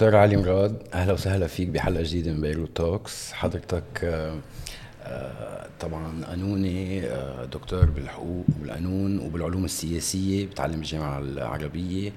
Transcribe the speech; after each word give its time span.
دكتور 0.00 0.16
علي 0.16 0.36
مراد 0.36 0.82
أهلا 0.94 1.12
وسهلا 1.12 1.46
فيك 1.46 1.68
بحلقة 1.68 2.02
جديدة 2.02 2.32
من 2.32 2.40
بيروت 2.40 2.76
توكس. 2.76 3.32
حضرتك 3.32 3.84
آه، 4.04 4.38
آه، 5.04 5.66
طبعا 5.80 6.24
قانوني 6.24 7.06
آه، 7.06 7.44
دكتور 7.44 7.84
بالحقوق 7.84 8.44
والقانون 8.60 9.18
وبالعلوم 9.18 9.64
السياسية 9.64 10.46
بتعلم 10.46 10.76
بالجامعة 10.76 11.18
العربية 11.18 12.12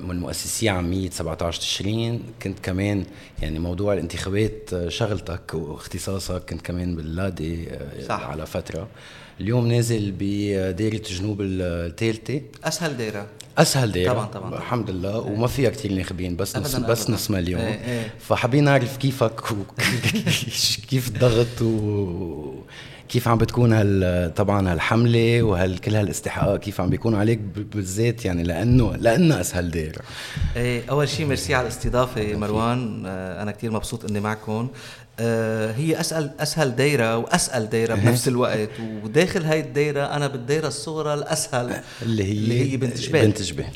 من 0.00 0.20
مؤسسي 0.20 0.68
عامية 0.68 1.10
17 1.10 1.60
تشرين. 1.60 2.22
كنت 2.42 2.58
كمان 2.58 3.04
يعني 3.42 3.58
موضوع 3.58 3.92
الانتخابات 3.94 4.70
شغلتك 4.88 5.54
واختصاصك 5.54 6.42
كنت 6.50 6.62
كمان 6.62 6.96
باللادي 6.96 7.68
صح. 8.08 8.22
على 8.22 8.46
فترة. 8.46 8.88
اليوم 9.40 9.66
نازل 9.66 10.14
بدائرة 10.18 11.02
جنوب 11.02 11.40
الثالثة. 11.40 12.42
أسهل 12.64 12.96
دائرة 12.96 13.26
أسهل 13.58 13.92
دايرة. 13.92 14.12
طبعا 14.12 14.26
طبعا 14.26 14.58
الحمد 14.58 14.90
لله. 14.90 15.10
إيه. 15.10 15.32
وما 15.32 15.46
فيها 15.46 15.70
كثير 15.70 15.92
ناخبين 15.92 16.36
بس 16.36 16.56
نص 16.56 16.76
بس 16.76 17.10
نص 17.10 17.30
مليون. 17.30 17.60
إيه 17.60 17.84
إيه. 17.84 18.10
فحابين 18.18 18.64
نعرف 18.64 18.96
كيفك 18.96 19.40
كيف 20.90 21.08
الضغط 21.08 21.62
و 21.62 22.54
كيف 23.08 23.28
عم 23.28 23.38
بتكون 23.38 23.72
هال 23.72 24.34
طبعا 24.34 24.72
هالحملة 24.72 25.42
وهال 25.42 25.80
كل 25.80 25.94
هالاستحقاق 25.94 26.56
كيف 26.56 26.80
عم 26.80 26.90
بيكون 26.90 27.14
عليك 27.14 27.38
بالذات 27.38 28.24
يعني 28.24 28.42
لأنه 28.42 28.96
لأنه 28.96 29.40
أسهل 29.40 29.70
دايرة. 29.70 30.02
إيه 30.56 30.82
أول 30.90 31.08
شيء 31.08 31.26
ميرسي 31.26 31.54
على 31.54 31.62
الاستضافة 31.62 32.36
مروان. 32.36 33.02
آه، 33.06 33.42
أنا 33.42 33.52
كثير 33.52 33.70
مبسوط 33.70 34.04
إني 34.04 34.20
معكم. 34.20 34.68
هي 35.76 36.00
اسال 36.00 36.30
أسهل 36.40 36.76
دايرة 36.76 37.16
واسال 37.16 37.70
دايرة 37.70 37.94
بنفس 37.94 38.28
الوقت. 38.28 38.68
وداخل 39.04 39.44
هاي 39.44 39.60
الدايرة 39.60 40.04
أنا 40.16 40.26
بالدايرة 40.26 40.68
الصغرى 40.68 41.14
الأسهل 41.14 41.80
اللي 42.02 42.24
هي 42.24 42.32
اللي 42.32 42.72
هي 42.72 42.76
بنت 42.76 42.96
جبال. 42.96 43.26
بنت 43.26 43.42
جبال. 43.42 43.66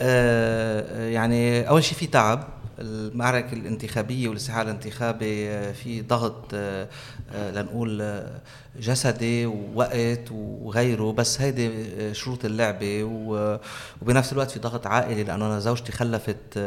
آه 0.00 1.08
يعني 1.08 1.68
أول 1.68 1.84
شيء 1.84 1.98
في 1.98 2.06
تعب. 2.06 2.48
المعركة 2.78 3.52
الانتخابية 3.52 4.28
والاستحقاق 4.28 4.62
الانتخابي 4.62 5.50
آه، 5.50 5.72
في 5.72 6.02
ضغط 6.02 6.44
آه، 6.54 6.88
آه، 7.34 7.50
لنقول 7.50 8.22
جسدي 8.80 9.46
ووقت 9.46 10.30
وغيره. 10.30 11.12
بس 11.12 11.40
هيدي 11.40 11.70
شروط 12.14 12.44
اللعبة 12.44 13.04
وبنفس 14.02 14.32
الوقت 14.32 14.50
في 14.50 14.58
ضغط 14.58 14.86
عائلي 14.86 15.24
لأنه 15.24 15.46
أنا 15.46 15.60
زوجتي 15.60 15.92
خلفت 15.92 16.58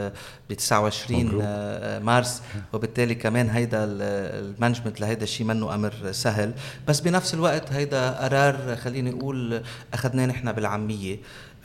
ب 0.49 0.53
29 0.53 1.35
مارس. 2.03 2.41
وبالتالي 2.73 3.15
كمان 3.15 3.49
هيدا 3.49 3.83
المانجمنت 3.83 5.01
لهيدا 5.01 5.23
الشيء 5.23 5.47
منه 5.47 5.75
أمر 5.75 6.11
سهل. 6.11 6.53
بس 6.87 6.99
بنفس 6.99 7.33
الوقت 7.33 7.71
هيدا 7.71 8.11
قرار 8.11 8.75
خليني 8.75 9.09
أقول 9.09 9.61
أخذناه 9.93 10.25
نحن 10.25 10.51
بالعامية. 10.51 11.17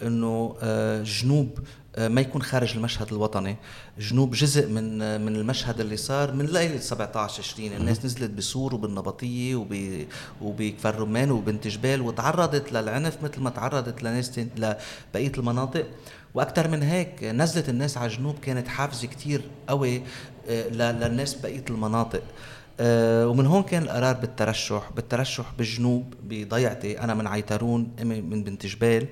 إنه 0.02 0.56
جنوب 1.02 1.58
آه، 1.96 2.08
ما 2.08 2.20
يكون 2.20 2.42
خارج 2.42 2.76
المشهد 2.76 3.12
الوطني. 3.12 3.56
جنوب 3.98 4.34
جزء 4.34 4.68
من 4.68 5.02
آه، 5.02 5.18
من 5.18 5.36
المشهد 5.36 5.80
اللي 5.80 5.96
صار 5.96 6.32
من 6.32 6.46
ليلة 6.46 6.78
17 6.78 7.42
20 7.42 7.72
الناس 7.72 8.04
نزلت 8.04 8.30
بسور 8.30 8.74
وبالنبطية 8.74 9.54
وب 9.54 10.04
وبكفر 10.42 11.00
رمان 11.00 11.30
وبنت 11.30 11.68
جبال 11.68 12.00
وتعرضت 12.00 12.72
للعنف 12.72 13.22
مثل 13.22 13.40
ما 13.40 13.50
تعرضت 13.50 14.02
لناس 14.02 14.38
لبقية 14.38 15.32
المناطق. 15.38 15.86
وأكثر 16.34 16.68
من 16.68 16.82
هيك 16.82 17.24
نزلت 17.24 17.68
الناس 17.68 17.96
على 17.96 18.08
جنوب 18.08 18.38
كانت 18.38 18.68
حافزه 18.68 19.08
كثير 19.08 19.42
قوي 19.68 20.02
آه، 20.48 20.68
للناس 20.68 21.34
بقية 21.34 21.64
المناطق. 21.70 22.22
آه، 22.22 22.59
ومن 22.82 23.46
هون 23.46 23.62
كان 23.62 23.82
القرار 23.82 24.14
بالترشح 24.14 24.90
بالترشح 24.96 25.52
بالجنوب 25.58 26.14
بضيعتي 26.22 27.00
أنا 27.00 27.14
من 27.14 27.26
عيترون 27.26 27.92
أمي 28.02 28.20
من 28.20 28.44
بنت 28.44 28.66
جبال 28.66 29.06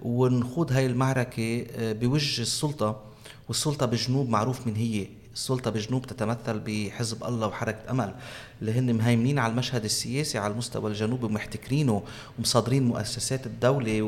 ونخوض 0.00 0.72
هاي 0.72 0.86
المعركة 0.86 1.66
آه، 1.76 1.92
بوجه 1.92 2.42
السلطة 2.42 3.00
والسلطة 3.48 3.86
بالجنوب 3.86 4.28
معروف 4.28 4.66
من 4.66 4.76
هي. 4.76 5.06
السلطه 5.34 5.70
بجنوب 5.70 6.06
تتمثل 6.06 6.60
بحزب 6.66 7.24
الله 7.24 7.46
وحركة 7.46 7.90
أمل. 7.90 8.14
اللي 8.60 8.78
هن 8.78 8.94
مهيمنين 8.94 9.38
على 9.38 9.50
المشهد 9.50 9.84
السياسي 9.84 10.38
على 10.38 10.52
المستوى 10.52 10.90
الجنوبي 10.90 11.26
ومحتكرينه 11.26 12.02
ومصادرين 12.38 12.82
مؤسسات 12.82 13.46
الدولة 13.46 14.02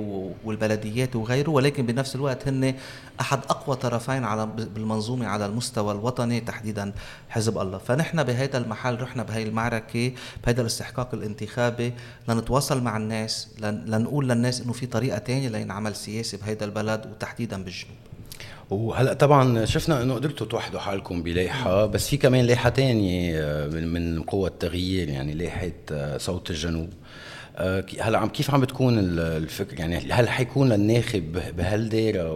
والبلديات 0.45 1.17
وغيره. 1.17 1.51
ولكن 1.51 1.87
بنفس 1.87 2.17
الوقت 2.17 2.49
هن 2.49 2.75
أحد 3.21 3.39
أقوى 3.49 3.77
طرفين 3.77 4.25
على 4.25 4.47
بالمنظومة 4.47 5.27
على 5.27 5.47
المستوى 5.47 5.93
الوطني 5.93 6.41
تحديدا 6.41 6.93
حزب 7.29 7.59
الله. 7.59 7.79
فنحن 7.79 8.23
بهذا 8.23 8.59
المحل 8.59 9.01
رحنا 9.01 9.23
بهي 9.23 9.43
المعركة 9.43 10.13
بهذا 10.45 10.61
الاستحقاق 10.61 11.15
الانتخابي 11.15 11.93
لنتواصل 12.29 12.83
مع 12.83 12.97
الناس 12.97 13.49
لنقول 13.59 14.29
للناس 14.29 14.61
إنه 14.61 14.73
في 14.73 14.87
طريقة 14.87 15.19
ثانية 15.19 15.49
لينعمل 15.49 15.97
سياسي 15.97 16.37
بهذا 16.37 16.65
البلد 16.65 17.07
وتحديدا 17.07 17.63
بالجنوب 17.63 17.97
وهلأ 18.71 19.13
طبعا 19.13 19.65
شفنا 19.65 20.03
إنه 20.03 20.15
قدرتوا 20.15 20.47
توحدوا 20.47 20.81
حالكم 20.81 21.23
بلائحة 21.23 21.87
بس 21.87 22.09
في 22.09 22.17
كمان 22.17 22.45
لائحة 22.45 22.71
ثانية 22.71 23.41
آه، 23.41 23.67
من 23.69 24.23
قوى 24.23 24.49
التغيير 24.49 25.09
يعني 25.09 25.35
لائحة 25.35 25.71
آه، 25.93 26.19
صوت 26.19 26.51
الجنوب. 26.51 26.91
آه، 27.57 27.85
هلأ 28.01 28.19
عم 28.19 28.29
كيف 28.29 28.51
عم 28.51 28.61
بتكون 28.61 28.99
الفكر 29.19 29.81
يعني 29.81 29.97
هل 29.97 30.29
حيكون 30.29 30.69
للناخب 30.69 31.39
بهالدائره 31.57 32.33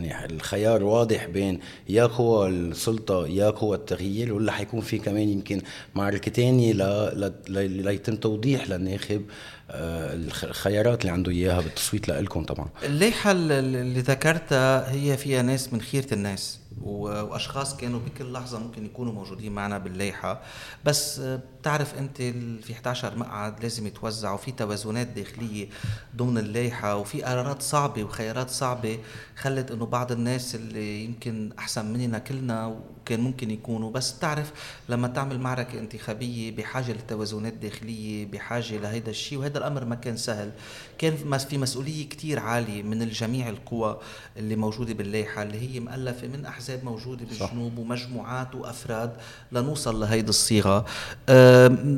يعني 0.00 0.34
الخيار 0.34 0.82
واضح 0.82 1.26
بين 1.26 1.60
يا 1.88 2.06
قوى 2.06 2.48
السلطة 2.48 3.26
يا 3.26 3.50
قوى 3.50 3.76
التغيير 3.76 4.32
ولا 4.32 4.52
حيكون 4.52 4.80
في 4.80 4.98
كمان 4.98 5.28
يمكن 5.28 5.60
معركه 5.94 6.30
ثانية 6.30 6.72
ليتم 7.66 8.16
توضيح 8.16 8.70
للناخب 8.70 9.22
آه، 9.70 10.14
الخيارات 10.44 11.00
اللي 11.00 11.12
عنده 11.12 11.32
إياها 11.32 11.60
بالتصويت 11.60 12.08
لكم 12.08 12.44
طبعا. 12.44 12.68
الليحه 12.82 13.32
اللي 13.32 14.00
ذكرتها 14.00 14.92
هي 14.92 15.16
فيها 15.16 15.42
ناس 15.42 15.72
من 15.72 15.80
خيرة 15.80 16.14
الناس. 16.14 16.58
وأشخاص 16.82 17.76
كانوا 17.76 18.00
بكل 18.00 18.32
لحظة 18.32 18.58
ممكن 18.58 18.84
يكونوا 18.86 19.12
موجودين 19.12 19.52
معنا 19.52 19.78
بالليحه 19.78 20.42
بس 20.84 21.20
بتعرف 21.20 21.98
أنت 21.98 22.16
في 22.62 22.72
11 22.72 23.18
مقعد 23.18 23.62
لازم 23.62 23.86
يتوزعوا 23.86 24.36
في 24.36 24.52
توازنات 24.52 25.06
داخلية 25.06 25.68
ضمن 26.16 26.38
الليحه 26.38 26.96
وفي 26.96 27.22
قرارات 27.22 27.62
صعبة 27.62 28.04
وخيارات 28.04 28.50
صعبة 28.50 28.98
خلت 29.36 29.70
إنه 29.70 29.86
بعض 29.86 30.12
الناس 30.12 30.54
اللي 30.54 31.04
يمكن 31.04 31.50
أحسن 31.58 31.92
مننا 31.92 32.18
كلنا 32.18 32.66
وكان 32.66 33.20
ممكن 33.20 33.50
يكونوا. 33.50 33.90
بس 33.90 34.12
بتعرف 34.12 34.52
لما 34.88 35.08
تعمل 35.08 35.40
معركة 35.40 35.78
انتخابية 35.78 36.56
بحاجة 36.56 36.92
لتوازنات 36.92 37.52
داخلية 37.52 38.26
بحاجة 38.26 38.76
لهيدا 38.76 39.10
الشيء 39.10 39.38
وهذا 39.38 39.58
الأمر 39.58 39.84
ما 39.84 39.94
كان 39.94 40.16
سهل. 40.16 40.52
كان 40.98 41.16
في 41.48 41.58
مسؤولية 41.58 42.08
كثير 42.08 42.38
عالية 42.38 42.82
من 42.82 43.02
الجميع 43.02 43.48
القوى 43.48 43.98
اللي 44.36 44.56
موجودة 44.56 44.94
بالليحه 44.94 45.42
اللي 45.42 45.74
هي 45.74 45.80
مؤلفة 45.80 46.26
من 46.26 46.46
أحزاب 46.46 46.64
احزاب 46.64 46.84
موجوده 46.84 47.24
بالجنوب 47.24 47.78
ومجموعات 47.78 48.54
وأفراد 48.54 49.12
لنوصل 49.52 50.00
لهيدي 50.00 50.28
الصيغة. 50.28 50.84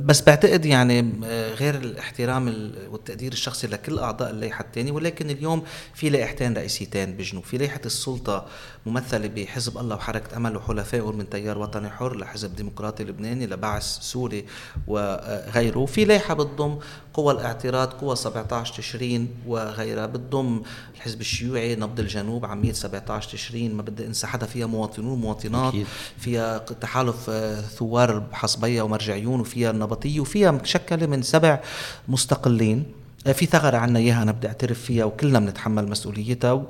بس 0.04 0.20
بعتقد 0.22 0.64
يعني 0.66 1.12
غير 1.54 1.74
الاحترام 1.74 2.72
والتقدير 2.90 3.32
الشخصي 3.32 3.66
لكل 3.66 3.98
أعضاء 3.98 4.30
اللائحة 4.30 4.64
الثانية 4.64 4.92
ولكن 4.92 5.30
اليوم 5.30 5.62
في 5.94 6.10
لائحتين 6.10 6.54
رئيسيتين 6.54 7.16
بالجنوب 7.16 7.44
في 7.44 7.58
لائحة 7.58 7.80
السلطة 7.86 8.46
ممثله 8.86 9.28
بحزب 9.28 9.78
الله 9.78 9.96
وحركة 9.96 10.36
أمل 10.36 10.56
وحلفائه 10.56 11.12
من 11.12 11.30
تيار 11.30 11.58
وطني 11.58 11.90
حر 11.90 12.16
لحزب 12.16 12.56
ديمقراطي 12.56 13.04
لبناني 13.04 13.46
لبعث 13.46 13.84
سوري 13.84 14.44
وغيره. 14.86 15.78
وفي 15.78 16.04
لائحة 16.04 16.34
بتضم 16.34 16.78
قوى 17.14 17.32
الاعتراض 17.34 17.92
قوى 17.92 18.16
17 18.16 18.74
تشرين 18.74 19.28
وغيرها. 19.46 20.06
بتضم 20.06 20.62
الحزب 20.94 21.20
الشيوعي 21.20 21.74
نبض 21.76 22.00
الجنوب 22.00 22.44
عمية 22.46 22.72
17 22.72 23.30
تشرين. 23.30 23.74
ما 23.74 23.82
بدي 23.82 24.06
أنسى 24.06 24.26
حدا 24.26 24.46
فيها 24.46 24.66
مواطنون 24.66 25.12
ومواطنات. 25.12 25.74
فيها 26.18 26.58
تحالف 26.58 27.30
آه، 27.30 27.60
ثوار 27.60 28.22
حصبية 28.32 28.82
ومرجعيون 28.82 29.40
وفيها 29.40 29.70
النبطية 29.70 30.20
وفيها 30.20 30.50
مشكلة 30.50 31.06
من 31.06 31.22
سبع 31.22 31.60
مستقلين. 32.08 32.84
آه، 33.26 33.32
في 33.32 33.46
ثغرة 33.46 33.76
عنا 33.76 33.98
إياها 33.98 34.22
أنا 34.22 34.32
بدي 34.32 34.46
أعترف 34.46 34.80
فيها 34.82 35.04
وكلنا 35.04 35.38
بنتحمل 35.38 35.88
مسؤوليتها 35.88 36.62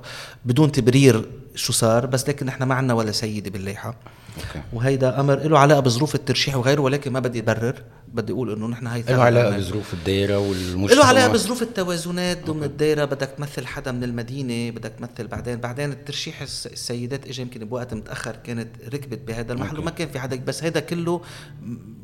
بدون 0.44 0.72
تبرير 0.72 1.24
شو 1.56 1.72
صار 1.72 2.06
بس 2.06 2.28
لكن 2.28 2.46
نحن 2.46 2.62
ما 2.62 2.74
عنا 2.74 2.94
ولا 2.94 3.12
سيدة 3.12 3.50
بالليحة. 3.50 3.96
أوكي. 4.36 4.62
وهيدا 4.72 5.20
أمر 5.20 5.38
له 5.38 5.58
علاقة 5.58 5.80
بظروف 5.80 6.14
الترشيح 6.14 6.56
وغيره 6.56 6.80
ولكن 6.80 7.12
ما 7.12 7.20
بدي 7.20 7.40
أبرر. 7.40 7.82
بدي 8.08 8.32
أقول 8.32 8.52
إنه 8.52 8.66
نحن 8.66 8.86
هي 8.86 9.02
له 9.02 9.22
علاقة 9.22 9.56
بظروف 9.56 9.94
الدائره 9.94 10.38
والمجتمع. 10.38 10.98
له 11.00 11.06
علاقة 11.06 11.32
بظروف 11.32 11.62
التوازنات 11.62 12.46
ضمن 12.46 12.64
الدائره 12.64 13.04
بدك 13.04 13.30
تمثل 13.36 13.66
حدا 13.66 13.92
من 13.92 14.04
المدينة 14.04 14.76
بدك 14.76 14.92
تمثل 14.98 15.26
بعدين. 15.26 15.56
بعدين 15.56 15.92
الترشيح 15.92 16.42
السيدات 16.42 17.26
اجى 17.26 17.42
يمكن 17.42 17.64
بوقت 17.64 17.94
متأخر 17.94 18.36
كانت 18.44 18.68
ركبت 18.94 19.18
بهذا 19.18 19.52
المحل 19.52 19.78
وما 19.78 19.90
كان 19.90 20.08
في 20.08 20.18
حدا. 20.18 20.36
بس 20.36 20.64
هذا 20.64 20.80
كله 20.80 21.20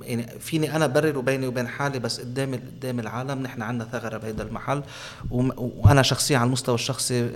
يعني 0.03 0.27
فيني 0.41 0.77
أنا 0.77 0.87
برر 0.87 1.21
بيني 1.21 1.47
وبين 1.47 1.69
حالي 1.69 1.99
بس 1.99 2.21
قدام 2.21 2.55
قدام 2.55 3.01
العالم 3.01 3.43
نحن 3.43 3.63
عندنا 3.63 3.89
ثغرة 3.93 4.19
بهذا 4.19 4.43
المحل. 4.43 4.83
وأنا 5.31 6.03
شخصيا 6.03 6.39
على 6.39 6.47
المستوى 6.47 6.75
الشخصي 6.75 7.31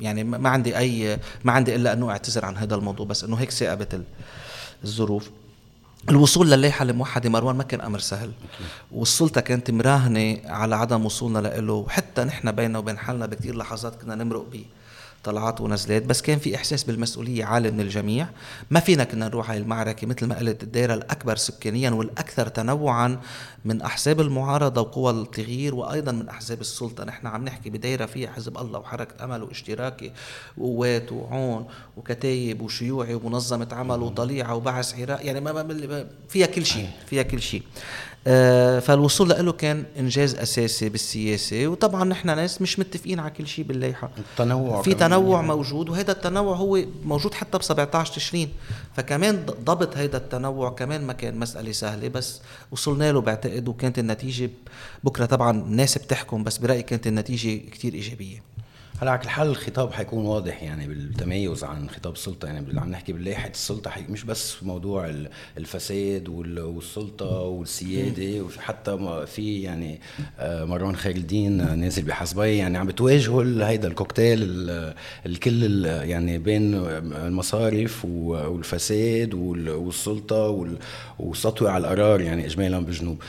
يعني 0.00 0.24
ما 0.24 0.48
عندي 0.48 0.78
أي 0.78 1.13
ما 1.44 1.52
عندي 1.52 1.74
إلا 1.74 1.92
أنه 1.92 2.10
أعتذر 2.10 2.44
عن 2.44 2.56
هذا 2.56 2.74
الموضوع 2.74 3.06
بس 3.06 3.24
أنه 3.24 3.36
هيك 3.36 3.50
ثاقبت 3.50 4.02
الظروف. 4.84 5.30
الوصول 6.08 6.50
للائحة 6.50 6.82
الموحدة 6.82 7.30
مروان 7.30 7.56
ما 7.56 7.64
كان 7.64 7.80
أمر 7.80 7.98
سهل. 7.98 8.32
والسلطة 8.92 9.40
كانت 9.40 9.70
مراهنة 9.70 10.40
على 10.44 10.76
عدم 10.76 11.06
وصولنا 11.06 11.38
له 11.38 11.72
وحتى 11.72 12.24
نحن 12.24 12.52
بيننا 12.52 12.78
وبين 12.78 12.98
حالنا 12.98 13.26
بكثير 13.26 13.56
لحظات 13.56 14.02
كنا 14.02 14.14
نمرق 14.14 14.46
به 14.52 14.64
طلعات 15.24 15.60
ونزلات 15.60 16.02
بس 16.02 16.22
كان 16.22 16.38
في 16.38 16.56
إحساس 16.56 16.84
بالمسؤولية 16.84 17.44
عالي 17.44 17.70
من 17.70 17.80
الجميع. 17.80 18.28
ما 18.70 18.80
فينا 18.80 19.04
كنا 19.04 19.28
نروح 19.28 19.50
على 19.50 19.60
المعركة 19.60 20.06
مثل 20.06 20.26
ما 20.26 20.38
قلت 20.38 20.62
الدائره 20.62 20.94
الأكبر 20.94 21.36
سكانيا 21.36 21.90
والأكثر 21.90 22.48
تنوعا 22.48 23.20
من 23.64 23.82
أحزاب 23.82 24.20
المعارضة 24.20 24.80
وقوى 24.80 25.10
التغيير 25.10 25.74
وأيضا 25.74 26.12
من 26.12 26.28
أحزاب 26.28 26.60
السلطة. 26.60 27.04
نحن 27.04 27.26
عم 27.26 27.44
نحكي 27.44 27.70
بدائره 27.70 28.06
فيها 28.06 28.32
حزب 28.32 28.58
الله 28.58 28.78
وحركة 28.78 29.24
أمل 29.24 29.42
واشتراكي 29.42 30.12
وقوات 30.58 31.12
وعون 31.12 31.66
وكتايب 31.96 32.60
وشيوعي 32.60 33.14
ومنظمة 33.14 33.68
عمل 33.72 34.00
وطليعة 34.00 34.54
وبعث 34.54 35.00
عراق. 35.00 35.26
يعني 35.26 35.40
ما 35.40 36.06
فيها 36.28 36.46
كل 36.46 36.66
شيء 36.66 36.88
فيها 37.06 37.22
كل 37.22 37.42
شيء. 37.42 37.62
فالوصول 38.80 39.28
له 39.28 39.52
كان 39.52 39.84
إنجاز 39.98 40.34
أساسي 40.34 40.88
بالسياسة 40.88 41.66
وطبعا 41.66 42.04
نحن 42.04 42.26
ناس 42.26 42.62
مش 42.62 42.78
متفقين 42.78 43.20
على 43.20 43.30
كل 43.30 43.46
شيء 43.46 43.64
بالليحه 43.64 44.10
التنوع 44.18 44.82
في 44.82 44.94
تنوع 44.94 45.36
يعني. 45.36 45.48
موجود 45.48 45.88
وهذا 45.88 46.12
التنوع 46.12 46.56
هو 46.56 46.84
موجود 47.04 47.34
حتى 47.34 47.58
ب 47.58 47.62
17 47.62 48.14
تشرين. 48.14 48.48
فكمان 48.96 49.46
ضبط 49.64 49.96
هذا 49.96 50.16
التنوع 50.16 50.70
كمان 50.70 51.04
ما 51.04 51.12
كان 51.12 51.38
مسألة 51.38 51.72
سهلة 51.72 52.08
بس 52.08 52.40
وصلنا 52.70 53.12
له 53.12 53.20
بعتقد 53.20 53.68
وكانت 53.68 53.98
النتيجة 53.98 54.50
بكرة 55.04 55.24
طبعا 55.26 55.50
الناس 55.50 55.98
بتحكم 55.98 56.44
بس 56.44 56.58
برأيي 56.58 56.82
كانت 56.82 57.06
النتيجة 57.06 57.70
كثير 57.70 57.94
إيجابية. 57.94 58.53
هلا 59.00 59.10
على 59.10 59.20
كل 59.20 59.28
حال 59.28 59.46
الخطاب 59.48 59.92
حيكون 59.92 60.26
واضح 60.26 60.62
يعني 60.62 60.86
بالتميز 60.86 61.64
عن 61.64 61.90
خطاب 61.90 62.12
السلطة 62.12 62.46
يعني 62.46 62.80
عم 62.80 62.90
نحكي 62.90 63.12
بلائحه 63.12 63.48
السلطة 63.48 63.90
مش 64.08 64.24
بس 64.24 64.62
موضوع 64.62 65.12
الفساد 65.58 66.28
والسلطة 66.28 67.40
والسيادة 67.40 68.42
وحتى 68.42 69.24
في 69.26 69.62
يعني 69.62 70.00
آه، 70.38 70.64
مروان 70.64 70.96
خير 70.96 71.16
الدين 71.16 71.78
نازل 71.78 72.02
بحسبي 72.02 72.56
يعني 72.56 72.78
عم 72.78 72.86
بتواجهوا 72.86 73.68
هيدا 73.68 73.88
الكوكتيل 73.88 74.70
الكل 75.26 75.84
يعني 75.84 76.38
بين 76.38 76.74
المصارف 77.26 78.04
والفساد 78.04 79.34
والسلطة 79.34 80.68
والسطوه 81.18 81.70
على 81.70 81.84
القرار 81.86 82.20
يعني 82.20 82.46
اجمالا 82.46 82.78
بجنوب. 82.78 83.22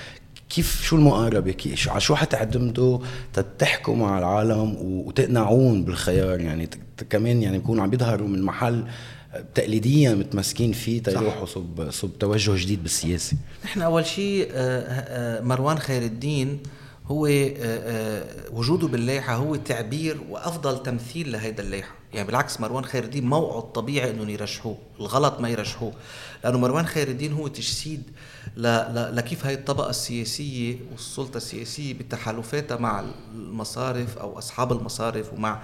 كيف 0.50 0.82
شو 0.84 0.96
المقاربة؟ 0.96 1.52
كيف 1.52 1.90
على 1.90 2.02
شو 2.02 2.16
حتعتمدوا 2.16 3.00
تحكوا 3.60 3.96
مع 3.96 4.20
العالم 4.20 4.76
وتقنعون 4.82 5.84
بالخيار؟ 5.84 6.40
يعني 6.40 6.70
كمان 7.10 7.42
يعني 7.42 7.58
بيكونوا 7.58 7.84
عم 7.84 7.94
يظهروا 7.94 8.28
من 8.28 8.42
محل 8.42 8.86
تقليديا 9.56 10.16
متمسكين 10.16 10.72
فيه 10.72 11.04
تيروحوا 11.04 11.46
صب 11.46 11.90
صب 11.90 12.20
توجه 12.20 12.64
جديد 12.64 12.84
بالسياسة. 12.84 13.38
نحن 13.66 13.82
أول 13.82 14.06
شيء 14.06 14.50
آه، 14.52 14.82
آه، 14.82 15.42
مروان 15.42 15.80
خير 15.80 16.02
الدين 16.02 16.60
هو 17.08 17.28
آه، 17.28 18.24
وجوده 18.52 18.88
باللايحه 18.88 19.36
هو 19.36 19.56
تعبير 19.56 20.18
وأفضل 20.30 20.84
تمثيل 20.84 21.32
لهيدا 21.32 21.64
اللايحه 21.64 21.96
يعني 22.14 22.28
بالعكس 22.28 22.60
مروان 22.60 22.86
خير 22.86 23.04
الدين 23.04 23.26
موعد 23.26 23.72
طبيعي 23.72 24.12
إنهم 24.12 24.30
يرشحوه 24.30 24.78
الغلط 25.00 25.40
ما 25.40 25.50
يرشحوه 25.50 25.94
لأنه 26.44 26.58
مروان 26.58 26.86
خير 26.86 27.08
الدين 27.08 27.34
هو 27.34 27.48
تجسيد 27.48 28.04
لكيف 28.58 29.46
هاي 29.46 29.54
الطبقة 29.54 29.90
السياسية 29.90 30.78
والسلطة 30.92 31.38
السياسية 31.38 31.94
بتحالفاتها 31.94 32.78
مع 32.78 33.06
المصارف 33.36 34.18
أو 34.18 34.38
أصحاب 34.38 34.72
المصارف 34.72 35.34
ومع 35.34 35.62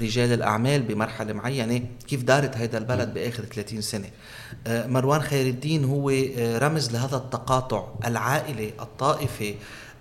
رجال 0.00 0.32
الأعمال 0.32 0.82
بمرحلة 0.82 1.32
معينة؟ 1.32 1.86
كيف 2.08 2.22
دارت 2.22 2.56
هذا 2.56 2.78
البلد 2.78 3.14
بآخر 3.14 3.44
30 3.44 3.80
سنة؟ 3.80 4.10
آه، 4.66 4.86
مروان 4.86 5.20
خير 5.20 5.46
الدين 5.46 5.84
هو 5.84 6.10
آه، 6.10 6.58
رمز 6.58 6.92
لهذا 6.92 7.16
التقاطع 7.16 7.88
العائلي 8.04 8.72
الطائفي 8.80 9.54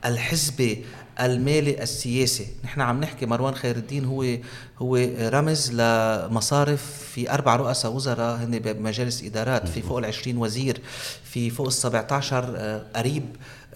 الحزبي 0.06 0.86
المالي 1.20 1.84
السياسي. 1.84 2.48
نحن 2.64 2.82
عم 2.82 3.00
نحكي 3.02 3.26
مروان 3.26 3.56
خير 3.56 3.76
الدين 3.76 4.06
هو 4.06 4.26
هو 4.80 4.96
رمز 5.20 5.72
لمصارف 5.72 7.04
في 7.14 7.32
أربع 7.32 7.56
رؤساء 7.56 7.92
وزراء 7.92 8.36
هن 8.36 8.60
بمجالس 8.60 9.24
إدارات 9.24 9.68
في 9.68 9.82
فوق 9.82 9.98
ال 9.98 10.06
20 10.06 10.38
وزير 10.38 10.82
في 11.24 11.50
فوق 11.50 11.68
ال 11.68 11.74
17 11.74 12.54
آه، 12.58 12.84
قريب. 12.96 13.24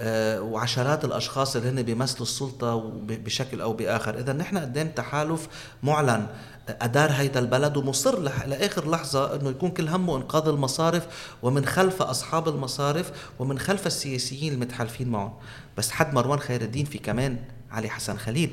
وعشرات 0.02 1.06
الأشخاص 1.06 1.56
اللي 1.56 1.70
هن 1.70 1.82
بيمثلوا 1.82 2.22
السلطة 2.22 2.92
بشكل 3.08 3.62
أو 3.62 3.74
بآخر. 3.74 4.20
إذا 4.20 4.34
نحن 4.34 4.58
قدام 4.58 4.88
تحالف 4.88 5.48
معلن 5.84 6.28
أدار 6.70 7.12
هيدا 7.12 7.40
البلد 7.40 7.78
ومصر 7.78 8.20
لآخر 8.46 8.90
لحظة 8.90 9.36
أنه 9.36 9.50
يكون 9.50 9.72
كل 9.72 9.88
همه 9.88 10.18
إنقاذ 10.18 10.48
المصارف 10.48 11.08
ومن 11.44 11.66
خلف 11.66 12.02
أصحاب 12.02 12.48
المصارف 12.48 13.12
ومن 13.40 13.60
خلف 13.60 13.88
السياسيين 13.88 14.54
المتحالفين 14.54 15.10
معهم. 15.10 15.34
بس 15.78 15.92
حد 15.92 16.14
مروان 16.14 16.40
خير 16.40 16.62
الدين 16.62 16.86
في 16.86 16.98
كمان 16.98 17.38
علي 17.72 17.90
حسن 17.90 18.18
خليل. 18.18 18.52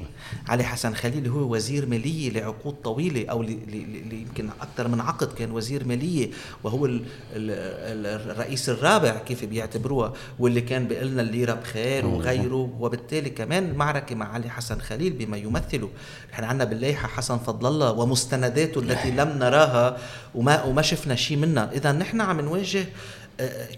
علي 0.48 0.64
حسن 0.64 0.94
خليل 0.94 1.28
هو 1.28 1.54
وزير 1.54 1.86
مالية 1.86 2.30
لعقود 2.30 2.74
طويلة 2.84 3.26
أو 3.30 3.42
يمكن 3.42 4.50
أكثر 4.60 4.88
من 4.88 5.00
عقد 5.00 5.32
كان 5.32 5.50
وزير 5.50 5.84
مالية 5.84 6.30
وهو 6.64 6.88
الرئيس 7.34 8.68
الرابع 8.68 9.18
كيف 9.18 9.44
بيعتبروها 9.44 10.12
واللي 10.38 10.60
كان 10.60 10.88
بيقول 10.88 11.06
لنا 11.06 11.22
الليرة 11.22 11.54
بخير 11.54 12.06
وغيره. 12.06 12.70
وبالتالي 12.80 13.30
كمان 13.30 13.68
المعركة 13.70 14.14
مع 14.14 14.32
علي 14.34 14.50
حسن 14.50 14.78
خليل 14.78 15.12
بما 15.12 15.36
يمثله. 15.36 15.90
نحن 16.32 16.44
عندنا 16.44 16.64
بالليحة 16.64 17.08
حسن 17.08 17.38
فضل 17.38 17.68
الله 17.68 17.92
ومستنداته 17.92 18.78
التي 18.78 19.10
لم 19.10 19.28
نراها 19.38 19.96
وما 20.34 20.62
وما 20.64 20.82
شفنا 20.82 21.14
شيء 21.14 21.36
منها. 21.36 21.70
إذا 21.72 21.92
نحن 21.92 22.20
عم 22.20 22.40
نواجه 22.40 22.84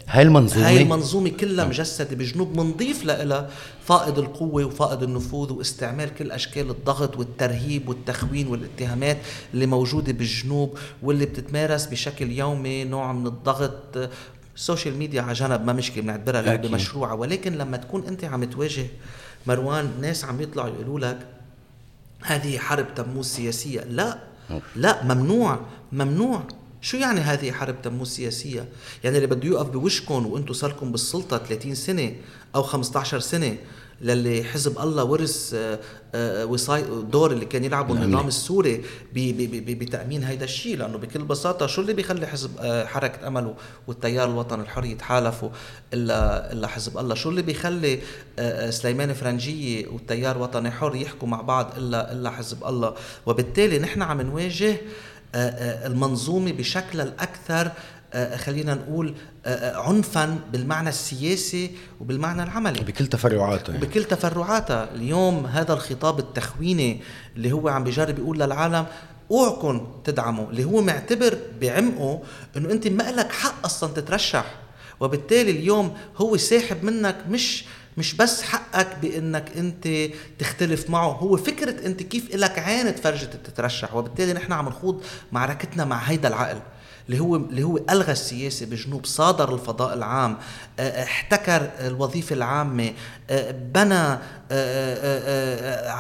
هاي 0.07 0.23
المنظومة. 0.23 0.67
هاي 0.67 0.83
المنظومة 0.83 1.29
كلها 1.29 1.65
مجسدة 1.65 2.17
بجنوب 2.17 2.57
منضيف 2.57 3.05
لها 3.05 3.51
فائض 3.85 4.19
القوة 4.19 4.65
وفائض 4.65 5.03
النفوذ 5.03 5.53
واستعمال 5.53 6.15
كل 6.15 6.31
أشكال 6.31 6.71
الضغط 6.71 7.17
والترهيب 7.17 7.89
والتخوين 7.89 8.49
والاتهامات 8.49 9.19
اللي 9.55 9.67
موجودة 9.67 10.13
بالجنوب 10.13 10.79
واللي 11.03 11.27
بتتمارس 11.27 11.87
بشكل 11.87 12.31
يومي 12.31 12.85
نوع 12.85 13.13
من 13.13 13.27
الضغط. 13.27 14.11
ال 14.57 14.63
social 14.63 14.97
media 14.97 15.23
على 15.23 15.33
جنب 15.33 15.65
ما 15.65 15.73
مشكلة 15.73 16.03
بنعتبرها 16.03 16.43
لعبة 16.43 16.69
مشروعة. 16.69 17.15
ولكن 17.15 17.53
لما 17.53 17.77
تكون 17.77 18.07
أنت 18.07 18.25
عم 18.25 18.45
تواجه 18.45 18.87
مروان 19.47 19.91
ناس 20.01 20.25
عم 20.25 20.41
يطلعوا 20.41 20.69
يقولوا 20.69 21.01
لك 21.01 21.19
هذه 22.23 22.59
حرب 22.59 22.95
تموز 22.95 23.27
سياسية. 23.27 23.81
لا 23.81 24.19
لا 24.77 25.05
ممنوع 25.05 25.61
ممنوع. 25.93 26.43
شو 26.85 26.97
يعني 26.97 27.21
هذه 27.21 27.53
حرب 27.53 27.83
تموز 27.83 28.09
سياسية؟ 28.09 28.69
يعني 29.05 29.17
اللي 29.17 29.27
بده 29.27 29.49
يوقف 29.49 29.69
بوشكم 29.69 30.27
وأنتم 30.27 30.53
صاركم 30.53 30.93
بالسلطة 30.93 31.39
30 31.39 31.75
سنة 31.75 32.13
أو 32.55 32.63
15 32.63 33.21
سنة 33.21 33.57
للي 34.01 34.45
حزب 34.45 34.79
الله 34.79 35.05
ورث 35.05 35.55
آه، 35.55 35.79
آه، 36.15 36.47
وصاي 36.47 36.85
دور 37.11 37.33
اللي 37.33 37.45
كان 37.45 37.65
يلعبه 37.65 37.95
نعم. 37.95 38.03
النظام 38.03 38.29
السوري 38.29 38.85
بتأمين 39.15 40.25
هيدا 40.25 40.45
الشيء 40.45 40.77
لأنه 40.77 40.99
بكل 40.99 41.23
بساطة 41.23 41.67
شو 41.67 41.81
اللي 41.81 41.93
بيخلي 41.93 42.27
حزب 42.27 42.51
آه، 42.61 42.85
حركة 42.85 43.29
امل 43.29 43.55
والتيار 43.87 44.31
الوطني 44.31 44.63
الحر 44.63 44.85
يتحالفوا 44.85 45.49
الا 45.95 46.53
إلا 46.53 46.67
حزب 46.67 46.99
الله 46.99 47.15
شو 47.15 47.31
اللي 47.31 47.43
بيخلي 47.43 48.01
سليمان 48.71 49.13
فرنجية 49.13 49.87
والتيار 49.89 50.39
وطني 50.39 50.71
حر 50.71 50.97
يحكوا 50.97 51.29
مع 51.29 51.41
بعض 51.41 51.73
الا 51.77 52.13
إلا 52.13 52.31
حزب 52.31 52.65
الله 52.65 52.95
وبالتالي 53.27 53.79
نحن 53.79 54.03
عم 54.03 54.21
نواجه 54.21 54.71
آه، 54.73 54.79
المنظومة 55.35 56.53
بشكلها 56.53 57.05
الأكثر 57.05 57.71
آه، 58.13 58.37
خلينا 58.37 58.75
نقول 58.75 59.15
عنفا 59.75 60.39
بالمعنى 60.53 60.89
السياسي 60.89 61.71
وبالمعنى 62.01 62.43
العملي. 62.43 62.81
بكل 62.81 63.07
تفرعاتها 63.07 63.73
يعني. 63.75 63.87
بكل 63.87 64.05
تفرعاتها 64.05 64.95
اليوم 64.95 65.47
هذا 65.47 65.73
الخطاب 65.73 66.19
التخويني 66.19 67.01
اللي 67.37 67.53
هو 67.53 67.69
عم 67.69 67.85
بيجرب 67.85 68.19
يقول 68.19 68.41
للعالم 68.41 68.87
اوعكم 69.31 69.87
تدعموا 70.05 70.51
اللي 70.51 70.65
هو 70.65 70.83
معتبر 70.83 71.39
بعمقه 71.61 72.23
إنه 72.57 72.71
أنت 72.71 72.87
ما 72.89 73.13
لك 73.13 73.33
حق 73.33 73.65
أصلا 73.65 73.93
تترشح. 73.93 74.45
وبالتالي 75.01 75.51
اليوم 75.51 75.97
هو 76.17 76.37
ساحب 76.37 76.85
منك 76.85 77.17
مش 77.29 77.65
مش 77.97 78.15
بس 78.15 78.43
حقك 78.43 78.99
بإنك 79.03 79.57
أنت 79.57 79.89
تختلف 80.39 80.91
معه 80.91 81.09
هو 81.09 81.37
فكرة 81.37 81.87
أنت 81.87 82.03
كيف 82.03 82.35
لك 82.35 82.59
عين 82.59 82.95
تفرجت 82.95 83.37
تترشح 83.45 83.95
وبالتالي 83.95 84.33
نحن 84.33 84.53
عم 84.53 84.69
نخوض 84.69 85.03
معركتنا 85.33 85.85
مع 85.85 85.97
هيدا 85.99 86.29
العقل. 86.29 86.61
اللي 87.09 87.21
هو 87.21 87.37
اللي 87.37 87.63
هو 87.63 87.77
ألغى 87.91 88.13
السياسة 88.13 88.67
بجنوب 88.67 89.07
صادر 89.07 89.55
الفضاء 89.55 89.95
العام 89.95 90.39
احتكر 90.81 91.71
الوظيفة 91.81 92.35
العامة 92.35 92.93
بنى 93.51 94.19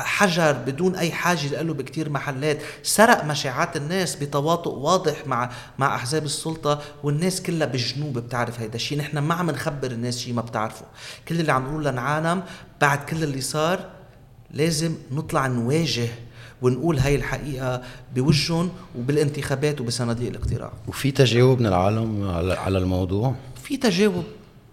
حجر 0.05 0.53
بدون 0.53 0.95
أي 0.97 1.13
حاجة 1.13 1.63
له 1.63 1.75
بكثير 1.75 2.11
محلات 2.11 2.59
سرق 2.83 3.25
مشاعات 3.25 3.77
الناس 3.77 4.17
بتواطؤ 4.17 4.75
واضح 4.79 5.27
مع 5.27 5.51
مع 5.79 5.95
أحزاب 5.95 6.25
السلطة 6.25 6.81
والناس 7.03 7.43
كلها 7.43 7.67
بجنوب 7.67 8.19
بتعرف 8.19 8.61
هيدا 8.61 8.75
الشيء 8.75 8.99
نحن 8.99 9.19
ما 9.19 9.35
عم 9.35 9.51
نخبر 9.51 9.91
الناس 9.91 10.19
شيء 10.19 10.33
ما 10.35 10.43
بتعرفه. 10.43 10.85
كل 11.29 11.41
اللي 11.41 11.53
عم 11.53 11.65
نقول 11.69 11.85
للعالم 11.85 12.43
بعد 12.81 12.99
كل 13.05 13.23
اللي 13.23 13.41
صار 13.41 13.91
لازم 14.51 14.95
نطلع 15.13 15.47
نواجه 15.47 16.09
ونقول 16.65 16.99
هاي 16.99 17.15
الحقيقة 17.15 17.83
بوجهن 18.15 18.69
وبالانتخابات 18.99 19.81
وبصناديق 19.81 20.29
الاقتراع 20.29 20.73
وفي 20.89 21.11
تجاوب 21.11 21.61
من 21.61 21.67
العالم 21.67 22.29
على 22.51 22.79
الموضوع؟ 22.79 23.35
في 23.63 23.77
تجاوب 23.77 24.25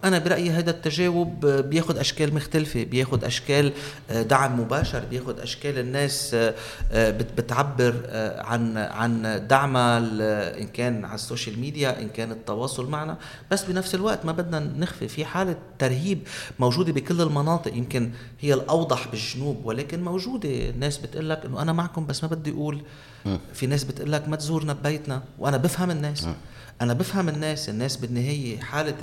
أنا 0.04 0.20
برأيي 0.20 0.50
هذا 0.50 0.72
التجاوب 0.72 1.46
بياخذ 1.46 1.98
أشكال 1.98 2.36
مختلفة 2.36 2.84
بياخذ 2.84 3.26
أشكال 3.26 3.72
آه، 4.12 4.22
دعم 4.22 4.60
مباشر 4.60 5.06
بياخذ 5.06 5.40
أشكال 5.40 5.80
الناس 5.80 6.34
آه، 6.34 6.54
آه، 6.92 7.10
بتعبر 7.12 7.96
عن 8.38 8.78
عن 8.78 9.44
دعمها 9.48 9.98
إن 10.60 10.68
كان 10.68 11.06
على 11.06 11.16
ال 11.16 11.22
social 11.22 11.60
media 11.60 12.02
إن 12.02 12.10
كان 12.10 12.32
التواصل 12.32 12.90
معنا. 12.90 13.18
بس 13.52 13.64
بنفس 13.64 13.96
الوقت 13.96 14.26
ما 14.26 14.32
بدنا 14.32 14.60
نخفي 14.60 15.08
في 15.08 15.26
حالة 15.26 15.56
ترهيب 15.80 16.20
موجودة 16.60 16.94
بكل 16.94 17.22
المناطق. 17.22 17.76
يمكن 17.76 18.12
هي 18.40 18.54
الأوضح 18.54 19.08
بالجنوب 19.08 19.66
ولكن 19.66 20.04
موجودة. 20.04 20.50
الناس 20.50 20.98
بتقول 20.98 21.30
لك 21.30 21.46
إنه 21.46 21.62
أنا 21.62 21.74
معكم 21.74 22.06
بس 22.06 22.24
ما 22.24 22.30
بدي 22.30 22.52
أقول. 22.52 22.82
في 23.54 23.68
ناس 23.68 23.84
بتقول 23.84 24.12
لك 24.12 24.30
ما 24.30 24.36
تزورنا 24.36 24.74
ببيتنا 24.74 25.24
وأنا 25.40 25.58
بفهم 25.58 25.92
الناس. 25.92 26.28
أنا 26.82 26.94
بفهم 26.94 27.30
الناس. 27.30 27.70
الناس 27.70 27.98
بالنهاية 27.98 28.60
حالة 28.60 28.96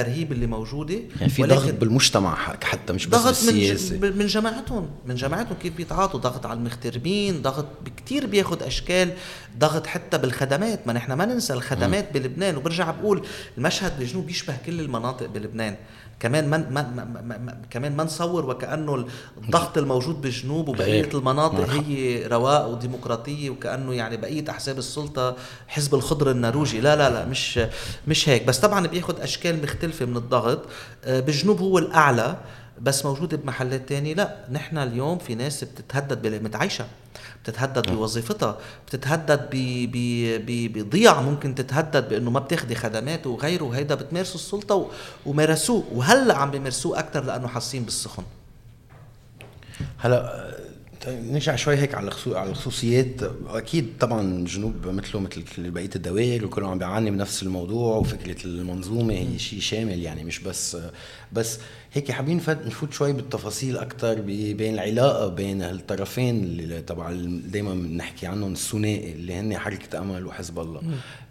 الترهيب 0.00 0.32
اللي 0.32 0.46
موجودة 0.46 0.94
يعني 1.20 1.32
في 1.32 1.42
ضغط 1.42 1.74
بالمجتمع 1.74 2.36
حتى 2.62 2.92
مش 2.92 3.06
بس 3.06 3.26
بالسياسة 3.26 3.98
من, 3.98 4.18
من 4.18 4.26
جماعتهم 4.26 4.90
من 5.06 5.14
جماعتهم 5.14 5.56
كيف 5.62 5.76
بيتعاطوا 5.76 6.20
ضغط 6.20 6.46
على 6.46 6.58
المغتربين 6.58 7.42
ضغط 7.42 7.66
كثير 7.96 8.26
بياخذ 8.26 8.62
أشكال 8.62 9.12
ضغط 9.58 9.86
حتى 9.86 10.18
بالخدمات 10.18 10.86
ما 10.86 10.92
نحن 10.92 11.12
ما 11.12 11.24
ننسى 11.24 11.52
الخدمات 11.52 12.04
م. 12.10 12.12
بلبنان 12.12 12.56
وبرجع 12.56 12.90
بقول 12.90 13.26
المشهد 13.58 13.98
بالجنوب 13.98 14.26
بيشبه 14.26 14.56
كل 14.66 14.80
المناطق 14.80 15.26
بلبنان 15.26 15.76
كمان 16.20 16.50
ما 16.50 16.56
ما 16.70 16.82
ما 16.82 17.38
ما 17.38 17.58
كمان 17.70 17.96
ما 17.96 18.04
نصور 18.04 18.50
وكأنه 18.50 19.06
الضغط 19.44 19.78
الموجود 19.78 20.20
بالجنوب 20.20 20.68
وبقية 20.68 21.08
المناطق 21.14 21.68
هي 21.70 22.26
رواق 22.26 22.66
وديمقراطية 22.66 23.50
وكأنه 23.50 23.94
يعني 23.94 24.16
بقية 24.16 24.50
أحزاب 24.50 24.78
السلطة 24.78 25.36
حزب 25.68 25.94
الخضر 25.94 26.30
النرويجي 26.30 26.80
لا 26.80 26.96
لا 26.96 27.10
لا 27.10 27.24
مش 27.24 27.60
مش 28.08 28.28
هيك. 28.28 28.44
بس 28.44 28.58
طبعا 28.58 28.86
بياخذ 28.86 29.20
أشكال 29.20 29.62
مختلفة 29.62 30.06
من 30.06 30.16
الضغط. 30.16 30.62
آه، 31.04 31.20
بالجنوب 31.20 31.60
هو 31.60 31.78
الأعلى. 31.78 32.36
بس 32.82 33.04
موجوده 33.04 33.36
بمحلات 33.36 33.88
تانية 33.88 34.14
لا. 34.14 34.36
نحن 34.50 34.78
اليوم 34.78 35.18
في 35.18 35.34
ناس 35.34 35.64
بتتهدد 35.64 36.26
متعايشة 36.26 36.86
بتتهدد 37.42 37.90
بوظيفتها 37.90 38.58
بتتهدد 38.86 39.48
بضياع 40.74 41.22
ممكن 41.22 41.54
تتهدد 41.54 42.08
بأنه 42.08 42.30
ما 42.30 42.40
بتاخدي 42.40 42.74
خدمات 42.74 43.26
وغيره 43.26 43.64
وهيدا 43.64 43.94
بتمارسوا 43.94 44.34
السلطة 44.34 44.90
ومارسوه. 45.26 45.84
وهلأ 45.92 46.36
عم 46.36 46.50
بيمارسوه 46.50 46.98
أكثر 46.98 47.24
لأنه 47.24 47.48
حاسين 47.48 47.82
بالسخن. 47.82 48.22
هلأ 49.98 50.48
نرجع 51.08 51.56
شوي 51.56 51.76
هيك 51.76 51.94
على 51.94 52.10
على 52.26 52.50
الخصوصيات. 52.50 53.22
أكيد 53.46 53.88
طبعا 54.00 54.20
الجنوب 54.20 54.86
مثله 54.86 55.20
مثل 55.20 55.70
بقية 55.70 55.90
الدوائر 55.96 56.44
وكله 56.44 56.68
عم 56.68 56.78
بيعاني 56.78 57.10
من 57.10 57.16
نفس 57.18 57.42
الموضوع 57.42 57.96
وفكرة 57.96 58.46
المنظومة 58.46 59.14
هي 59.14 59.38
شيء 59.38 59.60
شامل 59.60 60.02
يعني 60.02 60.24
مش 60.24 60.38
بس 60.38 60.76
بس 61.32 61.58
هيك 61.92 62.10
حابين 62.10 62.40
نفوت 62.48 62.92
شوي 62.92 63.12
بالتفاصيل 63.12 63.78
أكثر 63.78 64.20
بين 64.20 64.74
العلاقة 64.74 65.28
بين 65.28 65.62
الطرفين 65.62 66.44
اللي 66.44 66.80
تبع 66.80 67.12
دائما 67.44 67.74
بنحكي 67.74 68.26
عنهم 68.26 68.52
الثنائي 68.52 69.12
اللي 69.12 69.34
هن 69.34 69.58
حركة 69.58 69.98
أمل 69.98 70.26
وحزب 70.26 70.58
الله. 70.58 70.82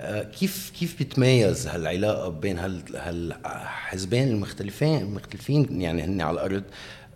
آه 0.01 0.23
كيف 0.23 0.71
كيف 0.79 0.99
بتميز 0.99 1.67
هالعلاقة 1.67 2.29
بين 2.29 2.59
هالحزبين 2.95 4.27
المختلفين 4.27 5.01
المختلفين 5.01 5.81
يعني 5.81 6.03
هن 6.03 6.21
على 6.21 6.33
الأرض؟ 6.33 6.63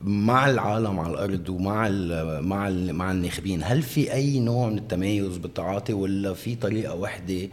مع 0.04 0.50
العالم 0.50 1.00
على 1.00 1.14
الأرض 1.14 1.50
ومع 1.50 1.88
ال 1.88 2.44
مع 2.46 2.68
ال 2.68 2.94
مع 2.94 3.12
الناخبين 3.12 3.64
هل 3.64 3.82
في 3.82 4.14
أي 4.14 4.40
نوع 4.40 4.70
من 4.70 4.78
التمايز 4.78 5.38
بالتعاطي 5.38 5.94
ولا 5.94 6.34
في 6.34 6.56
طريقة 6.56 6.96
واحدة 6.96 7.50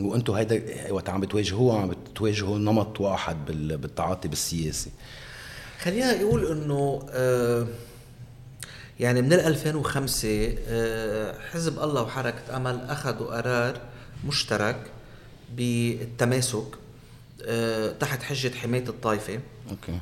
وأنتم 0.00 0.32
هيدا 0.32 0.62
وقت 0.92 1.08
عم 1.08 1.20
بتواجهوها 1.20 1.80
عم 1.80 1.90
بتواجهوا 1.90 2.58
نمط 2.58 3.00
واحد 3.00 3.46
بالتعاطي 3.46 4.28
بالسياسة؟ 4.28 4.90
خلينا 5.82 6.22
نقول 6.22 6.46
إنه 6.46 7.06
آه 7.10 7.66
يعني 9.00 9.22
من 9.22 9.32
2005 9.32 10.28
آه 10.68 11.34
حزب 11.52 11.78
الله 11.78 12.02
وحركة 12.02 12.56
أمل 12.56 12.80
أخذوا 12.88 13.36
قرار 13.40 13.80
مشترك 14.26 14.76
بالتماسك 15.56 16.66
آه 17.42 17.92
تحت 17.92 18.22
حجة 18.22 18.54
حماية 18.54 18.88
الطائفة. 18.88 19.40
أوكي. 19.70 19.98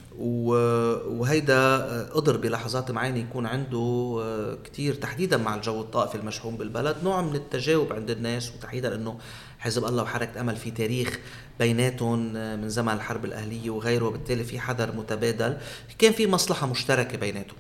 وهيدا 1.19 1.77
قدر 2.09 2.37
بلحظات 2.37 2.91
معينة 2.91 3.19
يكون 3.19 3.47
عنده 3.47 4.19
آه، 4.23 4.59
كثير 4.65 4.95
تحديدا 4.95 5.37
مع 5.37 5.55
الجو 5.55 5.81
الطائفي 5.81 6.15
المشحون 6.15 6.57
بالبلد. 6.57 6.97
نوع 7.05 7.23
من 7.23 7.37
التجاوب 7.37 7.93
عند 7.93 8.11
الناس 8.11 8.53
وتحديدا 8.55 8.95
إنه 8.95 9.19
حزب 9.59 9.85
الله 9.85 10.03
وحركة 10.03 10.41
أمل 10.41 10.57
في 10.57 10.71
تاريخ 10.71 11.19
بيناتهم 11.59 12.37
آه، 12.37 12.57
من 12.57 12.69
زمن 12.69 12.93
الحرب 12.93 13.25
الأهلية 13.25 13.71
وغيره. 13.71 14.05
وبالتالي 14.05 14.45
في 14.45 14.61
حذر 14.61 14.97
متبادل. 14.97 15.57
كان 15.99 16.13
في 16.13 16.27
مصلحة 16.27 16.67
مشتركة 16.67 17.19
بيناتهم 17.19 17.59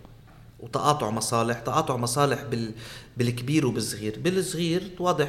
وتقاطع 0.60 1.10
مصالح 1.10 1.58
تقاطع 1.58 1.96
مصالح 1.96 2.42
بال 2.42 2.72
بالكبير 3.16 3.66
وبالصغير. 3.66 4.18
بالصغير 4.18 4.90
واضح 4.98 5.28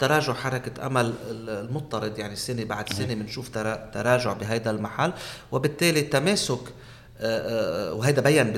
تراجع 0.00 0.32
حركة 0.32 0.86
أمل 0.86 1.14
المضطرد 1.30 2.18
يعني 2.18 2.36
سنة 2.36 2.64
بعد 2.64 2.92
سنة 2.92 3.14
بنشوف 3.14 3.48
تراجع 3.92 4.32
بهذا 4.32 4.70
المحل. 4.70 5.12
وبالتالي 5.52 6.02
تماسك 6.02 6.60
آه، 7.22 7.90
آه، 7.90 7.94
وهذا 7.94 8.20
بين 8.20 8.52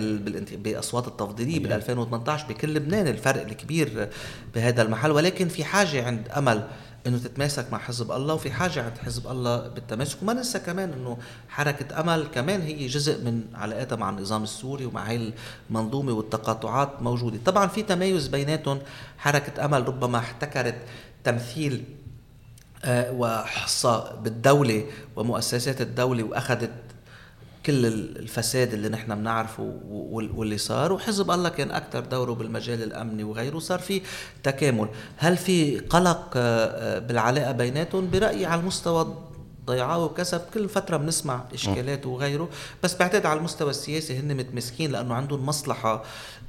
بأصوات 0.52 1.08
التفضيلية 1.08 1.58
بال 1.58 1.72
2018 1.72 2.46
بكل 2.48 2.74
لبنان 2.74 3.06
الفرق 3.06 3.42
الكبير 3.42 4.08
بهذا 4.54 4.82
المحل. 4.82 5.10
ولكن 5.10 5.48
في 5.48 5.64
حاجة 5.64 6.06
عند 6.06 6.28
أمل 6.28 6.66
إنه 7.06 7.18
تتماسك 7.18 7.72
مع 7.72 7.78
حزب 7.78 8.12
الله 8.12 8.34
وفي 8.34 8.50
حاجة 8.50 8.82
عند 8.82 8.98
حزب 8.98 9.26
الله 9.26 9.68
بالتماسك. 9.68 10.22
وما 10.22 10.32
ننسى 10.32 10.58
كمان 10.58 10.92
إنه 10.92 11.18
حركة 11.48 12.00
أمل 12.00 12.26
كمان 12.34 12.60
هي 12.60 12.86
جزء 12.86 13.24
من 13.24 13.44
علاقاتها 13.54 13.96
مع 13.96 14.10
النظام 14.10 14.42
السوري 14.42 14.86
ومع 14.86 15.08
هاي 15.08 15.32
المنظومة 15.70 16.12
والتقاطعات 16.12 17.02
موجودة. 17.02 17.38
طبعا 17.44 17.66
في 17.66 17.82
تمايز 17.82 18.28
بيناتهم. 18.28 18.78
حركة 19.18 19.64
أمل 19.64 19.88
ربما 19.88 20.18
احتكرت 20.18 20.76
تمثيل 21.24 21.84
آه، 22.84 23.12
وحصة 23.12 24.14
بالدولة 24.14 24.86
ومؤسسات 25.16 25.80
الدولة 25.80 26.22
وأخذت 26.22 26.70
كل 27.66 27.86
الفساد 27.86 28.72
اللي 28.72 28.88
نحن 28.88 29.14
بنعرفه 29.14 29.80
واللي 30.34 30.58
صار. 30.58 30.92
وحزب 30.92 31.30
الله 31.30 31.48
كان 31.48 31.70
أكثر 31.70 32.00
دوره 32.00 32.32
بالمجال 32.32 32.82
الأمني 32.82 33.24
وغيره 33.24 33.58
صار 33.58 33.78
في 33.78 34.02
تكامل. 34.42 34.88
هل 35.16 35.36
في 35.36 35.78
قلق 35.78 36.30
آه، 36.36 36.96
آه، 36.96 36.98
بالعلاقة 36.98 37.52
بيناتهم؟ 37.52 38.10
برأيي 38.10 38.46
على 38.46 38.60
المستوى 38.60 39.16
ضيعاه 39.66 40.04
وكسب. 40.04 40.40
كل 40.54 40.68
فترة 40.68 40.96
بنسمع 40.96 41.44
إشكالات 41.54 42.06
وغيره 42.06 42.48
بس 42.82 42.96
بعتقد 42.96 43.26
على 43.26 43.38
المستوى 43.38 43.70
السياسي 43.70 44.18
هن 44.18 44.36
متمسكين 44.36 44.92
لأنه 44.92 45.14
عندهم 45.14 45.46
مصلحة 45.46 46.02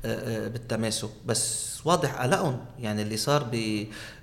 بالتماسك. 0.04 1.10
بس 1.26 1.73
واضح 1.86 2.22
قلقهم. 2.22 2.60
يعني 2.80 3.02
اللي 3.02 3.18
صار 3.18 3.44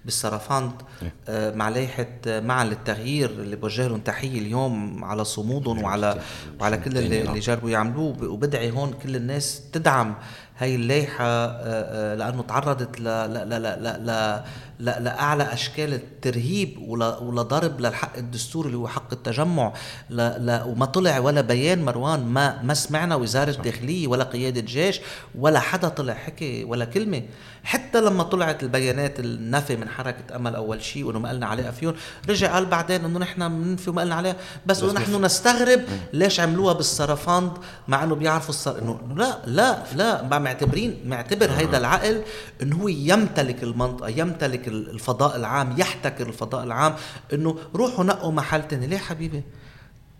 بالسرفاند 0.04 0.72
إيه. 1.02 1.12
آه، 1.28 1.54
مع 1.54 1.68
لائحه 1.68 2.06
آه، 2.26 2.40
مع 2.40 2.62
للتغيير 2.62 3.30
اللي 3.30 3.56
بوجه 3.56 3.88
لهم 3.88 4.00
تحية 4.00 4.38
اليوم 4.38 5.04
على 5.04 5.24
صمودهم 5.24 5.82
وعلى 5.82 6.20
وعلى 6.60 6.76
كل 6.76 6.98
اللي, 6.98 7.22
اللي 7.22 7.38
جربوا 7.38 7.70
يعملوه. 7.70 8.24
وبدعي 8.24 8.70
هون 8.70 8.92
كل 9.02 9.16
الناس 9.16 9.62
تدعم 9.72 10.14
هاي 10.58 10.74
اللائحة 10.74 11.24
آه، 11.24 12.14
لأنه 12.14 12.42
تعرضت 12.42 13.00
ل 13.00 13.04
ل 13.04 13.48
ل 13.48 13.62
ل 13.62 14.06
ل 14.06 14.40
لاعلى 14.80 15.42
أشكال 15.42 15.94
الترهيب 15.94 16.78
ولضرب 16.88 17.80
للحق 17.80 18.16
الدستوري 18.16 18.66
اللي 18.66 18.78
هو 18.78 18.88
حق 18.88 19.12
التجمع 19.12 19.72
وما 20.10 20.86
طلع 20.86 21.18
ولا 21.18 21.40
بيان 21.40 21.84
مروان 21.84 22.26
ما 22.26 22.62
ما 22.62 22.74
سمعنا 22.74 23.16
وزارة 23.16 23.50
الداخلية 23.50 24.06
ولا 24.06 24.24
قيادة 24.24 24.60
جيش 24.60 25.00
ولا 25.34 25.60
حدا 25.60 25.88
طلع 25.88 26.14
حكي 26.14 26.64
ولا 26.64 26.84
كلمة. 26.84 27.22
حتى 27.64 28.00
لما 28.00 28.22
طلعت 28.22 28.62
البيانات 28.62 29.20
النفي 29.20 29.76
من 29.76 29.88
حركة 29.88 30.36
أمل 30.36 30.54
أول 30.54 30.82
شيء 30.82 31.04
وإنه 31.04 31.18
ما 31.18 31.28
قلنا 31.28 31.46
عليها 31.46 31.70
فيهم 31.70 31.94
رجع 32.28 32.54
قال 32.54 32.66
بعدين 32.66 33.04
إنه 33.04 33.18
نحن 33.18 33.48
بننفي 33.48 33.90
وما 33.90 34.02
قلنا 34.02 34.14
عليها 34.14 34.36
بس 34.66 34.82
إنه 34.82 34.92
نحن 34.92 35.24
نستغرب 35.24 35.80
ليش 36.12 36.40
عملوها 36.40 36.72
بالصرفند 36.72 37.52
مع 37.88 38.04
إنه 38.04 38.14
بيعرفوا 38.14 38.48
الصر... 38.48 38.78
إنه 38.78 39.00
لا 39.16 39.38
لا 39.46 39.82
لا 39.94 40.38
معتبرين 40.38 41.00
معتبر 41.06 41.50
هيدا 41.50 41.78
العقل 41.78 42.22
إنه 42.62 42.76
هو 42.76 42.88
يمتلك 42.88 43.62
المنطقة 43.62 44.08
يمتلك 44.08 44.68
الفضاء 44.70 45.36
العام 45.36 45.74
يحتكر 45.78 46.28
الفضاء 46.28 46.64
العام 46.64 46.94
إنه 47.32 47.58
روحوا 47.74 48.04
نقوا 48.04 48.32
محل 48.32 48.68
تاني 48.68 48.86
ليه 48.86 48.98
حبيبي؟ 48.98 49.42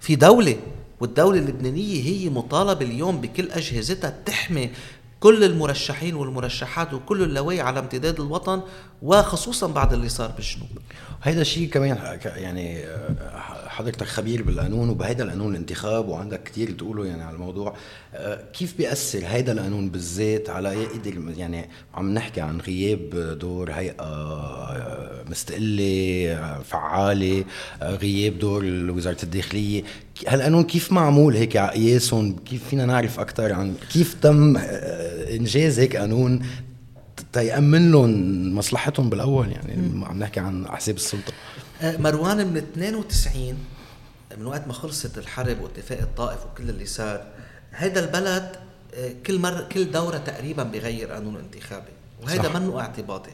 في 0.01 0.17
دولة 0.17 0.57
والدولة 1.01 1.39
اللبنانية 1.39 2.03
هي 2.05 2.29
مطالبة 2.29 2.87
اليوم 2.87 3.21
بكل 3.21 3.51
أجهزتها 3.51 4.11
تحمي 4.27 4.71
كل 5.21 5.45
المرشحين 5.45 6.15
والمرشحات 6.15 6.95
وكل 6.95 7.23
اللوايح 7.23 7.61
على 7.61 7.81
امتداد 7.81 8.21
الوطن 8.21 8.63
وخصوصا 9.03 9.67
بعد 9.67 9.93
اللي 9.93 10.09
صار 10.09 10.31
بالجنوب. 10.31 10.69
هيدا 11.23 11.41
الشيء 11.41 11.69
كمان 11.69 12.19
يعني 12.25 12.87
آه، 12.87 13.69
حضرتك 13.69 14.07
خبير 14.07 14.43
بالقانون 14.43 14.89
وبهيدا 14.89 15.25
القانون 15.25 15.53
الانتخاب 15.53 16.09
وعندك 16.09 16.43
كثير 16.43 16.71
تقوله 16.71 17.07
يعني 17.07 17.23
على 17.23 17.35
الموضوع. 17.35 17.75
آه، 18.15 18.41
كيف 18.53 18.77
بيأثر 18.79 19.23
هيدا 19.27 19.53
القانون 19.53 19.91
بالذات 19.91 20.51
على 20.51 20.83
يقدر 20.83 21.33
يعني 21.37 21.69
عم 21.95 22.15
نحكي 22.15 22.41
عن 22.41 22.61
غياب 22.61 23.39
دور 23.39 23.73
هيئة 23.73 23.95
آه، 24.01 25.25
مستقلة 25.31 26.61
فعالة 26.65 27.45
غياب 27.83 28.39
دور 28.39 28.65
وزاره 28.65 29.23
الداخلية؟ 29.23 29.83
هالقانون 30.29 30.65
كيف 30.65 30.93
معمول 30.93 31.37
هيك 31.37 31.57
على 31.57 31.71
قياسهم 31.71 32.37
كيف 32.37 32.69
فينا 32.69 32.87
نعرف 32.87 33.21
أكثر 33.21 33.53
عن 33.53 33.75
كيف 33.93 34.15
تم 34.23 34.57
إنجاز 35.37 35.79
هيك 35.79 35.97
قانون 35.97 36.43
تيأمن 37.33 37.91
لهم 37.93 38.55
مصلحتهم 38.57 39.11
بالأول 39.11 39.53
يعني 39.53 40.05
عم 40.07 40.19
نحكي 40.19 40.41
عن 40.41 40.67
أحزاب 40.67 40.97
السلطة. 40.97 41.33
مروان 41.83 42.47
من 42.47 42.57
92 42.57 43.55
من 44.39 44.47
وقت 44.47 44.67
ما 44.67 44.73
خلصت 44.73 45.19
الحرب 45.19 45.61
واتفاق 45.61 45.99
الطائف 45.99 46.39
وكل 46.47 46.71
اللي 46.71 46.87
صار 46.87 47.27
هذا 47.71 48.01
البلد 48.05 48.57
آه، 48.95 49.13
كل 49.27 49.39
مرة 49.39 49.69
كل 49.73 49.91
دورة 49.91 50.19
تقريبا 50.19 50.63
بغير 50.63 51.11
قانون 51.11 51.37
انتخابي 51.37 51.93
وهذا 52.23 52.59
منه 52.59 52.81
اعتباطي. 52.81 53.31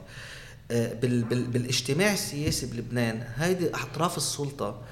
آه، 0.71 0.93
بالاجتماع 1.31 2.13
السياسي 2.13 2.67
بلبنان 2.67 3.23
هيدي 3.37 3.71
أطراف 3.75 4.17
السلطة 4.17 4.83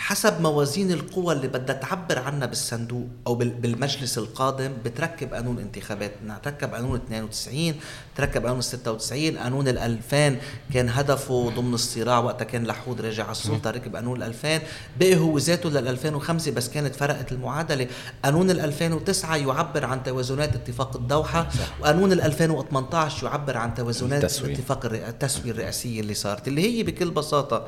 حسب 0.00 0.40
موازين 0.40 0.92
القوى 0.92 1.34
اللي 1.34 1.48
بدها 1.48 1.76
تعبر 1.76 2.18
عنها 2.18 2.46
بالصندوق 2.46 3.06
أو 3.26 3.34
بالمجلس 3.34 4.18
القادم 4.18 4.72
بتركب 4.84 5.34
قانون 5.34 5.58
انتخابات. 5.58 6.12
تركب 6.42 6.74
قانون 6.74 6.96
92 6.96 7.74
تركب 8.16 8.46
قانون 8.46 8.60
96 8.60 9.36
قانون 9.38 9.68
ال 9.68 9.78
2000 9.78 10.36
كان 10.74 10.88
هدفه 10.88 11.50
ضمن 11.56 11.74
الصراع 11.74 12.18
وقتها 12.18 12.44
كان 12.44 12.66
لحود 12.66 13.00
راجع 13.00 13.22
على 13.22 13.32
السلطة 13.32 13.70
ركب 13.70 13.96
قانون 13.96 14.22
ال 14.22 14.26
2000 14.26 14.60
بقي 15.00 15.16
هو 15.16 15.38
ذاته 15.38 15.70
لل 15.70 15.88
2005 15.88 16.50
بس 16.52 16.68
كانت 16.68 16.94
فرقت 16.96 17.32
المعادلة. 17.32 17.86
قانون 18.24 18.50
ال 18.50 18.60
2009 18.60 19.36
يعبر 19.36 19.84
عن 19.84 20.02
توازنات 20.02 20.54
اتفاق 20.54 20.96
الدوحة. 20.96 21.48
وقانون 21.80 22.12
ال 22.12 22.20
2018 22.20 23.26
يعبر 23.26 23.56
عن 23.56 23.74
توازنات 23.74 24.24
التسوية. 24.24 24.54
اتفاق 24.54 24.84
التسوية 24.84 25.50
الرئاسية 25.50 26.00
اللي 26.00 26.14
صارت 26.14 26.48
اللي 26.48 26.78
هي 26.78 26.82
بكل 26.82 27.10
بساطة 27.10 27.66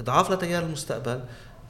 اضعاف 0.00 0.30
لتيار 0.30 0.62
المستقبل. 0.62 1.20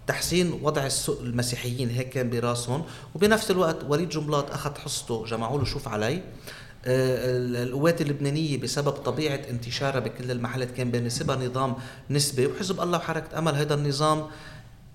تحسين 0.06 0.60
وضع 0.62 0.88
المسيحيين 1.20 1.90
هيك 1.90 2.08
كان 2.08 2.30
براسهم. 2.30 2.84
وبنفس 3.14 3.50
الوقت 3.50 3.76
وليد 3.88 4.08
جملات 4.08 4.50
أخذ 4.50 4.78
حصته 4.78 5.24
جمعوا 5.26 5.58
له 5.58 5.64
شوف 5.64 5.88
علي. 5.88 6.22
آه، 6.84 7.62
القوات 7.62 8.00
اللبنانية 8.00 8.58
بسبب 8.58 8.90
طبيعة 8.90 9.40
انتشارها 9.50 10.00
بكل 10.00 10.30
المحلات 10.30 10.70
كان 10.70 10.90
بيناسبها 10.90 11.36
نظام 11.36 11.74
نسبي. 12.10 12.46
وحزب 12.46 12.80
الله 12.80 12.98
وحركة 12.98 13.38
أمل 13.38 13.54
هذا 13.54 13.74
النظام 13.74 14.26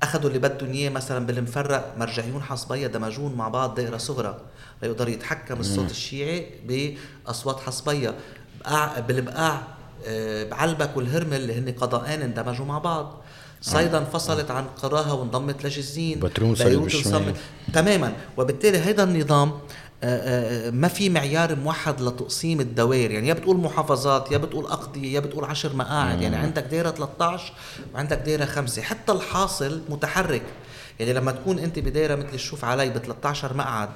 أخذوا 0.03 0.27
اللي 0.27 0.39
بدهم 0.39 0.71
إياه 0.71 0.89
مثلا 0.89 1.25
بالمفرق 1.25 1.95
مرجعيون 1.97 2.41
حصبية 2.41 2.87
دمجون 2.87 3.35
مع 3.35 3.47
بعض 3.47 3.75
دائرة 3.75 3.97
صغرى 3.97 4.41
ليقدر 4.83 5.09
يتحكم 5.09 5.59
الصوت 5.59 5.91
الشيعي 5.91 6.45
بأصوات 6.67 7.59
حصبية. 7.59 8.15
بالبقاع 9.07 9.67
آه، 10.05 10.43
بعلبك 10.43 10.97
والهرمل 10.97 11.33
اللي 11.33 11.59
هن 11.59 11.71
قضاءان 11.71 12.21
اندمجوا 12.21 12.65
مع 12.65 12.77
بعض. 12.77 13.21
صيدا 13.61 13.97
انفصلت 13.97 14.51
عن 14.51 14.65
قراها 14.65 15.11
وانضمت 15.11 15.65
لجزين 15.65 16.19
بترون 16.19 16.53
بيروت 16.53 16.91
تماما. 17.73 18.13
وبالتالي 18.37 18.77
هذا 18.77 19.03
النظام 19.03 19.51
آه، 20.03 20.67
آه، 20.67 20.69
ما 20.71 20.87
في 20.87 21.09
معيار 21.09 21.55
موحد 21.55 22.01
لتقسيم 22.01 22.59
الدوائر. 22.59 23.11
يعني 23.11 23.27
يا 23.27 23.33
بتقول 23.33 23.57
محافظات 23.57 24.31
يا 24.31 24.37
بتقول 24.37 24.65
أقضية 24.65 25.13
يا 25.13 25.19
بتقول 25.19 25.45
عشر 25.45 25.75
مقاعد. 25.75 26.21
يعني 26.21 26.35
عندك 26.35 26.63
دايرة 26.63 26.91
13 26.91 27.53
وعندك 27.93 28.17
دايرة 28.17 28.45
خمسة. 28.45 28.81
حتى 28.81 29.11
الحاصل 29.11 29.81
متحرك. 29.89 30.41
يعني 30.99 31.13
لما 31.13 31.31
تكون 31.31 31.59
أنت 31.59 31.79
بدايرة 31.79 32.15
مثل 32.15 32.33
الشوف 32.33 32.65
علي 32.65 32.89
ب 32.89 32.97
13 32.97 33.57
مقعد 33.57 33.89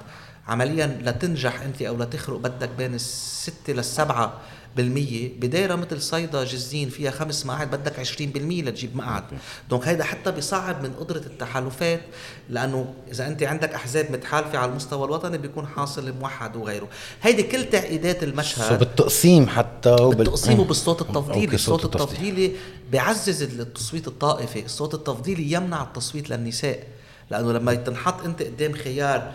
عمليا 0.48 1.00
لتنجح 1.01 1.62
أنت 1.62 1.81
أو 1.81 1.98
لتخرق 1.98 2.38
بدك 2.38 2.69
بين 2.77 2.93
الستة 2.93 3.74
للسبعة. 3.74 4.34
بالمية 4.75 5.32
بدايرة 5.39 5.75
مثل 5.75 6.01
صيدا 6.01 6.44
جزين 6.44 6.89
فيها 6.89 7.12
خمس 7.12 7.46
مقاعد 7.46 7.72
بدك 7.72 8.00
20% 8.00 8.22
لتجيب 8.22 8.96
مقعد. 8.96 9.24
دونك 9.70 9.88
هيدا 9.88 10.03
حتى 10.03 10.32
بيصعب 10.32 10.84
من 10.84 10.94
قدرة 10.94 11.17
التحالفات 11.17 12.02
لأنه 12.49 12.93
إذا 13.12 13.28
أنت 13.28 13.43
عندك 13.43 13.73
أحزاب 13.73 14.12
متحالفة 14.12 14.58
على 14.58 14.71
المستوى 14.71 15.06
الوطني 15.06 15.38
بيكون 15.38 15.67
حاصل 15.67 16.13
موحد 16.19 16.56
وغيره. 16.56 16.88
هيدي 17.21 17.43
كل 17.43 17.63
تعقيدات 17.69 18.23
المشهد. 18.23 18.80
بالتقسيم 18.80 19.47
حتى 19.47 19.95
بالتقسيم 19.95 20.60
وبالصوت 20.60 21.02
التفضيلي. 21.02 21.56
الصوت 21.56 21.86
التفضيلي 21.86 22.52
بيعزز 22.91 23.43
التصويت 23.43 24.08
الطائفي. 24.08 24.65
الصوت 24.65 24.93
التفضيلي 24.93 25.52
يمنع 25.52 25.84
التصويت 25.84 26.30
للنساء 26.30 26.88
لأنه 27.32 27.52
لما 27.52 27.73
تنحط 27.73 28.26
أنت 28.26 28.41
قدام 28.41 28.73
خيار 28.73 29.32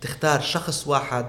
تختار 0.00 0.40
شخص 0.40 0.86
واحد 0.86 1.26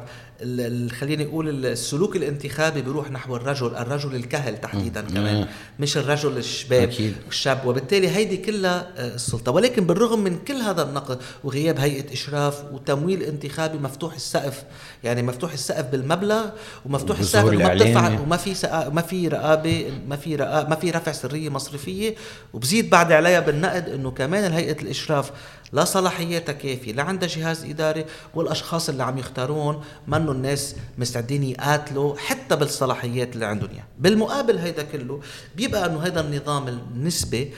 خليني 0.91 1.25
أقول 1.25 1.65
السلوك 1.65 2.15
الانتخابي 2.15 2.81
بيروح 2.81 3.11
نحو 3.11 3.35
الرجل 3.35 3.75
الرجل 3.75 4.15
الكهل 4.15 4.57
تحديدا 4.61 5.01
كمان 5.01 5.47
مش 5.79 5.97
الرجل 5.97 6.37
الشباب 6.37 6.89
أكيد. 6.89 7.15
الشاب. 7.29 7.65
وبالتالي 7.65 8.09
هيدي 8.09 8.37
كلها 8.37 8.87
آه، 8.97 9.15
السلطة. 9.15 9.51
ولكن 9.51 9.85
بالرغم 9.85 10.19
من 10.19 10.39
كل 10.47 10.53
هذا 10.55 10.83
النقد 10.83 11.19
وغياب 11.43 11.79
هيئة 11.79 12.13
إشراف 12.13 12.63
وتمويل 12.73 13.23
انتخابي 13.23 13.77
مفتوح 13.77 14.13
السقف 14.13 14.63
يعني 15.03 15.23
مفتوح 15.23 15.53
السقف 15.53 15.85
بالمبلغ 15.85 16.45
ومفتوح 16.85 17.19
السقف 17.19 17.45
وما 17.45 17.73
بتدفع 17.73 18.19
وما 18.19 18.37
في 18.37 18.53
ما 18.93 19.01
في 19.01 19.27
رقابة 19.27 19.91
ما 20.07 20.15
في 20.15 20.35
رقابة 20.35 20.69
ما 20.69 20.75
في 20.75 20.91
رفع 20.91 21.11
سرية 21.11 21.49
مصرفية. 21.49 22.15
وبزيد 22.53 22.89
بعد 22.89 23.11
عليها 23.11 23.39
بالنقد 23.39 23.89
إنه 23.89 24.11
كمان 24.11 24.51
هيئه 24.53 24.81
الإشراف 24.81 25.31
لا 25.73 25.85
صلاحياتها 25.85 26.53
كافيه 26.53 26.91
لا 26.93 27.03
عندها 27.03 27.29
جهاز 27.29 27.65
إداري 27.65 28.05
والأشخاص 28.35 28.89
اللي 28.89 29.03
عم 29.03 29.17
يختارون 29.17 29.83
منه 30.07 30.31
الناس 30.31 30.75
مستعدين 30.97 31.43
يقاتلوا 31.43 32.17
حتى 32.17 32.55
بالصلاحيات 32.55 33.33
اللي 33.35 33.45
عندهم 33.45 33.69
إياها. 33.69 33.85
بالمقابل 33.99 34.57
هيدا 34.57 34.83
كله 34.83 35.21
بيبقى 35.55 35.85
إنه 35.85 36.01
هذا 36.01 36.21
النظام 36.21 36.67
النسبي 36.67 37.53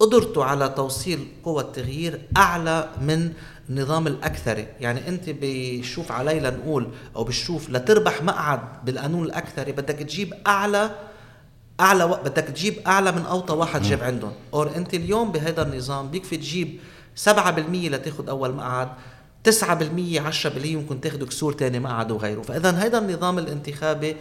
قدرته 0.00 0.44
على 0.44 0.68
توصيل 0.68 1.28
قوى 1.44 1.62
التغيير 1.62 2.20
أعلى 2.36 2.88
من 3.00 3.32
نظام 3.70 4.06
الاكثري 4.06 4.66
يعني 4.80 5.08
أنت 5.08 5.24
بشوف 5.28 6.12
علي 6.12 6.40
لنقول 6.40 6.88
أو 7.16 7.24
بشوف 7.24 7.70
لتربح 7.70 8.22
مقعد 8.22 8.60
بالقانون 8.84 9.24
الاكثري 9.24 9.72
بدك 9.72 9.94
تجيب 9.94 10.34
أعلى 10.46 10.90
أعلى 11.80 12.04
و... 12.04 12.08
بدك 12.08 12.44
تجيب 12.44 12.74
أعلى 12.86 13.12
من 13.12 13.22
أوطى 13.22 13.54
واحد 13.54 13.82
جاب 13.82 14.02
عندهم. 14.02 14.32
أور 14.54 14.76
أنت 14.76 14.94
اليوم 14.94 15.32
بهذا 15.32 15.62
النظام 15.62 16.10
بيكفي 16.10 16.36
تجيب 16.36 16.78
7% 17.24 17.30
لتاخذ 17.74 18.28
أول 18.28 18.54
مقعد 18.54 18.88
9% 19.44 19.50
10% 19.50 20.66
ممكن 20.66 21.00
تاخذوا 21.00 21.26
كسور 21.26 21.52
ثاني 21.54 21.78
مقعد 21.80 22.10
وغيره. 22.10 22.42
فاذا 22.42 22.70
هذا 22.70 22.98
النظام 22.98 23.38
الانتخابي 23.38 24.16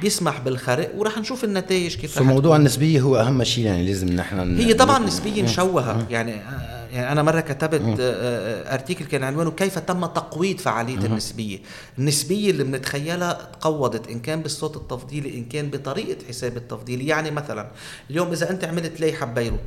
بيسمح 0.00 0.40
بالخرق 0.40 0.92
وراح 0.96 1.18
نشوف 1.18 1.44
النتائج 1.44 1.96
كيف 1.96 2.18
فموضوع 2.18 2.56
النسبية 2.56 3.00
هو 3.00 3.16
أهم 3.16 3.44
شيء 3.44 3.64
يعني 3.64 3.86
لازم 3.86 4.08
نحن 4.08 4.56
هي 4.56 4.74
طبعا 4.74 4.98
نسبيه 4.98 5.42
مشوهه 5.42 6.06
يعني 6.10 6.34
آه، 6.34 6.88
يعني 6.92 7.12
أنا 7.12 7.22
مرة 7.22 7.40
كتبت 7.40 8.00
آه، 8.00 8.12
آه، 8.12 8.74
ارتيكل 8.74 9.04
كان 9.04 9.24
عنوانه 9.24 9.50
كيف 9.50 9.78
تم 9.78 10.06
تقويض 10.06 10.58
فعالية 10.58 11.06
النسبية. 11.06 11.58
النسبية 11.98 12.50
اللي 12.50 12.64
بنتخيلها 12.64 13.32
تقوضت 13.60 14.08
إن 14.08 14.20
كان 14.20 14.42
بالصوت 14.42 14.76
التفضيلي 14.76 15.38
إن 15.38 15.44
كان 15.44 15.70
بطريقة 15.70 16.26
حساب 16.28 16.56
التفضيلي. 16.56 17.06
يعني 17.06 17.30
مثلا 17.30 17.70
اليوم 18.10 18.32
إذا 18.32 18.50
أنت 18.50 18.64
عملت 18.64 19.00
لائحة 19.00 19.26
ببيروت 19.26 19.60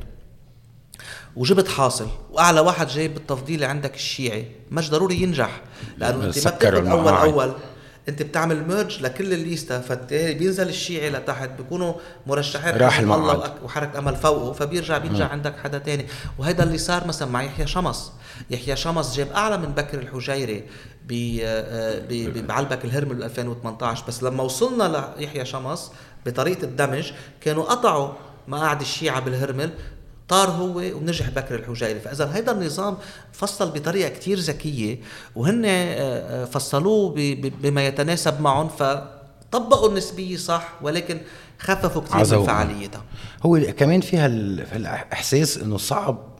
وجبت 1.36 1.68
حاصل 1.68 2.08
وأعلى 2.30 2.60
واحد 2.60 2.88
جايب 2.88 3.14
بالتفضيل 3.14 3.64
عندك 3.64 3.94
الشيعي. 3.94 4.50
مش 4.70 4.90
ضروري 4.90 5.22
ينجح 5.22 5.60
لأنه 5.98 6.24
أنت 6.24 6.44
ما 6.46 6.50
بتاخذ 6.50 6.86
أول 6.86 7.12
أول. 7.12 7.52
أنت 8.08 8.22
بتعمل 8.22 8.68
merge 8.68 9.02
لكل 9.02 9.32
ال 9.32 9.40
lists 9.40 9.80
فبالتالي 9.80 10.34
بينزل 10.34 10.68
الشيعي 10.68 11.10
لتحت 11.10 11.50
بيكونوا 11.50 11.94
مرشحين 12.26 12.76
حزب 12.76 12.98
الله 12.98 13.54
وحركة 13.64 13.98
أمل 13.98 14.16
فوقه 14.16 14.52
فبيرجع 14.52 14.98
بينجح 14.98 15.30
عندك 15.30 15.54
حدا 15.64 15.78
تاني. 15.78 16.06
وهذا 16.38 16.62
اللي 16.62 16.78
صار 16.78 17.06
مثلا 17.06 17.28
مع 17.28 17.42
يحيى 17.42 17.66
شمس. 17.66 18.12
يحيى 18.50 18.76
شمس 18.76 19.16
جاب 19.16 19.28
أعلى 19.32 19.58
من 19.58 19.68
بكر 19.68 19.98
الحجيري 19.98 20.64
بعلبك 22.42 22.84
الهرمل 22.84 23.22
2018 23.22 24.04
بس 24.08 24.22
لما 24.22 24.42
وصلنا 24.42 25.14
ليحيى 25.18 25.44
شمس 25.44 25.90
بطريقة 26.26 26.64
الدمج 26.64 27.12
كانوا 27.40 27.64
قطعوا 27.64 28.12
مقاعد 28.48 28.80
الشيعة 28.80 29.20
بالهرمل. 29.20 29.70
طار 30.28 30.50
هو 30.50 30.78
ونجح 30.78 31.30
بكر 31.30 31.54
الحجيري 31.54 32.00
فإذا 32.00 32.24
هذا 32.24 32.52
النظام 32.52 32.96
فصل 33.32 33.70
بطريقة 33.70 34.08
كتير 34.08 34.38
ذكية 34.38 34.98
وهن 35.36 35.64
آه، 35.64 35.70
آه، 35.70 36.44
فصلوه 36.44 37.14
بما 37.62 37.86
يتناسب 37.86 38.40
معهم 38.40 38.68
فطبقوا 38.68 39.88
النسبية 39.88 40.36
صح 40.36 40.72
ولكن 40.82 41.20
خففوا 41.58 42.02
كثير 42.02 42.38
من 42.38 42.46
فعاليتها. 42.46 43.02
هو 43.42 43.60
كمان 43.76 44.00
فيها 44.00 44.26
الأحساس 44.26 45.58
إنه 45.58 45.76
صعب 45.76 46.35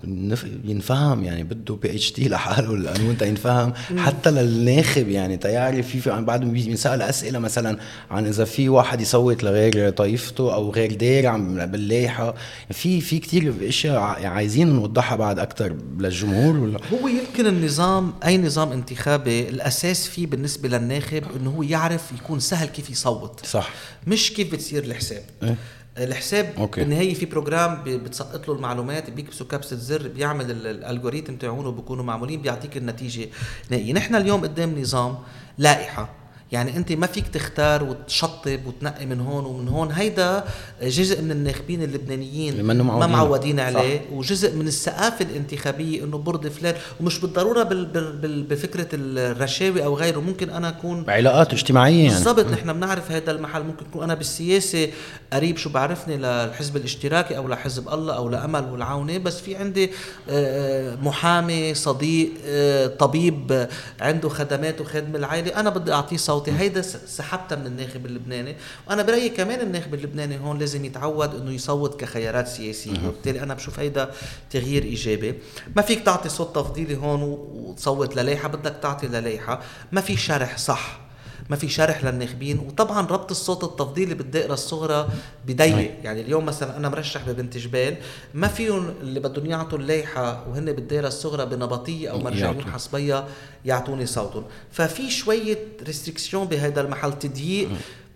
ينفهم 0.65 1.25
يعني 1.25 1.43
بده 1.43 1.75
PhD 1.75 2.29
لحاله 2.29 2.75
القانون 2.75 3.17
ينفهم. 3.23 3.73
حتى 3.97 4.31
للناخب 4.31 5.09
يعني 5.09 5.37
تيعرف 5.37 5.89
في 5.89 6.21
بعد 6.21 6.45
بينسال 6.45 7.03
أسئلة 7.03 7.39
مثلا 7.39 7.79
عن 8.11 8.27
إذا 8.27 8.45
في 8.45 8.69
واحد 8.69 9.01
يصوت 9.01 9.45
لغير 9.45 9.91
طائفته 9.91 10.55
أو 10.55 10.71
غير 10.71 10.95
داير 10.95 11.37
باللايحه 11.67 12.35
في 12.71 13.01
في 13.01 13.19
كثير 13.19 13.55
أشياء 13.69 14.27
عايزين 14.27 14.69
نوضحها 14.69 15.17
بعد 15.17 15.39
أكثر 15.39 15.77
للجمهور 15.99 16.57
ولا؟ 16.57 16.79
هو 16.93 17.09
يمكن 17.09 17.47
النظام 17.47 18.13
أي 18.25 18.39
نظام 18.39 18.73
انتخابي 18.73 19.49
الأساس 19.49 20.09
فيه 20.09 20.27
بالنسبة 20.27 20.69
للناخب 20.69 21.23
إنه 21.37 21.51
هو 21.51 21.63
يعرف 21.63 22.13
يكون 22.19 22.41
سهل 22.41 22.69
كيف 22.69 22.91
يصوت. 22.91 23.47
صح. 23.47 23.71
مش 24.07 24.33
كيف 24.33 24.53
بتصير 24.53 24.85
الحساب. 24.85 25.23
إيه؟ 25.43 25.57
الحساب 25.99 26.53
okay. 26.59 26.81
بالنهايه 26.81 27.15
في 27.15 27.27
program 27.27 27.83
بتسقط 27.87 28.49
له 28.49 28.55
المعلومات 28.55 29.11
بيكبسوا 29.11 29.47
كبسه 29.47 29.77
زر 29.77 30.09
بيعمل 30.09 30.51
ال 30.51 30.59
algorithm 30.59 31.35
تاعونه 31.35 31.71
بيكونوا 31.71 32.05
معمولين 32.05 32.43
بيعطيك 32.43 32.77
النتيجة 32.77 33.29
نهائية 33.71 33.93
نحن 33.93 34.15
اليوم 34.15 34.41
قدام 34.41 34.79
نظام 34.79 35.19
لائحة 35.59 36.26
يعني 36.53 36.77
أنت 36.77 36.93
ما 36.93 37.07
فيك 37.07 37.29
تختار 37.29 37.85
وتشطب 37.85 38.67
وتنقي 38.67 39.07
من 39.07 39.21
هون 39.21 39.45
ومن 39.45 39.69
هون. 39.69 39.93
هيدا 39.93 40.45
جزء 40.83 41.23
من 41.23 41.31
الناخبين 41.31 41.83
اللبنانيين 41.83 42.63
ما 42.63 43.07
معودين 43.07 43.61
عليه 43.61 43.99
صح. 43.99 44.13
وجزء 44.13 44.55
من 44.57 44.67
الثقافه 44.67 45.25
الانتخابية 45.25 46.05
إنه 46.05 46.19
برضي 46.19 46.51
فلان. 46.51 46.75
ومش 47.01 47.19
بالضرورة 47.19 47.63
بال 47.63 47.85
بال 48.13 48.43
بفكرة 48.43 48.89
الرشاوي 48.93 49.85
أو 49.85 49.95
غيره 49.95 50.21
ممكن 50.21 50.51
أنا 50.51 50.69
أكون 50.69 51.05
بعلاقات 51.05 51.53
اجتماعيه 51.53 52.05
يعني 52.05 52.15
بالضبط 52.15 52.47
نحن 52.47 52.73
بنعرف 52.73 53.11
هذا 53.11 53.31
المحل. 53.31 53.63
ممكن 53.63 53.87
يكون 53.87 54.03
أنا 54.03 54.15
بالسياسة 54.15 54.89
قريب 55.33 55.57
شو 55.57 55.71
بعرفني 55.71 56.17
للحزب 56.17 56.77
الاشتراكي 56.77 57.37
أو 57.37 57.49
لحزب 57.49 57.89
الله 57.89 58.17
أو 58.17 58.29
لأمل 58.29 58.65
والعونه 58.65 59.19
بس 59.19 59.41
في 59.41 59.57
عندي 59.57 59.85
آه، 59.85 59.93
آه، 60.29 60.97
محامي 60.97 61.75
صديق 61.75 62.31
آه، 62.47 62.87
طبيب 62.87 63.69
عنده 64.01 64.29
خدمات 64.29 64.81
وخدمة 64.81 65.19
العائلة 65.19 65.61
أنا 65.61 65.71
بدي 65.71 65.93
أعطيه 65.93 66.17
صوتي. 66.39 66.53
هيدا 66.53 66.83
سحبتها 66.83 67.57
من 67.57 67.67
الناخب 67.67 68.07
اللبناني. 68.07 68.57
وأنا 68.89 69.03
برأيي 69.03 69.29
كمان 69.29 69.61
الناخب 69.61 69.95
اللبناني 69.95 70.39
هون 70.39 70.59
لازم 70.59 70.85
يتعود 70.85 71.35
إنه 71.35 71.53
يصوت 71.53 72.01
كخيارات 72.01 72.49
سياسية. 72.49 73.09
وبالتالي 73.09 73.43
أنا 73.43 73.55
بشوف 73.55 73.81
هيدا 73.81 74.11
تغيير 74.51 74.83
إيجابي. 74.83 75.35
ما 75.77 75.83
فيك 75.83 76.05
تعطي 76.05 76.29
صوت 76.29 76.55
تفضيلي 76.55 76.97
هون 76.97 77.23
وتصوت 77.23 78.17
للائحه 78.17 78.49
بدك 78.49 78.77
تعطي 78.83 79.07
للائحه 79.07 79.63
ما 79.93 80.01
في 80.01 80.17
شرح 80.17 80.59
صح. 80.59 81.06
ما 81.51 81.57
في 81.57 81.69
شرح 81.69 82.05
للناخبين. 82.05 82.59
وطبعا 82.59 83.07
ربط 83.07 83.31
الصوت 83.31 83.65
التفضيلي 83.65 84.15
بالدائرة 84.15 84.53
الصغرى 84.55 85.09
بضيق. 85.47 85.95
يعني 86.03 86.21
اليوم 86.21 86.47
مثلا 86.47 86.77
أنا 86.77 86.89
مرشح 86.89 87.29
ببنت 87.29 87.57
جبال 87.57 87.97
ما 88.35 88.49
فيهم 88.49 88.95
اللي 89.01 89.21
بدهم 89.21 89.47
يعطوا 89.47 89.79
اللائحة 89.79 90.49
وهن 90.49 90.73
بالدائرة 90.73 91.09
الصغرى 91.09 91.47
بنبطية 91.47 92.09
أو 92.11 92.19
مرجعون 92.19 92.65
حصبية 92.65 93.25
يعطوني 93.65 94.07
صوتهم. 94.07 94.45
ففي 94.73 95.11
شوية 95.11 95.59
ريستريكسيون 95.87 96.45
بهذا 96.45 96.81
المحل 96.81 97.19
تضييق 97.19 97.69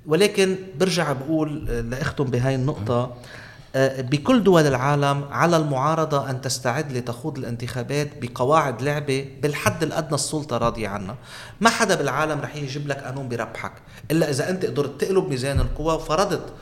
ولكن 0.06 0.56
برجع 0.80 1.12
بقول 1.12 1.64
لاختم 1.90 2.24
بهاي 2.24 2.54
النقطة. 2.54 3.16
بكل 3.74 4.44
دول 4.44 4.66
العالم 4.66 5.24
على 5.30 5.56
المعارضة 5.56 6.30
أن 6.30 6.40
تستعد 6.40 6.92
لتخوض 6.92 7.38
الانتخابات 7.38 8.08
بقواعد 8.22 8.82
لعبة 8.82 9.28
بالحد 9.42 9.82
الأدنى 9.82 10.14
السلطة 10.14 10.58
راضية 10.58 10.88
عنها. 10.88 11.16
ما 11.60 11.70
حدا 11.70 11.94
بالعالم 11.94 12.40
رح 12.40 12.56
يجيب 12.56 12.88
لك 12.88 12.96
قانون 12.96 13.28
بربحك 13.28 13.72
إلا 14.10 14.30
إذا 14.30 14.50
أنت 14.50 14.66
قدرت 14.66 15.00
تقلب 15.00 15.28
ميزان 15.28 15.60
القوى 15.60 15.94
وفرضت 15.94 16.52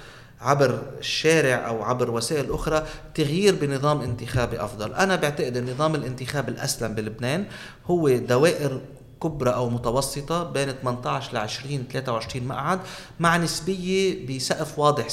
عبر 0.41 0.83
الشارع 0.99 1.69
أو 1.69 1.83
عبر 1.83 2.11
وسائل 2.11 2.53
أخرى 2.53 2.87
تغيير 3.15 3.55
بنظام 3.55 4.01
انتخابي 4.01 4.65
أفضل، 4.65 4.95
أنا 4.95 5.17
بعتقد 5.17 5.57
النظام 5.57 5.95
الانتخابي 5.95 6.51
الأسلم 6.51 6.95
بلبنان 6.95 7.45
هو 7.87 8.09
دوائر 8.09 8.81
كبرى 9.23 9.51
أو 9.51 9.71
متوسطة 9.71 10.43
بين 10.43 10.73
18 10.83 11.35
ل 11.35 11.37
20 11.37 11.85
23 11.93 12.47
مقعد 12.47 12.79
مع 13.21 13.37
نسبية 13.37 14.27
بسقف 14.27 14.79
واضح 14.79 15.09
6% 15.09 15.13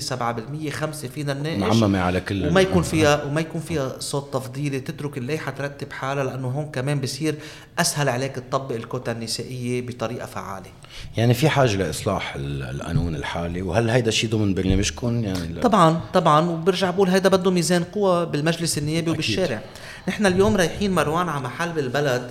7% 0.00 0.70
5 0.70 1.08
فينا 1.08 1.34
نناقش 1.34 1.76
معممة 1.76 2.00
على 2.00 2.20
كل 2.20 2.46
وما 2.46 2.60
يكون 2.60 2.82
فيها 2.82 3.24
وما 3.24 3.40
يكون 3.40 3.60
فيها 3.60 3.96
صوت 4.00 4.34
تفضيلي. 4.34 4.80
تترك 4.80 5.18
اللائحة 5.18 5.50
ترتب 5.50 5.92
حالها 5.92 6.24
لأنه 6.24 6.48
هون 6.48 6.70
كمان 6.70 7.00
بصير 7.00 7.34
أسهل 7.78 8.08
عليك 8.08 8.34
تطبق 8.34 8.74
الكوتا 8.74 9.12
النسائية 9.12 9.86
بطريقة 9.86 10.26
فعالة. 10.26 10.70
يعني 11.16 11.34
في 11.34 11.48
حاجة 11.48 11.76
لإصلاح 11.76 12.34
القانون 12.36 13.14
الحالي؟ 13.14 13.62
وهل 13.62 13.90
هيدا 13.90 14.10
شيء 14.10 14.30
ضمن 14.30 14.54
برنامجكم؟ 14.54 15.24
يعني 15.24 15.60
طبعا 15.60 16.00
طبعا. 16.14 16.50
وبرجع 16.50 16.90
بقول 16.90 17.08
هيدا 17.08 17.28
بده 17.28 17.50
ميزان 17.50 17.84
قوى 17.84 18.26
بالمجلس 18.26 18.78
النيابي 18.78 19.10
وبالشارع. 19.10 19.60
نحن 20.08 20.26
اليوم 20.26 20.56
رايحين 20.56 20.94
مروان 20.94 21.28
على 21.28 21.42
محل 21.42 21.72
بالبلد. 21.72 22.30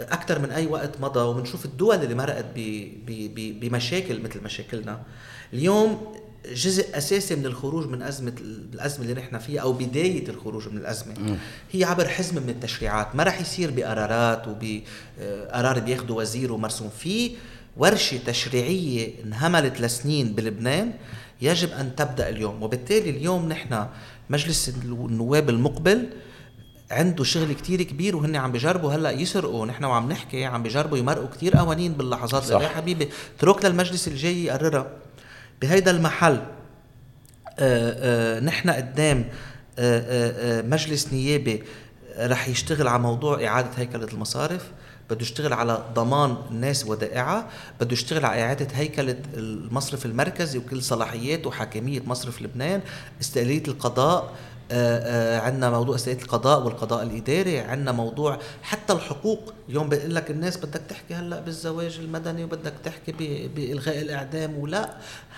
أكثر 0.00 0.38
من 0.38 0.50
أي 0.50 0.66
وقت 0.66 1.00
مضى 1.00 1.20
وبنشوف 1.20 1.64
الدول 1.64 1.96
اللي 1.96 2.14
مرقت 2.14 2.46
بمشاكل 3.60 4.20
مثل 4.20 4.44
مشاكلنا. 4.44 5.02
اليوم 5.52 6.14
جزء 6.52 6.98
أساسي 6.98 7.36
من 7.36 7.46
الخروج 7.46 7.86
من 7.86 8.02
أزمة 8.02 8.32
الأزمة 8.74 9.02
اللي 9.02 9.14
نحن 9.14 9.38
فيها 9.38 9.60
أو 9.60 9.72
بداية 9.72 10.28
الخروج 10.28 10.68
من 10.68 10.76
الأزمة 10.76 11.18
م. 11.18 11.38
هي 11.72 11.84
عبر 11.84 12.08
حزمه 12.08 12.40
من 12.40 12.48
التشريعات. 12.48 13.16
ما 13.16 13.22
راح 13.22 13.40
يصير 13.40 13.70
بقرارات 13.70 14.48
وبقرار 14.48 15.78
بياخذه 15.78 16.12
وزير 16.12 16.52
ومرسوم. 16.52 16.90
في 16.98 17.30
ورشة 17.76 18.18
تشريعية 18.26 19.12
انهملت 19.24 19.80
لسنين 19.80 20.32
بلبنان 20.32 20.92
يجب 21.42 21.70
أن 21.70 21.96
تبدأ 21.96 22.28
اليوم. 22.28 22.62
وبالتالي 22.62 23.10
اليوم 23.10 23.48
نحن 23.48 23.86
مجلس 24.30 24.68
النواب 24.84 25.50
المقبل 25.50 26.08
عنده 26.90 27.24
شغل 27.24 27.52
كتير 27.52 27.82
كبير 27.82 28.16
وهن 28.16 28.36
عم 28.36 28.52
بجربوا 28.52 28.92
هلأ 28.92 29.10
يسرقوا. 29.10 29.66
نحن 29.66 29.84
وعم 29.84 30.12
نحكي 30.12 30.44
عم 30.44 30.62
بجربوا 30.62 30.98
يمرقوا 30.98 31.28
كتير 31.28 31.56
قوانين 31.56 31.92
باللحظات. 31.92 32.50
اللي 32.50 32.64
يا 32.64 32.68
حبيبي 32.68 33.08
اترك 33.38 33.64
للمجلس 33.64 34.08
الجاي 34.08 34.44
يقررها. 34.44 34.86
بهيدا 35.62 35.90
المحل 35.90 36.34
آآ 36.34 36.46
آآ 37.58 38.40
نحن 38.40 38.70
قدام 38.70 39.28
آآ 39.78 40.62
مجلس 40.62 41.12
نيابي 41.12 41.62
رح 42.18 42.48
يشتغل 42.48 42.88
على 42.88 43.02
موضوع 43.02 43.46
إعادة 43.46 43.70
هيكلة 43.76 44.08
المصارف. 44.12 44.70
بده 45.10 45.22
يشتغل 45.22 45.52
على 45.52 45.82
ضمان 45.94 46.36
الناس 46.50 46.86
ودائعها 46.86 47.48
بده 47.80 47.92
يشتغل 47.92 48.24
على 48.24 48.42
إعادة 48.42 48.68
هيكلة 48.74 49.16
المصرف 49.34 50.06
المركزي 50.06 50.58
وكل 50.58 50.82
صلاحيات 50.82 51.46
وحاكمية 51.46 52.02
مصرف 52.06 52.42
لبنان 52.42 52.80
استقلالية 53.20 53.62
القضاء. 53.68 54.22
آه، 54.22 54.28
آه، 54.28 54.32
عندنا 55.42 55.70
موضوع 55.70 55.94
استئناف 55.94 56.22
القضاء 56.22 56.62
والقضاء 56.62 57.02
الإداري 57.02 57.58
عندنا 57.58 57.92
موضوع 57.92 58.38
حتى 58.62 58.92
الحقوق. 58.92 59.52
اليوم 59.68 59.88
بيقول 59.88 60.14
لك 60.14 60.30
الناس 60.30 60.56
بدك 60.56 60.80
تحكي 60.88 61.14
هلأ 61.14 61.40
بالزواج 61.40 61.98
المدني 61.98 62.44
وبدك 62.44 62.74
تحكي 62.84 63.12
بإلغاء 63.56 64.00
الإعدام 64.00 64.58
ولا 64.58 64.90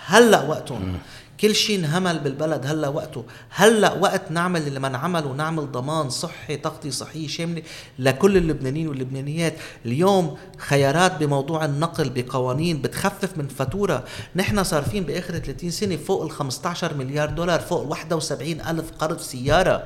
هلأ 0.05 0.41
وقتهم. 0.41 0.97
كل 1.41 1.55
شيء 1.55 1.79
انهمل 1.79 2.19
بالبلد 2.19 2.65
هلا 2.65 2.87
وقته. 2.87 3.25
هلا 3.49 3.93
وقت 3.93 4.31
نعمل 4.31 4.67
اللي 4.67 4.79
ما 4.79 4.87
انعمل 4.87 5.25
ونعمل 5.25 5.71
ضمان 5.71 6.09
صحي 6.09 6.57
تغطية 6.57 6.89
صحية 6.89 7.27
شاملة 7.27 7.63
لكل 7.99 8.37
اللبنانيين 8.37 8.87
واللبنانيات. 8.87 9.53
اليوم 9.85 10.37
خيارات 10.57 11.17
بموضوع 11.17 11.65
النقل 11.65 12.09
بقوانين 12.09 12.81
بتخفف 12.81 13.37
من 13.37 13.47
فاتورة. 13.47 14.03
نحن 14.35 14.63
صارفين 14.63 15.03
بآخر 15.03 15.39
30 15.39 15.71
سنة 15.71 15.95
فوق 15.95 16.23
ال 16.23 16.31
15 16.31 16.93
مليار 16.93 17.29
دولار 17.29 17.59
فوق 17.59 17.87
71 17.87 18.61
ألف 18.61 18.91
قرض 18.99 19.19
سيارة. 19.19 19.83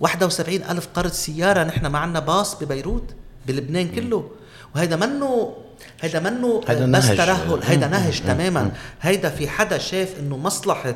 71 0.00 0.62
ألف 0.62 0.88
قرض 0.94 1.12
سيارة 1.12 1.64
نحن 1.64 1.86
معنا 1.86 2.20
باص 2.20 2.62
ببيروت 2.62 3.14
بلبنان 3.46 3.88
كله. 3.88 4.30
وهيدا 4.74 4.96
منه 4.96 5.56
هيدا 6.04 6.20
منه 6.20 6.60
هيدا 6.68 6.86
بس 6.98 7.04
نهج. 7.04 7.16
ترهل 7.16 7.60
هيدا 7.62 7.88
نهج 7.88 8.20
تماما. 8.20 8.70
هيدا 9.00 9.28
في 9.28 9.48
حدا 9.48 9.78
شاف 9.78 10.14
إنه 10.20 10.36
مصلحة 10.36 10.94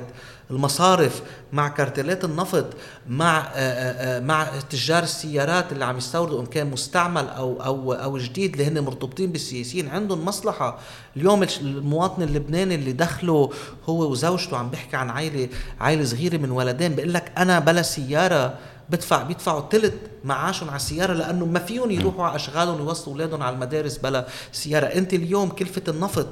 المصارف 0.51 1.23
مع 1.53 1.69
كارتيلات 1.69 2.25
النفط 2.25 2.67
مع 3.09 3.39
آآ 3.39 3.47
آآ 3.57 4.21
مع 4.21 4.47
تجار 4.71 5.03
السيارات 5.03 5.73
اللي 5.73 5.85
عم 5.85 5.99
يستوردوا 5.99 6.41
إن 6.41 6.47
كان 6.47 6.71
مستعمل 6.71 7.29
أو 7.29 7.63
أو 7.63 7.93
أو 7.93 8.19
جديد 8.19 8.53
اللي 8.53 8.67
هن 8.67 8.81
مرتبطين 8.81 9.33
بالسياسيين 9.33 9.89
عندهم 9.89 10.25
مصلحة. 10.25 10.79
اليوم 11.17 11.43
المواطن 11.61 12.23
اللبناني 12.23 12.75
اللي 12.75 12.93
دخله 12.93 13.51
هو 13.89 14.11
وزوجته 14.11 14.57
عم 14.57 14.71
بيحكي 14.71 14.97
عن 14.97 15.11
عائله 15.11 15.49
عائله 15.81 16.05
صغيرة 16.05 16.37
من 16.37 16.51
ولدين 16.51 16.95
بيقول 16.95 17.15
لك 17.15 17.33
أنا 17.39 17.59
بلا 17.59 17.83
سيارة 17.83 18.55
بدفع 18.91 19.23
بيدفعوا 19.23 19.69
ثلث 19.71 19.95
معاشهم 20.25 20.69
على 20.69 20.77
السيارة 20.77 21.13
لأنه 21.13 21.47
ما 21.47 21.59
فيهم 21.59 21.91
يروحوا 21.91 22.25
على 22.25 22.37
أشغالهم 22.37 22.81
ويوصلوا 22.81 23.15
أولادهم 23.15 23.43
على 23.43 23.55
المدارس 23.55 23.99
بلا 23.99 24.27
سيارة. 24.53 24.87
أنت 24.87 25.15
اليوم 25.15 25.49
كلفة 25.49 25.83
النفط 25.89 26.29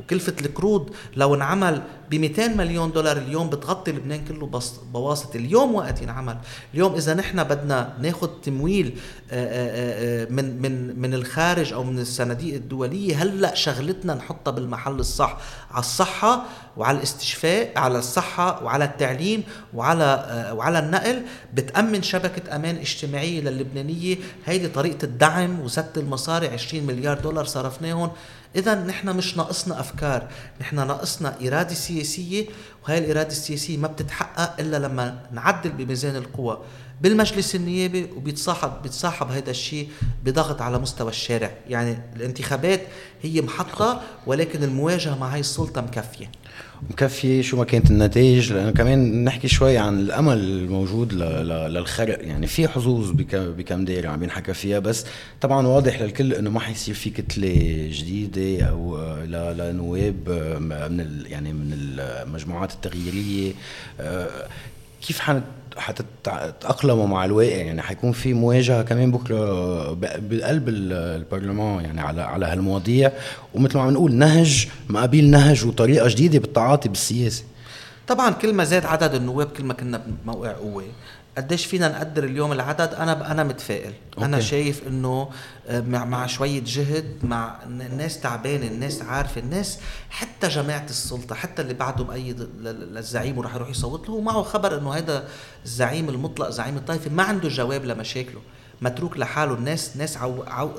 وكلفة 0.00 0.34
القروض 0.40 0.90
لو 1.16 1.34
انعمل 1.34 1.82
ب 2.10 2.14
200 2.14 2.48
مليون 2.48 2.92
دولار 2.92 3.16
اليوم 3.16 3.50
بتغطي 3.50 3.92
لبنان 3.92 4.24
كله 4.24 4.60
بواسطة. 4.92 5.36
اليوم 5.36 5.74
وقت 5.74 6.02
ينعمل. 6.02 6.38
اليوم 6.74 6.94
إذا 6.94 7.14
نحن 7.14 7.44
بدنا 7.44 7.96
ناخذ 8.00 8.28
تمويل 8.42 8.98
آه، 9.30 9.46
آه، 9.46 10.22
آه، 10.22 10.26
من 10.30 10.62
من 10.62 11.00
من 11.00 11.14
الخارج 11.14 11.72
أو 11.72 11.84
من 11.84 11.98
الصناديق 11.98 12.54
الدولية 12.54 13.22
هلأ 13.22 13.54
شغلتنا 13.54 14.14
نحطها 14.14 14.50
بالمحل 14.50 14.92
الصح 14.92 15.38
على 15.70 15.80
الصحة 15.80 16.44
وعلى 16.76 16.98
الاستشفاء 16.98 17.72
على 17.76 17.98
الصحة 17.98 18.64
وعلى 18.64 18.84
التعليم 18.84 19.42
وعلى 19.74 20.50
وعلى 20.56 20.78
النقل 20.78 21.22
بتأمن 21.54 22.02
شبكة 22.02 22.56
أمان 22.56 22.76
اجتماعية 22.76 23.40
للبنانية. 23.40 24.16
هيدي 24.46 24.68
طريقة 24.68 25.04
الدعم 25.04 25.60
وزت 25.60 25.98
المصاري 25.98 26.48
20 26.48 26.86
مليار 26.86 27.20
دولار 27.20 27.44
صرفناهم. 27.44 28.10
اذا 28.56 28.74
نحن 28.74 29.08
مش 29.16 29.36
ناقصنا 29.36 29.80
أفكار 29.80 30.28
نحن 30.60 30.76
ناقصنا 30.76 31.36
إرادة 31.46 31.74
سياسية 31.74 32.46
وهي 32.84 32.98
الإرادة 32.98 33.28
السياسية 33.28 33.76
ما 33.76 33.88
بتتحقق 33.88 34.60
إلا 34.60 34.76
لما 34.76 35.20
نعدل 35.32 35.70
بميزان 35.70 36.16
القوى. 36.16 36.58
بالمجلس 37.00 37.54
النيابي 37.54 38.10
وبيتصاحب 38.16 38.82
بيتصاحب 38.82 39.30
هذا 39.30 39.50
الشيء 39.50 39.90
بضغط 40.24 40.62
على 40.62 40.78
مستوى 40.78 41.08
الشارع. 41.08 41.50
يعني 41.68 41.98
الانتخابات 42.16 42.80
هي 43.22 43.42
محطة 43.42 44.02
ولكن 44.26 44.62
المواجهة 44.62 45.18
مع 45.18 45.34
هاي 45.34 45.40
السلطة 45.40 45.80
مكفية. 45.80 46.30
مكفية 46.90 47.42
شو 47.42 47.56
ما 47.56 47.64
كانت 47.64 47.90
النتائج 47.90 48.52
لأنه 48.52 48.70
كمان 48.70 49.24
نحكي 49.24 49.48
شوي 49.48 49.78
عن 49.78 49.98
الأمل 49.98 50.38
الموجود 50.38 51.12
للخرق. 51.12 52.26
يعني 52.26 52.46
في 52.46 52.68
حظوظ 52.68 53.10
بكم 53.34 53.84
دايرة 53.84 54.08
عم 54.08 54.22
ينحكى 54.22 54.54
فيها 54.54 54.78
بس 54.78 55.06
طبعا 55.40 55.66
واضح 55.66 56.02
للكل 56.02 56.32
إنه 56.32 56.50
ما 56.50 56.60
حيصير 56.60 56.94
في 56.94 57.10
كتلة 57.10 57.88
جديدة 57.92 58.64
أو 58.64 58.98
لنواب 59.24 60.30
من 60.60 61.24
يعني 61.26 61.52
من 61.52 61.72
المجموعات 61.72 62.72
التغييرية. 62.72 63.52
آه، 64.00 64.48
كيف 65.06 65.20
حتتأقلموا 65.76 67.06
مع 67.06 67.24
الواقع 67.24 67.56
يعني 67.56 67.82
حيكون 67.82 68.12
في 68.12 68.34
مواجهة 68.34 68.82
كمان 68.82 69.10
بكرة 69.10 69.92
بقلب 69.92 70.68
البرلمان 70.68 71.84
يعني 71.84 72.00
على 72.00 72.22
على 72.22 72.46
هالمواضيع. 72.46 73.12
ومثل 73.54 73.78
ما 73.78 73.82
عم 73.82 73.90
نقول 73.90 74.12
نهج 74.12 74.68
مقابل 74.88 75.24
نهج 75.24 75.64
وطريقة 75.64 76.08
جديدة 76.08 76.38
بالتعاطي 76.38 76.88
بالسياسة. 76.88 77.44
طبعا 78.06 78.30
كل 78.30 78.54
ما 78.54 78.64
زاد 78.64 78.86
عدد 78.86 79.14
النواب 79.14 79.46
كل 79.46 79.64
ما 79.64 79.74
كنا 79.74 80.02
بموقع 80.24 80.52
قوة. 80.52 80.84
قديش 81.36 81.66
فينا 81.66 81.88
نقدر 81.88 82.24
اليوم 82.24 82.52
العدد؟ 82.52 82.94
أنا 82.94 83.30
أنا 83.30 83.44
متفائل. 83.44 83.92
أوكي. 84.14 84.24
أنا 84.26 84.40
شايف 84.40 84.86
إنه 84.86 85.30
آه، 85.68 85.80
مع 85.80 86.04
مع 86.04 86.26
شوية 86.26 86.62
جهد 86.66 87.18
مع 87.22 87.56
الناس 87.66 88.20
تعبانة 88.20 88.66
الناس 88.66 89.02
عارفة 89.02 89.40
الناس 89.40 89.78
حتى 90.10 90.48
جماعة 90.48 90.86
السلطة 90.90 91.34
حتى 91.34 91.62
اللي 91.62 91.74
بعده 91.74 92.04
مؤيد 92.04 92.48
للزعيم 92.60 93.38
وراح 93.38 93.54
يروح 93.54 93.68
يصوت 93.68 94.08
له 94.08 94.20
معه 94.20 94.42
خبر 94.42 94.78
إنه 94.78 94.94
هذا 94.94 95.28
الزعيم 95.64 96.08
المطلق 96.08 96.50
زعيم 96.50 96.76
الطائفة 96.76 97.10
ما 97.10 97.22
عنده 97.22 97.48
جواب 97.48 97.84
لمشاكله. 97.84 98.40
متروك 98.82 99.18
لحاله. 99.18 99.54
الناس 99.54 99.96
ناس 99.96 100.16
عو, 100.16 100.42
عو 100.42 100.70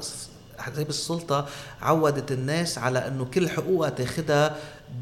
حزب 0.57 0.89
السلطة 0.89 1.47
عودت 1.81 2.31
الناس 2.31 2.77
على 2.77 3.07
إنه 3.07 3.25
كل 3.25 3.49
حقوقها 3.49 3.89
تاخذها 3.89 4.55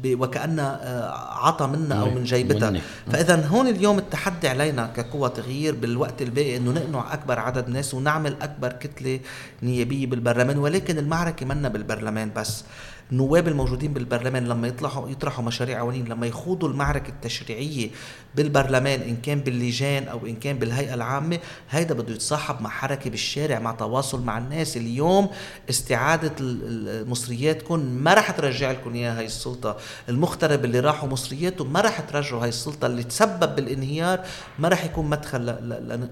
وكانها 0.06 0.80
آه، 0.82 1.46
عطى 1.46 1.66
منا 1.66 1.94
أو 2.00 2.10
من 2.10 2.24
جيبتها 2.24 2.72
فإذا 3.12 3.46
هون 3.46 3.68
اليوم 3.68 3.98
التحدي 3.98 4.48
علينا 4.48 4.86
كقوة 4.96 5.28
تغيير 5.28 5.74
بالوقت 5.74 6.22
الباقي 6.22 6.56
إنه 6.56 6.70
نقنع 6.70 7.12
أكبر 7.14 7.38
عدد 7.38 7.68
ناس 7.68 7.94
ونعمل 7.94 8.36
أكبر 8.42 8.72
كتلة 8.72 9.20
نيابية 9.62 10.06
بالبرلمان 10.06 10.58
ولكن 10.58 10.98
المعركة 10.98 11.46
منا 11.46 11.68
بالبرلمان 11.68 12.30
بس. 12.36 12.64
النواب 13.12 13.48
الموجودين 13.48 13.92
بالبرلمان 13.92 14.48
لما 14.48 14.68
يطلعوا 14.68 15.10
يطرحوا 15.10 15.44
مشاريع 15.44 15.80
قوانين 15.80 16.08
لما 16.08 16.26
يخوضوا 16.26 16.68
المعركة 16.68 17.08
التشريعية 17.08 17.90
بالبرلمان 18.34 19.00
إن 19.00 19.16
كان 19.16 19.40
باللجان 19.40 20.08
أو 20.08 20.26
إن 20.26 20.36
كان 20.36 20.58
بالهيئة 20.58 20.94
العامة 20.94 21.38
هيدا 21.70 21.94
بده 21.94 22.14
يتصاحب 22.14 22.62
مع 22.62 22.70
حركة 22.70 23.10
بالشارع 23.10 23.58
مع 23.58 23.72
تواصل 23.72 24.22
مع 24.22 24.38
الناس. 24.38 24.76
اليوم 24.76 25.28
استعادة 25.70 26.32
مصرياتكم 27.04 27.80
ما 27.80 28.14
رح 28.14 28.30
ترجع 28.30 28.70
لكم 28.70 28.94
إياها 28.94 29.20
هي 29.20 29.26
السلطة. 29.26 29.76
المغترب 30.08 30.64
اللي 30.64 30.80
راحوا 30.80 31.08
مصرياتهم 31.08 31.72
ما 31.72 31.80
رح 31.80 32.00
ترجعوا 32.00 32.42
هاي 32.42 32.48
السلطة. 32.48 32.86
اللي 32.86 33.02
تسبب 33.02 33.56
بالانهيار 33.56 34.20
ما 34.58 34.68
رح 34.68 34.84
يكون 34.84 35.10
مدخل 35.10 35.56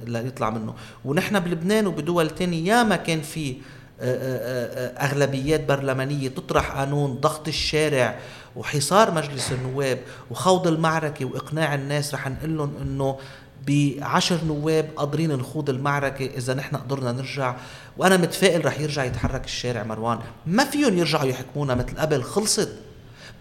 ليطلع 0.06 0.50
منه. 0.50 0.74
ونحن 1.04 1.40
بلبنان 1.40 1.86
وبدول 1.86 2.30
تانية 2.30 2.72
ياما 2.72 2.96
كان 2.96 3.20
في 3.20 3.56
أغلبيات 4.02 5.64
برلمانية 5.64 6.28
تطرح 6.28 6.70
قانون 6.70 7.14
ضغط 7.14 7.48
الشارع 7.48 8.18
وحصار 8.56 9.14
مجلس 9.14 9.52
النواب 9.52 9.98
وخوض 10.30 10.66
المعركة 10.66 11.24
وإقناع 11.24 11.74
الناس 11.74 12.14
رح 12.14 12.28
نقول 12.28 12.56
لهم 12.56 12.72
إنه 12.82 13.18
بعشر 13.66 14.38
نواب 14.46 14.88
قادرين 14.96 15.32
نخوض 15.32 15.70
المعركة 15.70 16.26
إذا 16.36 16.54
نحن 16.54 16.76
قدرنا 16.76 17.12
نرجع. 17.12 17.54
وأنا 17.96 18.16
متفائل 18.16 18.64
رح 18.64 18.80
يرجع 18.80 19.04
يتحرك 19.04 19.44
الشارع 19.44 19.82
مروان. 19.82 20.18
ما 20.46 20.64
فيهم 20.64 20.98
يرجعوا 20.98 21.24
يحكمونا 21.24 21.74
مثل 21.74 21.96
قبل 21.98 22.22
خلصت. 22.22 22.68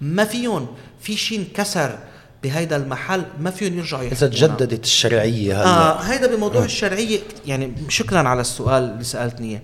ما 0.01 0.25
فيهم 0.25 0.67
في 1.01 1.17
شيء 1.17 1.39
انكسر 1.39 1.97
بهيدا 2.43 2.75
المحل 2.75 3.23
ما 3.39 3.51
فيهم 3.51 3.77
يرجعوا 3.77 4.03
يحكمونا. 4.03 4.35
إذا 4.35 4.47
تجددت 4.47 4.83
الشرعية 4.83 5.53
هلا. 5.61 5.65
آه 5.65 5.99
هيدا 5.99 6.35
بموضوع 6.35 6.61
آه. 6.61 6.65
الشرعية. 6.65 7.19
يعني 7.45 7.73
شكرا 7.89 8.29
على 8.29 8.41
السؤال 8.41 8.83
اللي 8.83 9.03
سألتني 9.03 9.49
إياه. 9.49 9.61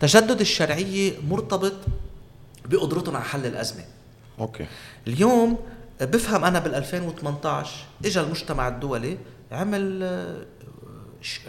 تجدد 0.00 0.40
الشرعية 0.40 1.12
مرتبط 1.28 1.72
بقدرتهم 2.64 3.16
على 3.16 3.24
حل 3.24 3.46
الأزمة. 3.46 3.84
أوكي. 4.38 4.66
اليوم 5.06 5.58
بفهم 6.00 6.44
أنا 6.44 6.58
بال 6.58 6.74
2018 6.74 7.70
اجى 8.04 8.20
المجتمع 8.20 8.68
الدولي 8.68 9.18
عمل 9.52 10.02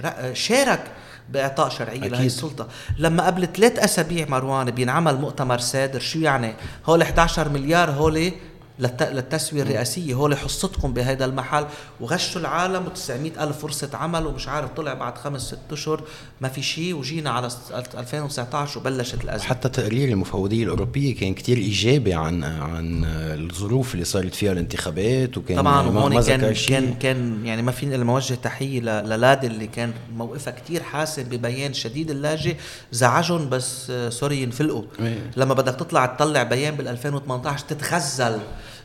آه، 0.03 0.33
شارك 0.33 0.91
بإعطاء 1.29 1.69
شرعية 1.69 2.07
لهي 2.07 2.25
السلطة. 2.25 2.67
لما 2.97 3.25
قبل 3.25 3.47
ثلاث 3.53 3.79
أسابيع 3.79 4.27
مروان 4.29 4.71
بينعمل 4.71 5.15
مؤتمر 5.15 5.57
سادر 5.57 5.99
شو 5.99 6.19
يعني؟ 6.19 6.53
هول 6.85 7.01
11 7.01 7.49
مليار 7.49 7.91
هول 7.91 8.31
للتسوية 8.79 9.61
الرئاسية. 9.61 10.13
هو 10.13 10.35
حصتكم 10.35 10.93
بهذا 10.93 11.25
المحل 11.25 11.65
وغشوا 11.99 12.41
العالم 12.41 12.85
و900 12.85 13.41
ألف 13.41 13.57
فرصة 13.57 13.89
عمل 13.93 14.25
ومش 14.25 14.47
عارف 14.47 14.69
طلع 14.69 14.93
بعد 14.93 15.17
خمس 15.17 15.41
ست 15.41 15.57
أشهر 15.71 16.03
ما 16.41 16.49
في 16.49 16.61
شيء. 16.61 16.95
وجينا 16.95 17.29
على 17.29 17.49
2019 17.97 18.79
وبلشت 18.79 19.23
الأزمة. 19.23 19.47
حتى 19.47 19.69
تقرير 19.69 20.09
المفوضية 20.09 20.63
الأوروبية 20.63 21.15
كان 21.15 21.33
كتير 21.33 21.57
إيجابي 21.57 22.13
عن 22.13 22.43
عن 22.43 23.05
الظروف 23.05 23.93
اللي 23.93 24.05
صارت 24.05 24.35
فيها 24.35 24.51
الانتخابات 24.51 25.37
وكان 25.37 25.57
طبعا 25.57 25.81
هون 25.81 26.21
كان 26.21 26.53
كان 26.53 26.93
كان 26.93 27.45
يعني 27.45 27.61
ما 27.61 27.71
فيني 27.71 27.95
الا 27.95 28.11
اوجه 28.11 28.33
تحيه 28.33 28.79
للادي 28.79 29.47
اللي 29.47 29.67
كان 29.67 29.93
موقفها 30.15 30.53
كتير 30.53 30.83
حاسم 30.83 31.23
ببيان 31.23 31.73
شديد 31.73 32.11
اللاجئ. 32.11 32.55
زعجهم 32.91 33.49
بس 33.49 33.91
سوري 34.09 34.41
ينفلقوا 34.41 34.83
إيه. 34.99 35.31
لما 35.37 35.53
بدك 35.53 35.75
تطلع 35.75 36.05
تطلع 36.05 36.43
بيان 36.43 36.75
بال 36.75 36.87
2018 36.87 37.65
تتغزل. 37.65 38.39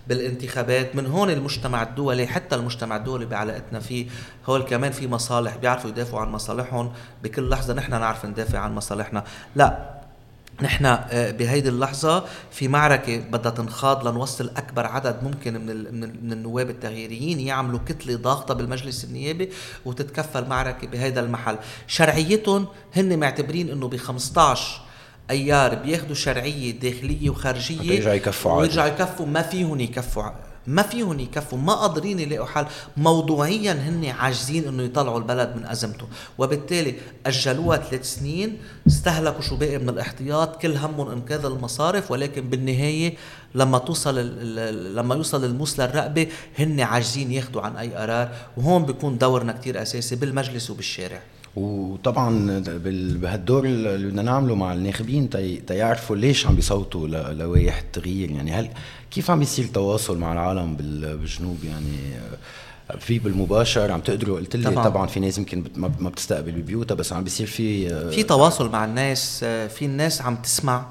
بالانتخابات 0.08 0.96
من 0.96 1.06
هون 1.06 1.30
المجتمع 1.30 1.82
الدولي 1.82 2.26
حتى 2.26 2.54
المجتمع 2.56 2.96
الدولي 2.96 3.26
بعلاقتنا 3.26 3.80
فيه 3.80 4.06
هول 4.46 4.62
كمان 4.62 4.92
في 4.92 5.08
مصالح 5.08 5.56
بيعرفوا 5.56 5.90
يدافعوا 5.90 6.20
عن 6.20 6.28
مصالحهم 6.28 6.92
بكل 7.22 7.50
لحظة 7.50 7.74
نحن 7.74 7.90
نعرف 7.90 8.26
ندافع 8.26 8.58
عن 8.58 8.74
مصالحنا. 8.74 9.24
لا 9.56 9.94
نحن 10.62 10.86
آه، 10.86 11.30
بهيدي 11.30 11.68
اللحظة 11.68 12.24
في 12.50 12.68
معركة 12.68 13.18
بدها 13.18 13.52
تنخاض 13.52 14.08
لنوصل 14.08 14.50
أكبر 14.56 14.86
عدد 14.86 15.22
ممكن 15.22 15.66
من 15.66 16.00
من 16.24 16.32
النواب 16.32 16.70
التغييريين 16.70 17.40
يعملوا 17.40 17.78
كتلة 17.86 18.16
ضاغطة 18.16 18.54
بالمجلس 18.54 19.04
النيابي 19.04 19.50
وتتكفى 19.84 20.38
المعركة 20.38 20.86
بهيدا 20.86 21.20
المحل. 21.20 21.56
شرعيتهم 21.86 22.66
هن 22.96 23.18
معتبرين 23.18 23.70
أنه 23.70 23.88
ب 23.88 23.96
15 23.96 24.80
أيار 25.30 25.74
بياخذوا 25.74 26.14
شرعية 26.14 26.70
داخلية 26.70 27.30
وخارجية 27.30 27.90
ويرجعوا 27.90 28.14
يكفوا 28.14 28.52
ويرجعوا 28.52 28.88
يكفوا. 28.88 29.26
ما 29.26 29.42
فيهم 29.42 29.80
يكفوا 29.80 30.30
ما 30.66 30.82
فيهم 30.82 31.20
يكفوا. 31.20 31.58
ما 31.58 31.74
قادرين 31.74 32.18
يلاقوا 32.18 32.46
حل. 32.46 32.66
موضوعيا 32.96 33.72
هن 33.72 34.04
عاجزين 34.04 34.68
إنه 34.68 34.82
يطلعوا 34.82 35.18
البلد 35.18 35.56
من 35.56 35.66
أزمته. 35.66 36.06
وبالتالي 36.38 36.94
أجلوها 37.26 37.76
ثلاث 37.76 38.14
سنين 38.14 38.58
استهلكوا 38.86 39.40
شو 39.40 39.56
باقي 39.56 39.78
من 39.78 39.88
الاحتياط. 39.88 40.62
كل 40.62 40.76
همهم 40.76 41.10
إنقاذ 41.10 41.44
المصارف. 41.44 42.10
ولكن 42.10 42.50
بالنهاية 42.50 43.14
لما 43.54 43.78
توصل 43.78 44.18
لما 44.96 45.14
يوصل 45.14 45.44
الموس 45.44 45.80
للرقبه 45.80 46.26
هن 46.58 46.80
عاجزين 46.80 47.32
ياخذوا 47.32 47.62
عن 47.62 47.76
أي 47.76 47.94
قرار. 47.94 48.32
وهون 48.56 48.84
بيكون 48.84 49.18
دورنا 49.18 49.52
كتير 49.52 49.82
أساسي 49.82 50.16
بالمجلس 50.16 50.70
وبالشارع. 50.70 51.22
وطبعا 51.56 52.62
بهالدور 53.20 53.64
اللي 53.64 54.06
بدنا 54.06 54.22
نعمله 54.22 54.54
مع 54.54 54.72
الناخبين 54.72 55.30
تيعرفوا 55.66 56.16
ليش 56.16 56.46
عم 56.46 56.54
بيصوتوا 56.54 57.08
لوائح 57.32 57.78
التغيير. 57.78 58.30
يعني 58.30 58.52
هل 58.52 58.68
كيف 59.10 59.30
عم 59.30 59.38
بيصير 59.38 59.66
تواصل 59.66 60.18
مع 60.18 60.32
العالم 60.32 60.76
بالجنوب؟ 60.76 61.64
يعني 61.64 61.98
في 62.98 63.18
بالمباشر 63.18 63.92
عم 63.92 64.00
تقدروا 64.00 64.36
قلت 64.36 64.56
لي 64.56 64.70
طبعا, 64.70 64.84
طبعا 64.84 65.06
في 65.06 65.20
ناس 65.20 65.38
يمكن 65.38 65.64
ما 65.76 66.08
بتستقبل 66.08 66.52
ببيوتها 66.52 66.94
بس 66.94 67.12
عم 67.12 67.24
بيصير 67.24 67.46
في 67.46 67.88
في 68.10 68.22
تواصل 68.22 68.70
مع 68.70 68.84
الناس 68.84 69.44
في 69.44 69.82
الناس 69.84 70.22
عم 70.22 70.36
تسمع. 70.36 70.86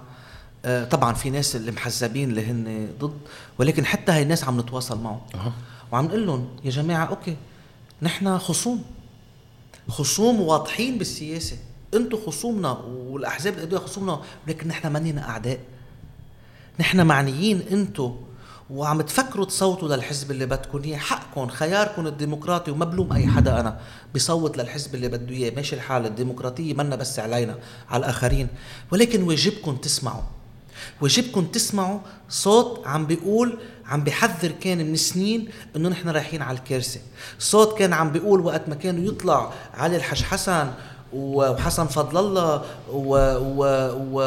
طبعا 0.92 1.14
في 1.14 1.30
ناس 1.30 1.56
اللي 1.56 1.72
محزبين 1.72 2.30
اللي 2.30 2.46
هن 2.46 2.88
ضد 3.00 3.18
ولكن 3.60 3.86
حتى 3.86 4.12
هاي 4.12 4.22
الناس 4.22 4.44
عم 4.44 4.60
نتواصل 4.60 5.02
معهم. 5.02 5.22
أه. 5.36 5.54
وعم 5.92 6.06
نقول 6.06 6.28
لهم 6.28 6.48
يا 6.64 6.72
جماعة 6.72 7.06
أوكي 7.06 7.36
نحن 8.02 8.38
خصوم. 8.38 8.84
خصوم 9.90 10.42
واضحين 10.42 10.98
بالسياسة. 10.98 11.58
أنتم 11.94 12.18
خصومنا 12.26 12.72
والأحزاب 12.72 13.54
الأدوية 13.54 13.80
خصومنا 13.80 14.22
لكن 14.48 14.68
نحن 14.68 14.88
مانينا 14.88 15.30
أعداء. 15.30 15.60
نحن 16.80 17.06
معنيين 17.06 17.62
أنتم 17.72 18.16
وعم 18.70 19.02
تفكروا 19.02 19.46
تصوتوا 19.46 19.96
للحزب 19.96 20.32
اللي 20.32 20.46
بدكم. 20.46 20.82
اياه 20.84 20.98
حقكم 20.98 21.48
خياركم 21.48 22.08
الديمقراطي 22.08 22.72
وما 22.72 22.86
بلوم 22.86 23.14
أي 23.14 23.28
حدا 23.28 23.60
أنا. 23.60 23.80
بصوت 24.16 24.58
للحزب 24.58 24.96
اللي 24.96 25.08
بده 25.08 25.36
إياه. 25.36 25.56
ماشي 25.56 25.76
الحال 25.76 26.06
الديمقراطية 26.06 26.74
منا 26.74 26.96
بس 26.96 27.20
علينا 27.20 27.60
على 27.90 28.00
الآخرين. 28.00 28.48
ولكن 28.92 29.24
واجبكم 29.24 29.76
تسمعوا. 29.76 30.24
واجبكم 31.02 31.46
تسمعوا 31.46 32.00
صوت 32.30 32.88
عم 32.88 33.06
بيقول 33.06 33.58
عم 33.86 34.04
بحذر 34.04 34.52
كان 34.52 34.78
من 34.78 34.96
سنين 34.96 35.50
إنه 35.76 35.90
نحن 35.90 36.10
رايحين 36.10 36.42
على 36.42 36.58
الكارثة. 36.58 37.00
صوت 37.40 37.78
كان 37.78 37.94
عم 37.94 38.12
بيقول 38.12 38.40
وقت 38.40 38.70
ما 38.70 38.76
كانوا 38.76 39.04
يطلع 39.04 39.52
علي 39.74 39.96
الحش 39.96 40.24
حسن 40.24 40.72
وحسن 41.16 41.88
فضل 41.88 42.18
الله 42.18 42.62
و... 42.92 43.16
و... 43.38 43.66
و... 44.12 44.20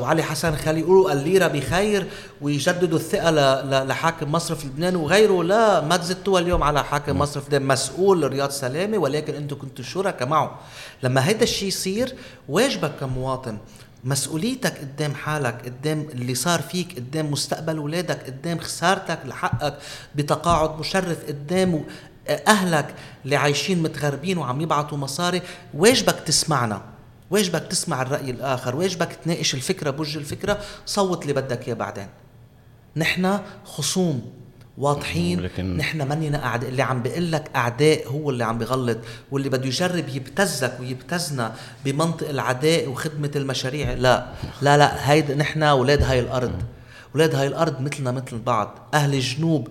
وعلي 0.00 0.22
حسن 0.22 0.56
خلي 0.56 0.80
يقولوا 0.80 1.12
الليرة 1.12 1.46
بخير 1.46 2.06
ويجددوا 2.40 2.98
الثقة 2.98 3.30
ل... 3.30 3.88
لحاكم 3.88 4.32
مصرف 4.32 4.64
لبنان 4.64 4.96
وغيره. 4.96 5.42
لا 5.42 5.80
ما 5.80 5.96
تزتوها 5.96 6.40
اليوم 6.40 6.62
على 6.62 6.84
حاكم 6.84 7.18
مصرف. 7.18 7.46
لبنان 7.46 7.66
مسؤول 7.66 8.32
رياض 8.32 8.50
سلامة 8.50 8.98
ولكن 8.98 9.34
أنتم 9.34 9.58
كنتوا 9.58 9.84
شركاء 9.84 10.28
معه. 10.28 10.58
لما 11.02 11.28
هيدا 11.28 11.42
الشيء 11.42 11.68
يصير 11.68 12.14
واجبك 12.48 12.92
كمواطن 13.00 13.58
مسؤوليتك 14.04 14.78
قدام 14.78 15.14
حالك 15.14 15.64
قدام 15.64 16.00
اللي 16.12 16.34
صار 16.34 16.62
فيك 16.62 16.96
قدام 16.96 17.30
مستقبل 17.30 17.76
اولادك 17.76 18.26
قدام 18.26 18.58
خسارتك 18.58 19.18
لحقك 19.24 19.78
بتقاعد 20.14 20.78
مشرف 20.78 21.24
قدام 21.28 21.84
أهلك 22.28 22.94
اللي 23.24 23.36
عايشين 23.36 23.82
متغربين 23.82 24.38
وعم 24.38 24.60
يبعثوا 24.60 24.98
مصاري. 24.98 25.42
واجبك 25.74 26.20
تسمعنا 26.20 26.82
واجبك 27.30 27.62
تسمع 27.62 28.02
الرأي 28.02 28.30
الآخر 28.30 28.76
واجبك 28.76 29.12
تناقش 29.24 29.54
الفكرة 29.54 29.90
بوجه 29.90 30.18
الفكرة 30.18 30.60
صوت 30.86 31.22
اللي 31.22 31.32
بدك 31.32 31.68
إياه 31.68 31.74
بعدين. 31.74 32.08
نحن 32.96 33.38
خصوم 33.64 34.32
واضحين. 34.78 35.40
لكن... 35.40 35.76
نحن 35.76 36.08
مننا 36.08 36.44
اعداء 36.44 36.70
اللي 36.70 36.82
عم 36.82 37.02
بيقول 37.02 37.32
لك 37.32 37.50
أعداء 37.56 38.08
هو 38.08 38.30
اللي 38.30 38.44
عم 38.44 38.58
بغلط 38.58 38.98
واللي 39.30 39.48
بده 39.48 39.66
يجرب 39.66 40.08
يبتزك 40.08 40.76
ويبتزنا 40.80 41.54
بمنطق 41.84 42.28
العداء 42.28 42.88
وخدمة 42.88 43.30
المشاريع. 43.36 43.92
لا 43.92 44.26
لا 44.62 44.76
لا 44.76 45.10
هيدا 45.10 45.34
نحن 45.34 45.62
أولاد 45.62 46.02
هاي 46.02 46.20
الأرض. 46.20 46.62
أولاد 47.14 47.34
هاي 47.34 47.46
الأرض 47.46 47.80
مثلنا 47.80 48.12
مثل 48.12 48.38
بعض. 48.38 48.78
أهل 48.94 49.14
الجنوب 49.14 49.68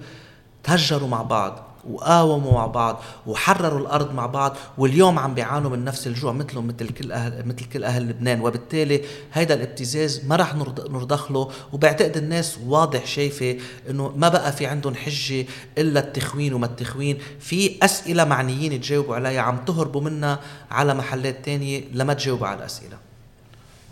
تهجروا 0.64 1.08
مع 1.08 1.22
بعض. 1.22 1.73
وقاوموا 1.90 2.54
مع 2.54 2.66
بعض 2.68 3.02
وحرروا 3.28 3.80
الأرض 3.80 4.14
مع 4.14 4.26
بعض 4.26 4.58
واليوم 4.78 5.20
عم 5.20 5.34
بيعانوا 5.34 5.70
من 5.70 5.84
نفس 5.86 6.08
الجوع 6.08 6.32
مثلهم 6.32 6.68
مثل 6.68 6.90
كل 6.90 7.12
أهل 7.12 7.46
مثل 7.46 7.66
كل 7.74 7.84
أهل 7.84 8.10
لبنان. 8.10 8.42
وبالتالي 8.42 9.02
هيدا 9.34 9.54
الابتزاز 9.54 10.26
ما 10.26 10.36
راح 10.36 10.56
نرضخ 10.56 11.32
له 11.32 11.52
وبعتقد 11.74 12.18
الناس 12.18 12.58
واضح 12.66 13.06
شايفة 13.06 13.58
إنه 13.90 14.14
ما 14.16 14.30
بقى 14.30 14.52
في 14.52 14.66
عندهم 14.66 14.96
حجة 14.96 15.46
إلا 15.78 16.00
التخوين 16.00 16.54
وما 16.54 16.66
التخوين. 16.66 17.18
في 17.40 17.78
أسئلة 17.84 18.24
معنيين 18.26 18.82
تجاوبوا 18.82 19.16
عليها 19.16 19.42
عم 19.42 19.66
تهربوا 19.66 20.02
منها 20.02 20.40
على 20.72 20.94
محلات 20.94 21.46
تانية 21.46 21.84
لما 21.94 22.14
تجاوبوا 22.14 22.48
على 22.48 22.60
الأسئلة. 22.60 23.13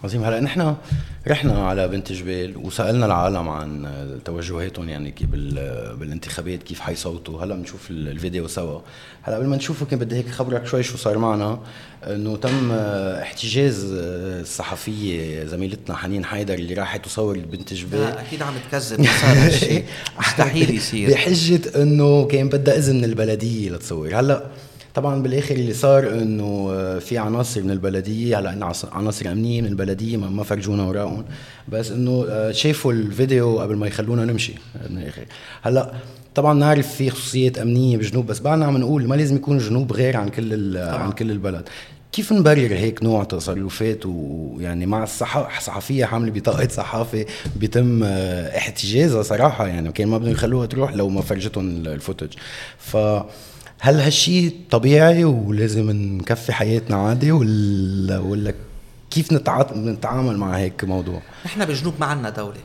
عظيم. 0.04 0.24
هلا 0.24 0.40
نحن 0.40 0.76
رحنا 1.28 1.68
على 1.68 1.88
بنت 1.88 2.12
جبال 2.12 2.58
وسألنا 2.58 3.06
العالم 3.06 3.50
عن 3.50 3.88
توجهاتهم 4.26 4.90
يعني 4.90 5.14
بالانتخابات 6.00 6.64
كيف 6.64 6.80
حيصوتوا. 6.80 7.44
هلا 7.44 7.56
بنشوف 7.56 7.92
الفيديو 7.92 8.48
سوا. 8.48 8.80
هلا 9.22 9.36
قبل 9.36 9.48
ما 9.48 9.58
نشوفه 9.58 9.86
كان 9.86 10.00
بدي 10.00 10.16
هيك 10.16 10.30
خبرك 10.30 10.66
شوي 10.66 10.84
شو 10.84 10.98
صار 10.98 11.18
معنا. 11.18 11.60
إنه 12.04 12.38
تم 12.38 12.72
احتجاز 12.72 13.88
الصحفية 13.94 15.46
زميلتنا 15.46 15.96
حنين 15.96 16.26
حيدر 16.26 16.54
اللي 16.54 16.74
راحت 16.74 17.06
تصور 17.06 17.38
بنت 17.40 17.74
جبال. 17.74 18.18
أكيد 18.18 18.42
عم 18.42 18.54
تكذب. 18.72 19.06
صار 19.06 19.38
هالشيء 19.38 19.86
مستحيل 20.20 20.76
يصير. 20.76 21.10
بحجة 21.10 21.82
إنه 21.82 22.28
كان 22.28 22.50
بدها 22.50 22.78
إذن 22.78 22.96
من 22.96 23.04
البلدية 23.04 23.70
لتصور. 23.70 24.20
هلا 24.20 24.44
طبعا 24.96 25.22
بالآخر 25.22 25.56
اللي 25.56 25.74
صار 25.74 26.14
إنه 26.14 26.70
آه، 26.74 27.00
في 27.00 27.18
عناصر 27.18 27.64
من 27.64 27.72
البلدية 27.72 28.40
هلا 28.40 28.50
عندنا 28.50 28.74
عناصر 28.92 29.32
أمنية 29.32 29.62
من 29.62 29.68
البلدية 29.68 30.18
ما 30.18 30.44
فرجونا 30.44 30.84
وراءهم 30.84 31.26
بس 31.70 31.92
إنه 31.92 32.26
آه، 32.30 32.52
شافوا 32.52 32.94
الفيديو 32.94 33.60
قبل 33.60 33.76
ما 33.76 33.88
يخلونا 33.88 34.26
نمشي 34.26 34.54
من 34.90 34.98
الآخر. 34.98 35.26
هلأ 35.62 35.94
طبعا 36.36 36.54
نعرف 36.54 36.96
في 36.96 37.10
خصوصيات 37.10 37.58
أمنية 37.58 37.98
بجنوب 37.98 38.26
بس 38.26 38.40
بعدنا 38.40 38.66
عم 38.66 38.78
نقول 38.78 39.08
ما 39.08 39.16
لازم 39.16 39.36
يكون 39.36 39.58
جنوب 39.58 39.94
غير 39.94 40.18
عن 40.18 40.30
كل 40.30 40.78
عن 40.78 41.12
كل 41.12 41.32
البلد. 41.32 41.70
كيف 42.12 42.34
نبرر 42.34 42.74
هيك 42.74 43.04
نوع 43.04 43.24
تصرفات 43.24 44.06
ويعني 44.06 44.86
مع 44.86 45.04
الصحفيه 45.04 46.06
حامله 46.06 46.32
بطاقة 46.32 46.68
صحافة 46.68 47.26
بيتم 47.56 48.04
آه، 48.04 48.58
احتجازها 48.58 49.24
صراحة 49.24 49.68
يعني 49.68 49.92
كان 49.92 50.08
ما 50.08 50.18
بدهم 50.18 50.32
يخلوها 50.32 50.66
تروح 50.66 50.94
لو 50.94 51.10
ما 51.10 51.22
فرجتهم 51.22 51.88
الفوتج. 51.88 52.34
ف 52.78 52.98
هل 53.84 54.00
هالشيء 54.00 54.56
طبيعي 54.72 55.24
ولازم 55.24 55.92
نكفي 55.92 56.54
حياتنا 56.54 56.96
عادي 56.96 57.32
ولا 57.32 58.20
ولا 58.20 58.54
كيف 59.12 59.34
نتعامل 59.34 60.38
مع 60.38 60.58
هيك 60.58 60.84
موضوع؟ 60.84 61.22
نحن 61.46 61.66
بجنوب 61.66 61.94
ما 62.00 62.06
عندنا 62.06 62.30
دولة. 62.30 62.60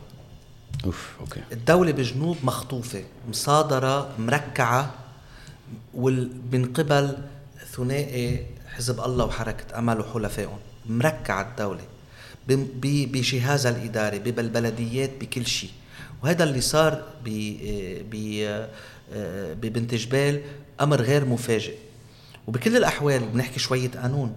أوف 0.84 1.10
أوكي. 1.20 1.40
الدولة 1.52 1.92
بجنوب 1.92 2.36
مخطوفة 2.42 3.04
مصادرة 3.28 4.08
مركعة 4.18 4.94
من 6.52 6.72
قبل 6.74 7.16
ثنائي 7.76 8.46
حزب 8.74 9.00
الله 9.00 9.24
وحركة 9.24 9.78
أمل 9.78 10.00
وحلفائهم. 10.00 10.58
مركعة 10.86 11.50
الدولة. 11.50 11.82
بجهازها 13.12 13.70
الإداري 13.72 14.18
بالبلديات 14.18 15.10
بكل 15.20 15.46
شيء. 15.46 15.70
وهذا 16.22 16.44
اللي 16.44 16.60
صار 16.60 17.02
ببنت 19.62 19.94
جبال 19.94 20.40
أمر 20.80 21.00
غير 21.00 21.24
مفاجئ. 21.24 21.74
وبكل 22.46 22.76
الأحوال 22.76 23.20
بنحكي 23.20 23.60
شوية 23.60 23.90
قانون. 23.90 24.32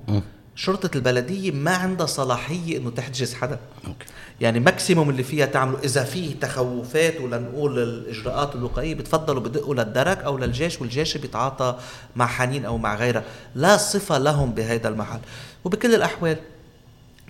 شرطة 0.56 0.90
البلدية 0.96 1.52
ما 1.52 1.72
عندها 1.72 2.06
صلاحية 2.06 2.78
إنه 2.78 2.90
تحجز 2.90 3.34
حدا. 3.34 3.60
okay. 3.88 4.06
يعني 4.42 4.60
maximum 4.60 5.10
اللي 5.10 5.24
فيها 5.24 5.46
تعمله 5.46 5.80
إذا 5.84 6.04
في 6.04 6.34
تخوفات 6.34 7.22
ولا 7.22 7.38
نقول 7.38 7.80
الإجراءات 7.80 8.56
الوقائية 8.56 8.96
بتفضلوا 8.96 9.42
بدقوا 9.42 9.76
للدرك 9.76 10.18
أو 10.18 10.38
للجيش 10.38 10.82
والجيش 10.82 11.18
بيتعاطى 11.18 11.78
مع 12.16 12.28
حنين 12.28 12.66
أو 12.66 12.78
مع 12.78 12.96
غيرها. 12.96 13.24
لا 13.56 13.78
صفة 13.78 14.18
لهم 14.18 14.52
بهذا 14.52 14.88
المحل. 14.88 15.20
وبكل 15.66 15.96
الأحوال 15.96 16.38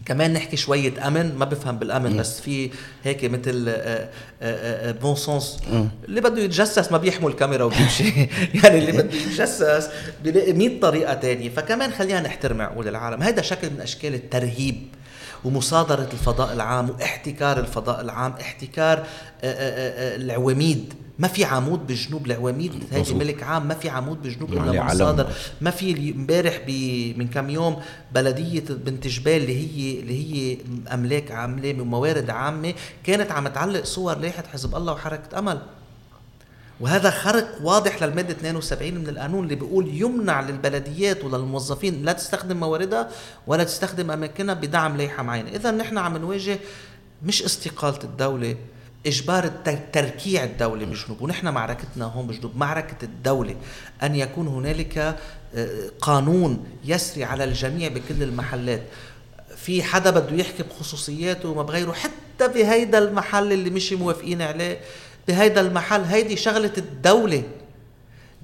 كمان 0.09 0.33
نحكي 0.33 0.57
شوية 0.57 1.07
أمن 1.07 1.35
ما 1.35 1.45
بفهم 1.45 1.79
بالأمن 1.79 2.17
بس 2.17 2.41
في 2.41 2.69
هيك 3.03 3.25
مثل 3.25 3.75
bon 5.01 5.15
sens 5.15 5.57
اللي 6.07 6.21
بده 6.21 6.41
يتجسس 6.41 6.91
ما 6.91 6.97
بيحمل 6.97 7.33
كاميرا 7.33 7.63
وبيمشي. 7.63 8.09
يعني 8.63 8.79
اللي 8.79 8.91
بده 8.91 9.17
يتجسس 9.17 9.89
بيلاقي 10.23 10.53
100 10.53 10.79
طريقة 10.79 11.13
تانية. 11.13 11.49
فكمان 11.49 11.91
خلينا 11.91 12.21
نحترم 12.21 12.61
عقول 12.61 12.87
العالم. 12.87 13.23
هذا 13.23 13.41
شكل 13.41 13.69
من 13.69 13.81
أشكال 13.81 14.13
الترهيب. 14.13 14.87
ومصادرة 15.45 16.09
الفضاء 16.13 16.53
العام 16.53 16.89
واحتكار 16.89 17.59
الفضاء 17.59 18.01
العام 18.01 18.33
احتكار 18.41 19.07
العواميد. 19.43 20.93
ما 21.19 21.27
في 21.27 21.43
عمود 21.45 21.87
بجنوب 21.87 22.25
العواميد 22.25 22.83
هيدي 22.91 23.13
ملك 23.13 23.43
عام 23.43 23.67
ما 23.67 23.73
في 23.73 23.89
عمود 23.89 24.21
بجنوب 24.21 24.53
إلا 24.53 24.83
مصادر. 24.83 25.27
ما 25.61 25.71
في 25.71 26.11
امبارح 26.11 26.59
من 27.17 27.27
كم 27.27 27.49
يوم 27.49 27.81
بلدية 28.11 28.63
بنت 28.69 29.07
جبال 29.07 29.41
اللي 29.41 29.57
هي 29.57 29.99
اللي 29.99 30.33
هي 30.33 30.57
أملاك 30.93 31.31
عاملة 31.31 31.81
وموارد 31.81 32.29
عامة 32.29 32.73
كانت 33.03 33.31
عم 33.31 33.47
تعلق 33.47 33.83
صور 33.83 34.17
لائحه 34.17 34.43
حزب 34.53 34.75
الله 34.75 34.93
وحركة 34.93 35.39
أمل. 35.39 35.61
وهذا 36.79 37.09
خرق 37.09 37.57
واضح 37.61 38.03
للمادة 38.03 38.31
72 38.33 38.93
من 38.93 39.09
القانون 39.09 39.43
اللي 39.43 39.55
بيقول 39.55 39.87
يمنع 40.01 40.41
للبلديات 40.41 41.23
وللموظفين 41.23 42.05
لا 42.05 42.13
تستخدم 42.13 42.57
مواردها 42.57 43.09
ولا 43.47 43.63
تستخدم 43.63 44.11
أماكنها 44.11 44.53
بدعم 44.53 44.97
لائحة 44.97 45.23
معينة، 45.23 45.49
اذا 45.49 45.71
نحن 45.71 45.97
عم 45.97 46.17
نواجه 46.17 46.59
مش 47.23 47.43
استقالة 47.43 47.99
الدولة 48.03 48.55
إجبار 49.05 49.47
تركيع 49.93 50.43
الدولة 50.43 50.85
بجنوب 50.85 51.21
ونحن 51.21 51.47
معركتنا 51.47 52.05
هون 52.05 52.27
بجنوب 52.27 52.57
معركة 52.57 53.05
الدولة. 53.05 53.55
أن 54.03 54.15
يكون 54.15 54.47
هنالك 54.47 54.97
آه، 55.55 55.91
قانون 56.01 56.65
يسري 56.85 57.23
على 57.23 57.43
الجميع 57.43 57.87
بكل 57.87 58.23
المحلات. 58.23 58.83
في 59.57 59.83
حدا 59.83 60.09
بده 60.09 60.35
يحكي 60.35 60.63
بخصوصياته 60.63 61.49
وما 61.49 61.63
بغيره 61.63 61.91
حتى 61.91 62.47
بهيدا 62.47 62.97
المحل 62.97 63.51
اللي 63.53 63.69
مش 63.69 63.93
موافقين 63.93 64.41
عليه. 64.41 64.79
بهيدا 65.29 65.61
المحل 65.61 66.01
هيدي 66.03 66.35
شغلة 66.37 66.71
الدولة. 66.77 67.43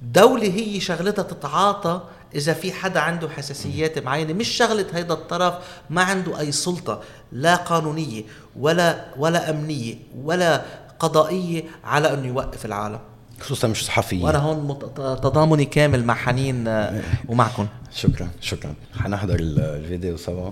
الدولة 0.02 0.42
هي 0.54 0.80
شغلتها 0.80 1.22
تتعاطى 1.22 2.00
إذا 2.34 2.52
في 2.52 2.72
حدا 2.72 3.00
عنده 3.00 3.28
حساسيات 3.28 3.98
معينة. 3.98 4.32
مش 4.32 4.48
شغلة 4.48 4.86
هيدا 4.94 5.14
الطرف 5.14 5.54
ما 5.90 6.02
عنده 6.02 6.40
أي 6.40 6.52
سلطة 6.52 7.02
لا 7.32 7.56
قانونية 7.56 8.22
ولا 8.60 9.04
ولا 9.18 9.50
أمنية 9.50 9.94
ولا 10.24 10.62
قضائية 10.98 11.62
على 11.84 12.14
أنه 12.14 12.26
يوقف 12.26 12.64
العالم. 12.66 12.98
خصوصا 13.40 13.68
مش 13.68 13.84
صحفيين 13.86 14.22
وأنا 14.22 14.38
هون 14.38 14.78
تضامني 14.96 15.64
كامل 15.64 16.04
مع 16.04 16.14
حنين 16.14 16.64
ومعكم. 17.28 17.66
شكرا 17.94 18.28
شكرا. 18.40 18.74
حنحضر 19.00 19.36
الفيديو 19.40 20.16
سوا. 20.16 20.50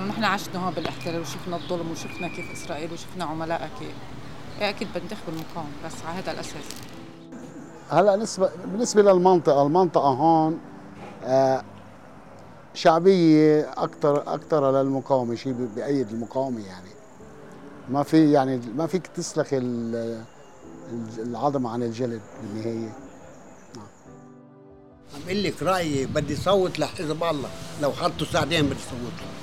لأنه 0.00 0.12
نحن 0.12 0.24
عشنا 0.24 0.66
هون 0.66 0.74
بالاحتلال 0.74 1.20
وشفنا 1.20 1.56
الظلم 1.56 1.90
وشفنا 1.90 2.28
كيف 2.28 2.52
إسرائيل 2.52 2.92
وشفنا 2.92 3.24
عملائها 3.24 3.70
كيف 3.78 3.94
إيه، 4.60 4.68
أكيد 4.68 4.88
بنتخب 4.94 5.28
المقاومه 5.28 5.70
بس 5.86 5.92
على 6.06 6.18
هذا 6.18 6.32
الأساس. 6.32 6.64
هلا 7.90 8.12
بالنسبة 8.12 8.50
بالنسبة 8.64 9.02
للمنطقة 9.02 9.62
المنطقة 9.62 10.08
هون 10.08 10.58
آه 11.24 11.64
شعبية 12.74 13.70
أكثر 13.76 14.34
أكثر 14.34 14.82
للمقاومة 14.82 15.34
شيء 15.34 15.68
بأيد 15.76 16.08
المقاومة 16.08 16.66
يعني. 16.66 16.90
ما 17.88 18.02
في 18.02 18.32
يعني 18.32 18.60
ما 18.76 18.86
فيك 18.86 19.06
تسلخ 19.06 19.48
العظم 21.18 21.66
عن 21.66 21.82
الجلد 21.82 22.20
بالنهاية. 22.42 22.92
عم 25.14 25.30
لك 25.30 25.62
رأيي 25.62 26.06
بدي 26.06 26.36
صوت 26.36 26.78
لحزب 26.78 27.24
الله. 27.24 27.50
لو 27.82 27.92
حطوا 27.92 28.26
ساعتين 28.26 28.66
بدي 28.66 28.80
صوت. 28.90 29.20
له 29.20 29.39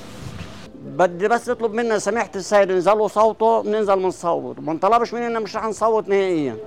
بدي 0.86 1.28
بس 1.28 1.50
اطلب 1.50 1.74
منا 1.74 2.00
سماحه 2.00 2.32
السيد 2.36 2.72
انزلوا 2.72 3.08
صوته 3.08 3.62
بننزل 3.62 3.96
بنصوت 3.96 4.60
ما 4.60 4.72
انطلبش 4.72 5.14
مننا 5.14 5.40
مش 5.40 5.56
رح 5.56 5.66
نصوت 5.66 6.10
نهائيا. 6.10 6.58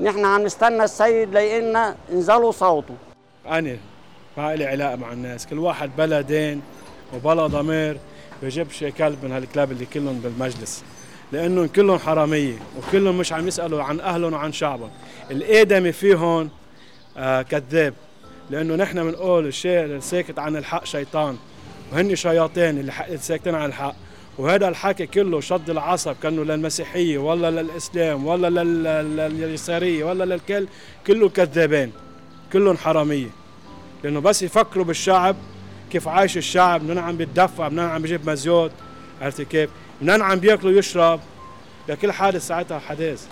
نحن 0.00 0.24
عم 0.24 0.42
نستنى 0.42 0.84
السيد 0.84 1.34
ليقلنا 1.34 1.96
انزلوا 2.12 2.52
صوته. 2.52 2.94
أنا 3.48 3.76
ما 4.36 4.56
لي 4.56 4.66
علاقه 4.66 4.96
مع 4.96 5.12
الناس. 5.12 5.46
كل 5.46 5.58
واحد 5.58 5.90
بلا 5.98 6.20
دين 6.20 6.62
وبلا 7.14 7.46
ضمير 7.46 7.96
بجيبش 8.42 8.84
كلب 8.84 9.24
من 9.24 9.32
هالكلاب 9.32 9.72
اللي 9.72 9.86
كلهم 9.86 10.18
بالمجلس. 10.18 10.84
لأنهم 11.32 11.66
كلهم 11.66 11.98
حرامية 11.98 12.54
وكلهم 12.78 13.18
مش 13.18 13.32
عم 13.32 13.48
يسألوا 13.48 13.82
عن 13.82 14.00
أهلهم 14.00 14.32
وعن 14.32 14.52
شعبهم. 14.52 14.90
الادمي 15.30 15.92
فيهم 15.92 16.50
آه 17.16 17.42
كذاب. 17.42 17.94
لأنه 18.50 18.76
نحن 18.76 19.10
بنقول 19.10 19.46
الشيء 19.46 19.84
الساكت 19.84 20.38
عن 20.38 20.56
الحق 20.56 20.84
شيطان. 20.84 21.36
وهن 21.92 22.16
شياطين 22.16 22.78
اللي 22.78 22.92
ساكتين 23.20 23.54
عن 23.54 23.68
الحق. 23.68 23.94
وهذا 24.38 24.68
الحكي 24.68 25.06
كله 25.06 25.40
شد 25.40 25.70
العصب 25.70 26.16
كانه 26.22 26.44
للمسيحية 26.44 27.18
ولا 27.18 27.50
للإسلام 27.50 28.26
ولا 28.26 28.64
لليسارية 29.28 30.04
ولا 30.04 30.24
للكل 30.24 30.66
كله 31.06 31.28
كذابين 31.28 31.92
كلهم 32.52 32.76
حرامية. 32.76 33.28
لأنه 34.04 34.20
بس 34.20 34.42
يفكروا 34.42 34.84
بالشعب 34.84 35.36
كيف 35.90 36.08
عايش 36.08 36.36
الشعب 36.36 36.82
منين 36.82 36.98
عم 36.98 37.16
بيتدفع 37.16 37.68
منين 37.68 37.84
عم 37.84 38.02
بيجيب 38.02 38.30
مزيوت 38.30 38.72
عرفتي 39.22 39.44
كيف؟ 39.44 39.70
منين 40.02 40.22
عم 40.22 40.38
بياكل 40.38 40.66
ويشرب 40.66 41.20
لكل 41.88 42.12
حادث 42.12 42.46
ساعتها 42.46 42.78
حدث 42.78 43.26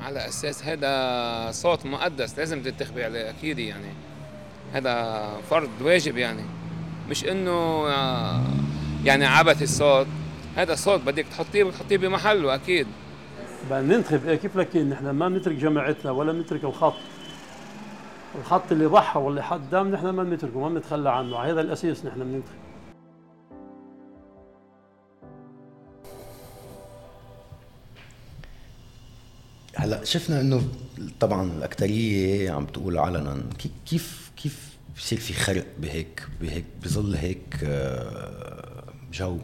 على 0.00 0.28
أساس 0.28 0.64
هذا 0.64 1.50
صوت 1.52 1.86
مقدس 1.86 2.38
لازم 2.38 2.62
تنتخبي 2.62 3.04
عليه 3.04 3.30
أكيد 3.30 3.58
يعني. 3.58 3.92
هذا 4.72 5.26
فرض 5.50 5.70
واجب 5.80 6.16
يعني. 6.16 6.42
مش 7.10 7.24
إنه 7.24 7.88
يعني 9.04 9.26
عبث 9.26 9.62
الصوت. 9.62 10.06
هذا 10.56 10.74
صوت 10.74 11.00
بدك 11.00 11.26
تحطيه 11.30 11.64
بتحطيه 11.64 11.96
بمحله 11.96 12.54
أكيد. 12.54 12.86
ننتخب. 13.70 14.28
إيه 14.28 14.36
كيف 14.36 14.56
لكن 14.56 14.90
نحن 14.90 15.10
ما 15.10 15.28
بنترك 15.28 15.56
جماعتنا 15.56 16.10
ولا 16.10 16.32
بنترك 16.32 16.64
الخط؟ 16.64 16.94
الخط 18.38 18.72
اللي 18.72 18.86
ضحى 18.86 19.20
واللي 19.20 19.42
حط 19.42 19.60
دم 19.72 19.88
نحن 19.88 20.08
ما 20.08 20.24
بنتركه 20.24 20.58
ما 20.60 20.68
بنتخلى 20.68 21.10
عنه. 21.10 21.36
هذا 21.36 21.60
الأساس 21.60 22.04
نحن 22.04 22.20
بننتخب. 22.20 22.58
هلأ 29.76 30.04
شفنا 30.04 30.40
إنه 30.40 30.62
طبعا 31.20 31.52
الاكثريه 31.52 32.50
عم 32.50 32.66
تقول 32.66 32.98
علنا. 32.98 33.42
كيف 33.86 34.30
كيف 34.36 34.67
بصير 34.98 35.18
في 35.18 35.34
خرق 35.34 35.66
بهيك 35.78 36.28
بهيك 36.40 36.64
بظل 36.82 37.14
هيك 37.14 37.56
آه، 37.64 38.84
جو. 39.12 39.38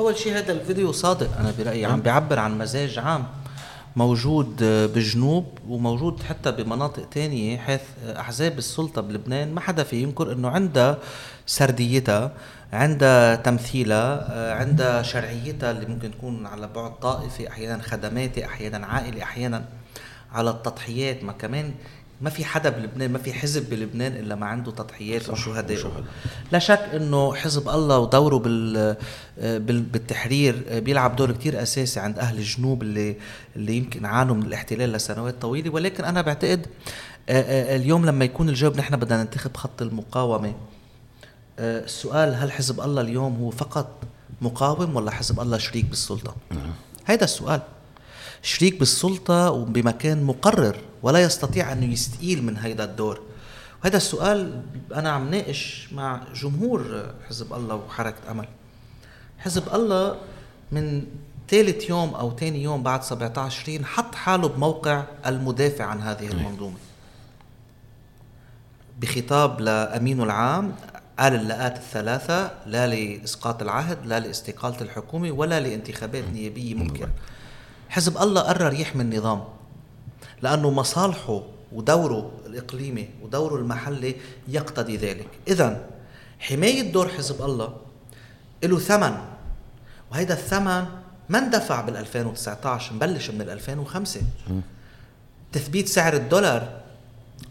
أول 0.00 0.16
شيء 0.16 0.38
هذا 0.38 0.52
الفيديو 0.52 0.92
صادق 0.92 1.38
أنا 1.38 1.52
برأيي 1.58 1.84
عم 1.84 2.00
بيعبر 2.00 2.38
عن 2.38 2.58
مزاج 2.58 2.98
عام 2.98 3.26
موجود 3.96 4.56
بالجنوب 4.64 5.58
وموجود 5.68 6.22
حتى 6.22 6.52
بمناطق 6.52 7.08
تانية 7.08 7.58
حيث 7.58 7.80
أحزاب 8.06 8.58
السلطة 8.58 9.02
بلبنان 9.02 9.54
ما 9.54 9.60
حدا 9.60 9.82
في 9.82 10.02
ينكر 10.02 10.32
أنه 10.32 10.48
عندها 10.48 10.98
سرديتها 11.46 12.32
عندها 12.72 13.36
تمثيلها 13.36 14.54
عندها 14.54 15.02
شرعيتها 15.02 15.70
اللي 15.70 15.86
ممكن 15.86 16.10
تكون 16.10 16.46
على 16.46 16.68
بعد 16.68 16.98
طائفي 17.00 17.48
أحيانا 17.48 17.82
خدماتي 17.82 18.44
أحيانا 18.44 18.86
عائلي 18.86 19.22
أحيانا 19.22 19.64
على 20.32 20.50
التضحيات 20.50 21.24
ما 21.24 21.32
كمان 21.32 21.74
ما 22.20 22.30
في 22.30 22.44
حدا 22.44 22.70
بلبنان 22.70 23.12
ما 23.12 23.18
في 23.18 23.32
حزب 23.32 23.70
بلبنان 23.70 24.12
إلا 24.12 24.34
ما 24.34 24.46
عنده 24.46 24.70
تضحيات 24.70 25.28
وشهداء 25.30 26.04
لا 26.52 26.58
شك 26.58 26.88
إنه 26.94 27.34
حزب 27.34 27.68
الله 27.68 27.98
ودوره 27.98 28.38
بال 28.38 28.96
بالتحرير 29.82 30.80
بيلعب 30.80 31.16
دور 31.16 31.32
كتير 31.32 31.62
أساسي 31.62 32.00
عند 32.00 32.18
أهل 32.18 32.38
الجنوب 32.38 32.82
اللي 32.82 33.16
اللي 33.56 33.76
يمكن 33.76 34.04
عانوا 34.06 34.34
من 34.34 34.42
الاحتلال 34.42 34.92
لسنوات 34.92 35.34
طويلة 35.42 35.70
ولكن 35.70 36.04
أنا 36.04 36.22
بعتقد 36.22 36.66
اليوم 37.28 38.06
لما 38.06 38.24
يكون 38.24 38.48
الجواب 38.48 38.76
نحن 38.76 38.96
بدنا 38.96 39.22
ننتخب 39.22 39.56
خط 39.56 39.82
المقاومة 39.82 40.54
السؤال 41.58 42.34
هل 42.34 42.52
حزب 42.52 42.80
الله 42.80 43.02
اليوم 43.02 43.36
هو 43.36 43.50
فقط 43.50 43.88
مقاوم 44.40 44.96
ولا 44.96 45.10
حزب 45.10 45.40
الله 45.40 45.58
شريك 45.58 45.84
بالسلطة؟ 45.84 46.34
نعم. 46.50 46.72
هيدا 47.06 47.24
السؤال 47.24 47.60
شريك 48.46 48.78
بالسلطة 48.78 49.50
وبمكان 49.50 50.22
مقرر 50.22 50.76
ولا 51.02 51.22
يستطيع 51.22 51.72
أن 51.72 51.92
يستقيل 51.92 52.42
من 52.42 52.56
هذا 52.56 52.84
الدور. 52.84 53.20
وهذا 53.82 53.96
السؤال 53.96 54.62
أنا 54.94 55.10
عم 55.10 55.30
ناقش 55.30 55.88
مع 55.92 56.20
جمهور 56.34 57.10
حزب 57.28 57.52
الله 57.54 57.74
وحركة 57.74 58.30
أمل. 58.30 58.48
حزب 59.38 59.74
الله 59.74 60.16
من 60.72 61.04
ثالث 61.48 61.90
يوم 61.90 62.14
أو 62.14 62.36
ثاني 62.36 62.62
يوم 62.62 62.82
بعد 62.82 63.02
17 63.02 63.50
تشرين 63.50 63.84
حط 63.84 64.14
حاله 64.14 64.48
بموقع 64.48 65.04
المدافع 65.26 65.84
عن 65.84 66.00
هذه 66.00 66.26
المنظومة. 66.26 66.76
بخطاب 69.00 69.60
لأمينه 69.60 70.24
العام 70.24 70.74
قال 71.18 71.34
اللقات 71.34 71.76
الثلاثة 71.76 72.50
لا 72.66 72.86
لإسقاط 72.86 73.62
العهد 73.62 74.06
لا 74.06 74.20
لإستقالة 74.20 74.80
الحكومة 74.80 75.30
ولا 75.30 75.60
لانتخابات 75.60 76.24
نيابية 76.24 76.74
ممكنة. 76.74 77.10
حزب 77.88 78.18
الله 78.18 78.40
قرر 78.40 78.72
يحمي 78.72 79.02
النظام 79.02 79.44
لأنه 80.42 80.70
مصالحه 80.70 81.42
ودوره 81.72 82.32
الإقليمي 82.46 83.08
ودوره 83.22 83.56
المحلي 83.56 84.16
يقتضي 84.48 84.96
ذلك. 84.96 85.28
إذا 85.48 85.86
حماية 86.38 86.92
دور 86.92 87.08
حزب 87.08 87.42
الله 87.42 87.76
له 88.64 88.78
ثمن 88.78 89.16
وهذا 90.12 90.32
الثمن 90.32 90.84
ما 91.28 91.38
اندفع 91.38 91.80
بال 91.80 91.96
2019 91.96 92.94
مبلش 92.94 93.30
من 93.30 93.40
2005 93.40 94.20
تثبيت 95.52 95.88
سعر 95.88 96.12
الدولار 96.14 96.80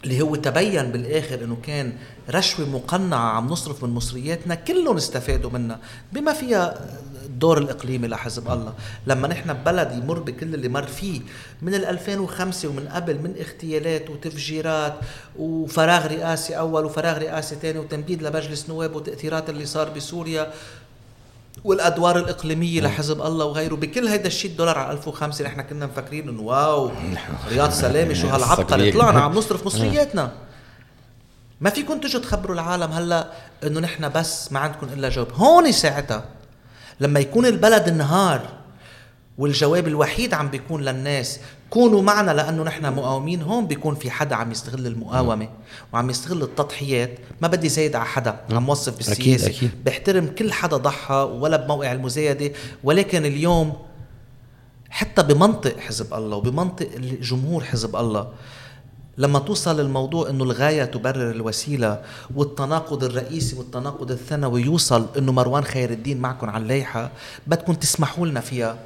اللي 0.04 0.22
هو 0.22 0.34
تبين 0.36 0.92
بالآخر 0.92 1.44
إنه 1.44 1.56
كان 1.62 1.92
رشوة 2.30 2.68
مقنعة 2.68 3.30
عم 3.30 3.46
نصرف 3.46 3.84
من 3.84 3.90
مصرياتنا 3.90 4.54
كلهم 4.54 4.96
استفادوا 4.96 5.50
منها. 5.50 5.78
بما 6.12 6.32
فيها 6.32 6.86
الدور 7.24 7.58
الاقليمي 7.58 8.08
لحزب 8.08 8.50
الله. 8.50 8.74
لما 9.06 9.28
نحن 9.28 9.52
ببلد 9.52 9.92
يمر 9.92 10.18
بكل 10.18 10.54
اللي 10.54 10.68
مر 10.68 10.86
فيه 10.86 11.20
من 11.62 11.74
2005 11.74 12.68
ومن 12.68 12.88
قبل 12.88 13.14
من 13.14 13.34
اغتيالات 13.40 14.10
وتفجيرات 14.10 14.94
وفراغ 15.38 16.06
رئاسي 16.06 16.58
أول 16.58 16.84
وفراغ 16.84 17.18
رئاسي 17.18 17.56
ثاني 17.62 17.78
وتمديد 17.78 18.22
لمجلس 18.22 18.68
نواب 18.68 18.96
وتأثيرات 18.96 19.50
اللي 19.50 19.66
صار 19.66 19.90
بسوريا 19.90 20.52
والأدوار 21.64 22.18
الإقليمية 22.18 22.80
لحزب 22.80 23.22
الله 23.22 23.44
وغيره. 23.44 23.74
بكل 23.74 24.06
هيدا 24.08 24.26
الشيء 24.26 24.50
الدولار 24.50 24.78
على 24.78 24.92
1005 24.92 25.44
نحن 25.44 25.60
كنا 25.60 25.86
مفكرين 25.86 26.28
إنه 26.28 26.42
واو 26.42 26.90
رياض 27.48 27.70
سلامة 27.70 28.14
شو 28.14 28.28
هالعبقري 28.28 28.92
طلعنا 28.92 29.20
عم 29.20 29.32
نصرف 29.38 29.66
مصرياتنا. 29.66 30.32
ما 31.60 31.70
فيكم 31.70 32.00
تجوا 32.00 32.20
تخبروا 32.20 32.54
العالم 32.54 32.92
هلا 32.92 33.30
إنه 33.64 33.80
نحن 33.80 34.08
بس 34.08 34.52
ما 34.52 34.60
عندكم 34.60 34.86
إلا 34.92 35.08
جواب 35.08 35.32
هون 35.34 35.72
ساعتها 35.72 36.24
لما 37.00 37.20
يكون 37.20 37.46
البلد 37.46 37.88
انهار 37.88 38.48
والجواب 39.38 39.88
الوحيد 39.88 40.34
عم 40.34 40.48
بيكون 40.48 40.82
للناس 40.82 41.40
كونوا 41.70 42.02
معنا 42.02 42.30
لأنه 42.30 42.62
نحن 42.62 42.92
مقاومين. 42.92 43.42
هون 43.42 43.66
بيكون 43.66 43.94
في 43.94 44.10
حدا 44.10 44.36
عم 44.36 44.50
يستغل 44.52 44.86
المقاومة 44.86 45.48
وعم 45.92 46.10
يستغل 46.10 46.42
التضحيات. 46.42 47.18
ما 47.42 47.48
بدي 47.48 47.68
زايد 47.68 47.96
على 47.96 48.04
حدا 48.04 48.40
عم 48.50 48.68
وصف 48.68 48.96
بالسياسة 48.96 49.46
أكيد 49.46 49.56
أكيد. 49.56 49.70
بحترم 49.84 50.26
كل 50.26 50.52
حدا 50.52 50.76
ضحى 50.76 51.30
ولا 51.40 51.56
بموقع 51.56 51.92
المزايدة. 51.92 52.52
ولكن 52.84 53.24
اليوم 53.26 53.72
حتى 54.90 55.22
بمنطق 55.22 55.78
حزب 55.78 56.14
الله 56.14 56.36
وبمنطق 56.36 56.88
جمهور 57.22 57.64
حزب 57.64 57.96
الله 57.96 58.28
لما 59.18 59.38
توصل 59.38 59.80
الموضوع 59.80 60.30
إنه 60.30 60.44
الغاية 60.44 60.84
تبرر 60.84 61.30
الوسيلة 61.30 62.02
والتناقض 62.34 63.04
الرئيسي 63.04 63.56
والتناقض 63.56 64.10
الثانوي 64.10 64.62
يوصل 64.62 65.06
إنه 65.18 65.32
مروان 65.32 65.64
خير 65.64 65.90
الدين 65.90 66.20
معكم 66.20 66.50
على 66.50 66.62
اللائحة 66.62 67.10
بدكم 67.46 67.74
تسمحوا 67.74 68.26
لنا 68.26 68.40
فيها. 68.40 68.78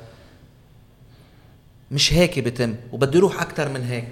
مش 1.90 2.12
هيك 2.12 2.38
بتم 2.38 2.74
وبده 2.92 3.18
يروح 3.18 3.42
أكثر 3.42 3.68
من 3.68 3.84
هيك. 3.84 4.08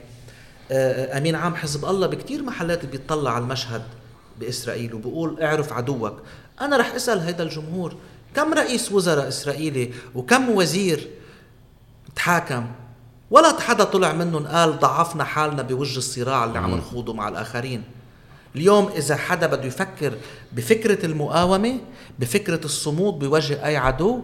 آه، 0.71 1.19
آمين 1.19 1.35
عام 1.35 1.55
حزب 1.55 1.85
الله 1.85 2.07
بكثير 2.07 2.43
محلات 2.43 2.87
بيطلع 2.87 3.31
على 3.31 3.45
المشهد 3.45 3.83
بإسرائيل 4.41 4.95
وبقول 4.95 5.43
اعرف 5.43 5.73
عدوك. 5.73 6.23
أنا 6.61 6.77
رح 6.77 6.95
أسأل 6.95 7.21
هذا 7.21 7.43
الجمهور 7.43 7.97
كم 8.35 8.55
رئيس 8.55 8.93
وزراء 8.93 9.29
إسرائيلي 9.29 9.91
وكم 10.15 10.49
وزير 10.51 11.09
تحاكم؟ 12.17 12.67
ولا 13.31 13.61
حدا 13.61 13.85
طلع 13.85 14.13
منهم 14.13 14.47
قال 14.47 14.79
ضعفنا 14.79 15.25
حالنا 15.25 15.63
بوجه 15.63 15.99
الصراع 15.99 16.45
اللي 16.45 16.59
عم 16.59 16.75
نخوضه 16.75 17.13
مع 17.13 17.29
الآخرين. 17.29 17.83
اليوم 18.57 18.89
إذا 18.97 19.17
حدا 19.17 19.47
بده 19.47 19.65
يفكر 19.65 20.13
بفكرة 20.53 21.07
المقاومة 21.07 21.81
بفكرة 22.19 22.61
الصمود 22.65 23.19
بوجه 23.19 23.67
أي 23.67 23.77
عدو 23.77 24.23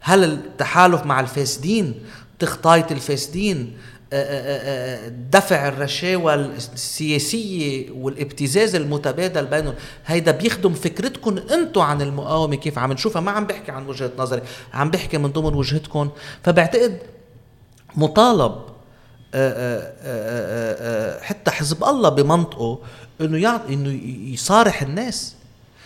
هل 0.00 0.24
التحالف 0.24 1.06
مع 1.06 1.20
الفاسدين 1.20 2.04
تخطاية 2.42 2.86
الفاسدين 2.90 3.76
دفع 5.30 5.68
الرشاوى 5.68 6.34
السياسية 6.34 7.90
والابتزاز 7.90 8.74
المتبادل 8.74 9.46
بينهم 9.46 9.74
هيدا 10.06 10.32
بيخدم 10.32 10.74
فكرتكم 10.74 11.38
أنتم 11.38 11.80
عن 11.80 12.02
المقاومة 12.02 12.56
كيف 12.56 12.78
عم 12.78 12.92
نشوفها. 12.92 13.22
ما 13.22 13.30
عم 13.30 13.46
بحكي 13.46 13.72
عن 13.72 13.86
وجهة 13.86 14.10
نظري 14.18 14.42
عم 14.74 14.90
بحكي 14.90 15.18
من 15.18 15.30
ضمن 15.30 15.54
وجهتكم 15.54 16.10
فبعتقد 16.42 16.98
مطالب 17.96 18.52
حتى 21.22 21.50
حزب 21.50 21.84
الله 21.84 22.08
بمنطقه 22.08 22.78
إنه 23.20 23.38
يعطي 23.38 23.74
إنه 23.74 24.00
يصارح 24.32 24.82
الناس 24.82 25.34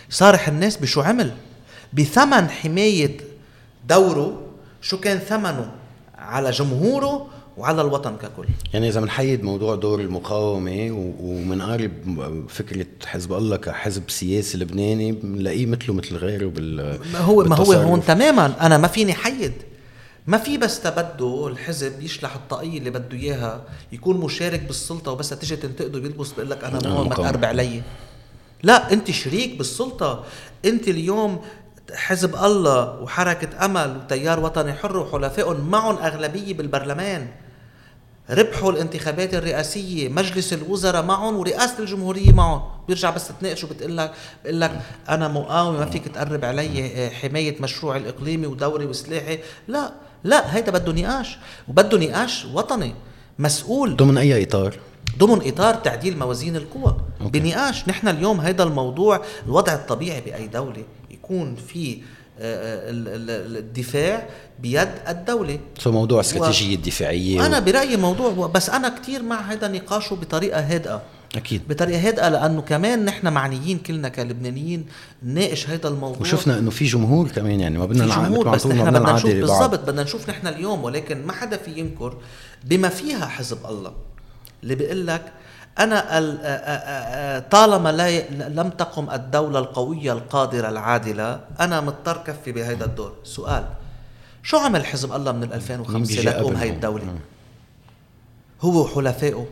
يصارح 0.09 0.47
الناس 0.47 0.77
بشو 0.77 1.01
عمل؟ 1.01 1.31
بثمن 1.93 2.49
حماية 2.49 3.17
دوره 3.87 4.41
شو 4.81 4.99
كان 4.99 5.19
ثمنه؟ 5.19 5.71
على 6.27 6.51
جمهوره 6.51 7.27
وعلى 7.57 7.81
الوطن 7.81 8.15
ككل. 8.15 8.45
يعني 8.73 8.89
إذا 8.89 9.01
بنحيد 9.01 9.43
موضوع 9.43 9.75
دور 9.75 9.99
المقاومة 10.01 11.13
ومنقارب 11.19 11.91
فكرة 12.49 12.85
حزب 13.05 13.33
الله 13.33 13.57
كحزب 13.57 14.09
سياسي 14.09 14.57
لبناني 14.57 15.11
بنلاقيه 15.11 15.65
مثله 15.65 15.95
مثل 15.95 16.15
غيره 16.15 16.47
بال 16.47 16.99
ما 17.13 17.19
هو 17.19 17.43
ما 17.43 17.55
هو 17.55 17.73
هون 17.73 18.05
تماما. 18.05 18.65
أنا 18.65 18.77
ما 18.77 18.87
فيني 18.87 19.13
حيد. 19.13 19.53
ما 20.27 20.37
في 20.37 20.57
بس 20.57 20.81
تبده 20.81 21.47
الحزب 21.47 22.01
يشلح 22.01 22.35
الطاقية 22.35 22.77
اللي 22.77 22.89
بده 22.89 23.17
إياها 23.17 23.63
يكون 23.91 24.17
مشارك 24.17 24.61
بالسلطة 24.61 25.11
وبس 25.11 25.29
تيجي 25.29 25.55
تنتقده 25.55 25.99
بيلبس 25.99 26.31
بيقول 26.31 26.49
لك 26.49 26.63
أنا 26.63 26.89
مو 26.89 27.03
ما 27.03 27.15
تقرب 27.15 27.45
علي. 27.45 27.81
لا 28.63 28.93
أنت 28.93 29.11
شريك 29.11 29.57
بالسلطة. 29.57 30.23
أنت 30.65 30.87
اليوم 30.87 31.39
حزب 31.95 32.35
الله 32.35 33.01
وحركة 33.01 33.65
أمل 33.65 33.97
وتيار 33.97 34.39
وطني 34.39 34.73
حر 34.73 34.97
وحلفائهم 34.97 35.69
معهم 35.69 35.97
أغلبية 35.97 36.53
بالبرلمان. 36.53 37.27
ربحوا 38.29 38.71
الانتخابات 38.71 39.33
الرئاسية 39.33 40.09
مجلس 40.09 40.53
الوزراء 40.53 41.03
معهم 41.03 41.35
ورئاسة 41.37 41.79
الجمهورية 41.79 42.31
معهم. 42.31 42.61
بيرجع 42.87 43.09
بس 43.09 43.31
تناقش 43.41 43.63
وبتقول 43.63 43.97
لك 43.97 44.11
بقول 44.43 44.61
لك 44.61 44.81
أنا 45.09 45.27
مقاومة 45.27 45.79
ما 45.79 45.85
فيك 45.85 46.07
تقرب 46.07 46.45
علي 46.45 46.85
آه، 46.95 47.09
حماية 47.09 47.61
مشروع 47.61 47.95
الإقليمي 47.97 48.47
ودوري 48.47 48.85
وسلاحي. 48.85 49.39
لا 49.67 49.91
لا 50.23 50.55
هيدا 50.55 50.71
بده 50.71 50.91
نقاش 50.91 51.37
وبده 51.67 51.97
نقاش 51.97 52.45
وطني 52.53 52.95
مسؤول. 53.39 53.95
ضمن 53.95 54.17
أي 54.17 54.43
إطار؟ 54.43 54.75
ضمن 55.17 55.47
إطار 55.47 55.75
تعديل 55.75 56.19
موازين 56.19 56.55
القوى. 56.55 56.97
بنقاش 57.21 57.89
نحن 57.89 58.07
اليوم 58.07 58.41
هذا 58.41 58.63
الموضوع 58.63 59.21
الوضع 59.45 59.73
الطبيعي 59.73 60.21
بأي 60.21 60.47
دولة. 60.47 60.83
يكون 61.27 61.55
في 61.55 61.97
آه، 62.39 62.89
الدفاع 63.59 64.27
بيد 64.59 64.89
الدولة. 65.07 65.59
سو 65.79 65.91
موضوع 65.91 66.19
استراتيجية 66.19 66.75
و... 66.75 66.79
الدفاعية 66.79 67.45
أنا 67.45 67.59
برأيي 67.59 67.97
موضوع 67.97 68.47
بس 68.47 68.69
أنا 68.69 68.89
كتير 68.89 69.23
مع 69.23 69.41
هذا 69.41 69.67
نقاشه 69.67 70.15
بطريقة 70.15 70.59
هادئة. 70.59 71.01
أكيد. 71.35 71.61
بطريقة 71.69 72.07
هادئة 72.07 72.29
لأنه 72.29 72.61
كمان 72.61 73.05
نحن 73.05 73.27
معنيين 73.27 73.79
كلنا 73.79 74.09
كلبنانيين 74.09 74.85
نناقش 75.23 75.69
هذا 75.69 75.87
الموضوع. 75.87 76.21
وشفنا 76.21 76.59
إنه 76.59 76.69
في 76.69 76.85
جمهور 76.85 77.27
كمان 77.27 77.59
يعني 77.59 77.77
ما 77.77 77.85
بدنا 77.85 78.05
جمهور 78.05 78.49
بس 78.49 78.67
نحن 78.67 78.91
بدنا 78.91 79.13
نشوف 79.13 79.31
بالضبط 79.31 79.79
بدنا 79.79 80.03
نشوف 80.03 80.29
نحن 80.29 80.47
اليوم 80.47 80.83
ولكن 80.83 81.25
ما 81.25 81.33
حدا 81.33 81.57
في 81.57 81.79
ينكر 81.79 82.17
بما 82.65 82.89
فيها 82.89 83.25
حزب 83.25 83.65
الله. 83.65 83.93
اللي 84.63 84.75
بيقول 84.75 85.07
لك 85.07 85.33
أنا 85.79 87.45
طالما 87.51 87.91
لا 87.91 88.29
لم 88.29 88.69
تقم 88.69 89.09
الدولة 89.09 89.59
القوية 89.59 90.13
القادرة 90.13 90.69
العادلة 90.69 91.39
أنا 91.59 91.81
مضطر 91.81 92.17
كفي 92.17 92.51
بهذا 92.51 92.85
الدور. 92.85 93.13
سؤال 93.23 93.63
شو 94.43 94.57
عمل 94.57 94.85
حزب 94.85 95.13
الله 95.13 95.31
من 95.31 95.53
2005 95.53 96.21
لتقوم 96.21 96.55
هاي 96.55 96.69
الدولة؟ 96.69 97.15
هو 98.61 98.81
وحلفائه 98.81 99.47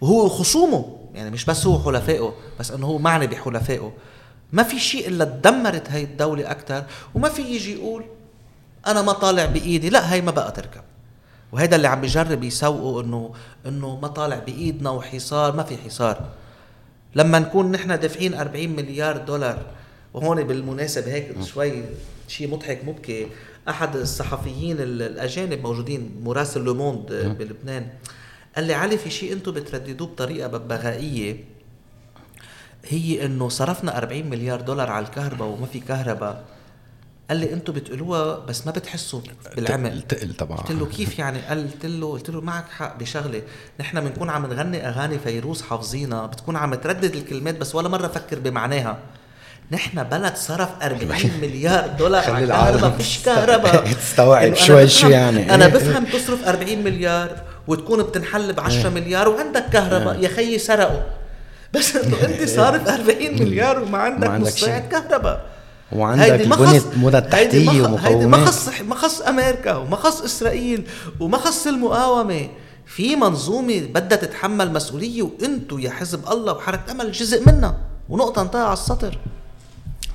وهو 0.00 0.24
وخصومه 0.24 0.96
يعني 1.14 1.30
مش 1.30 1.44
بس 1.44 1.66
هو 1.66 1.82
حلفائه 1.82 2.32
بس 2.60 2.70
إنه 2.70 2.86
هو 2.86 2.98
معني 2.98 3.26
بحلفائه. 3.26 3.92
ما 4.52 4.62
في 4.62 4.78
شيء 4.78 5.08
إلا 5.08 5.24
دمرت 5.24 5.90
هاي 5.90 6.04
الدولة 6.04 6.50
أكثر 6.50 6.84
وما 7.14 7.28
في 7.28 7.42
يجي 7.42 7.72
يقول 7.72 8.04
أنا 8.86 9.02
ما 9.02 9.12
طالع 9.12 9.44
بإيدي. 9.44 9.90
لا 9.90 10.12
هاي 10.12 10.20
ما 10.20 10.30
بقى 10.30 10.52
تركب. 10.52 10.82
وهذا 11.52 11.76
اللي 11.76 11.88
عم 11.88 12.00
بيجرب 12.00 12.44
يسوقه 12.44 13.00
إنه 13.00 13.34
إنه 13.66 13.98
ما 14.00 14.08
طالع 14.08 14.38
بإيدنا 14.38 14.90
وحصار 14.90 15.56
ما 15.56 15.62
في 15.62 15.76
حصار. 15.76 16.28
لما 17.14 17.38
نكون 17.38 17.72
نحن 17.72 18.00
دافعين 18.00 18.34
40 18.34 18.68
مليار 18.68 19.16
دولار 19.16 19.66
وهون 20.14 20.42
بالمناسبة 20.42 21.12
هيك 21.12 21.42
شوي 21.44 21.82
شيء 22.28 22.50
مضحك 22.50 22.84
مبكي 22.84 23.26
أحد 23.68 23.96
الصحفيين 23.96 24.76
الأجانب 24.80 25.62
موجودين 25.62 26.20
مراسل 26.24 26.60
لوموند 26.64 27.36
بلبنان 27.38 27.86
قال 28.56 28.64
لي 28.64 28.74
علي 28.74 28.98
في 28.98 29.10
شيء 29.10 29.32
أنتم 29.32 29.52
بترددوه 29.52 30.08
بطريقة 30.08 30.48
ببغائيه 30.48 31.44
هي 32.86 33.26
إنه 33.26 33.48
صرفنا 33.48 33.98
40 33.98 34.26
مليار 34.30 34.60
دولار 34.60 34.90
على 34.90 35.06
الكهرباء 35.06 35.48
وما 35.48 35.66
في 35.66 35.80
كهرباء. 35.80 36.44
قال 37.30 37.38
لي 37.38 37.52
أنتم 37.52 37.72
بتقولوها 37.72 38.38
بس 38.38 38.66
ما 38.66 38.72
بتحسوا 38.72 39.20
بالعمل. 39.56 40.02
تقل 40.02 40.34
طبعا. 40.34 40.58
قلت 40.58 40.70
له 40.70 40.86
كيف 40.86 41.18
يعني؟ 41.18 41.38
قلت 41.50 41.86
له 41.86 42.12
قلت 42.12 42.30
له 42.30 42.40
معك 42.40 42.64
حق 42.78 42.98
بشغلة. 42.98 43.42
نحن 43.80 44.00
بنكون 44.00 44.30
عم 44.30 44.46
نغني 44.46 44.88
أغاني 44.88 45.18
فيروز 45.18 45.62
حافظينها 45.62 46.26
بتكون 46.26 46.56
عم 46.56 46.74
تردد 46.74 47.14
الكلمات 47.14 47.56
بس 47.58 47.74
ولا 47.74 47.88
مرة 47.88 48.08
فكر 48.08 48.38
بمعناها. 48.38 48.98
نحن 49.70 50.02
بلد 50.02 50.36
صرف 50.36 50.68
40 50.82 51.30
مليار 51.42 51.88
دولار 51.98 52.30
على 52.30 52.44
الكهرباء. 52.44 52.90
فيش 52.90 53.18
كهرباء. 53.24 53.92
تستوعب 54.00 54.54
شوي 54.54 54.88
شو 54.88 55.08
يعني. 55.08 55.54
أنا 55.54 55.68
بفهم 55.68 56.04
تصرف 56.04 56.48
40 56.48 56.78
مليار 56.78 57.42
وتكون 57.66 58.02
بتنحل 58.02 58.52
ب 58.52 58.60
10 58.60 58.90
مليار 58.90 59.28
وعندك 59.28 59.64
كهرباء. 59.72 60.20
يا 60.20 60.28
خيي 60.28 60.58
سرقوا. 60.58 61.00
بس 61.74 61.96
إنه 61.96 62.16
أنت 62.24 62.48
صارف 62.48 62.88
40 62.88 63.18
مليار 63.20 63.82
وما 63.82 63.98
عندك 63.98 64.28
نص 64.30 64.64
كهرباء. 64.64 65.49
وعندك 65.92 66.40
البنية 66.40 66.82
المدى 66.96 67.18
التحتية 67.18 67.82
ومقومات 67.82 68.26
ما 68.26 68.46
خص 68.46 68.80
ما 68.80 68.94
خص 68.94 69.20
أمريكا 69.20 69.76
وما 69.76 69.96
خص 69.96 70.22
إسرائيل 70.22 70.86
وما 71.20 71.38
خص 71.38 71.66
المقاومة. 71.66 72.48
في 72.86 73.16
منظومة 73.16 73.80
بدها 73.94 74.18
تتحمل 74.18 74.72
مسؤولية 74.72 75.22
وأنتم 75.22 75.78
يا 75.78 75.90
حزب 75.90 76.28
الله 76.32 76.52
وحركة 76.52 76.92
أمل 76.92 77.12
جزء 77.12 77.52
منها 77.52 77.78
ونقطة 78.08 78.42
انتهى 78.42 78.62
على 78.62 78.72
السطر. 78.72 79.18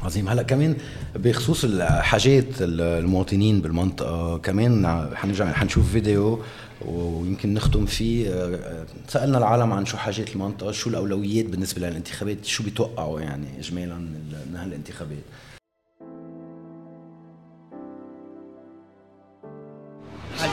عظيم. 0.04 0.30
هلا 0.30 0.44
كمان 0.44 0.76
بخصوص 1.16 1.64
الحاجات 1.64 2.46
المواطنين 2.62 3.62
بالمنطقة 3.62 4.38
كمان 4.38 5.10
حنرجع 5.16 5.54
حنشوف 5.54 5.92
فيديو 5.92 6.40
ويمكن 6.86 7.54
نختم 7.54 7.86
فيه. 7.86 8.50
سألنا 9.08 9.38
العالم 9.38 9.74
عن 9.74 9.86
شو 9.86 9.98
حاجات 9.98 10.30
المنطقة 10.36 10.72
شو 10.72 10.90
الأولويات 10.90 11.46
بالنسبة 11.46 11.90
للانتخابات 11.90 12.46
شو 12.46 12.64
بيتوقعوا 12.64 13.22
يعني 13.22 13.48
اجمالا 13.60 13.96
من 14.52 14.56
هالانتخابات؟ 14.56 15.24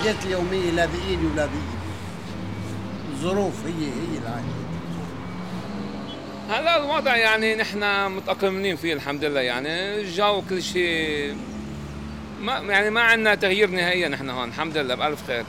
الحاجات 0.03 0.25
اليومية 0.25 0.71
لا 0.71 0.87
بإيدي 0.87 1.27
ولا 1.27 1.47
بإيدي. 1.47 1.79
الظروف 3.13 3.67
هي 3.67 3.87
هي 3.87 4.19
العاجل 4.19 4.47
هلا 6.51 6.77
الوضع 6.77 7.17
يعني 7.17 7.55
نحن 7.55 8.11
متأقلمين 8.11 8.77
فيه 8.77 8.95
الحمد 8.95 9.25
لله. 9.25 9.41
يعني 9.41 10.01
الجو 10.01 10.43
كل 10.51 10.63
شيء 10.63 11.37
ما 12.41 12.53
يعني 12.59 12.91
ما 12.91 13.01
عندنا 13.01 13.35
تغيير 13.35 13.71
نهائيا 13.71 14.09
نحن 14.09 14.31
هون. 14.31 14.49
الحمد 14.49 14.77
لله 14.77 14.95
بألف 14.95 15.27
خير. 15.27 15.45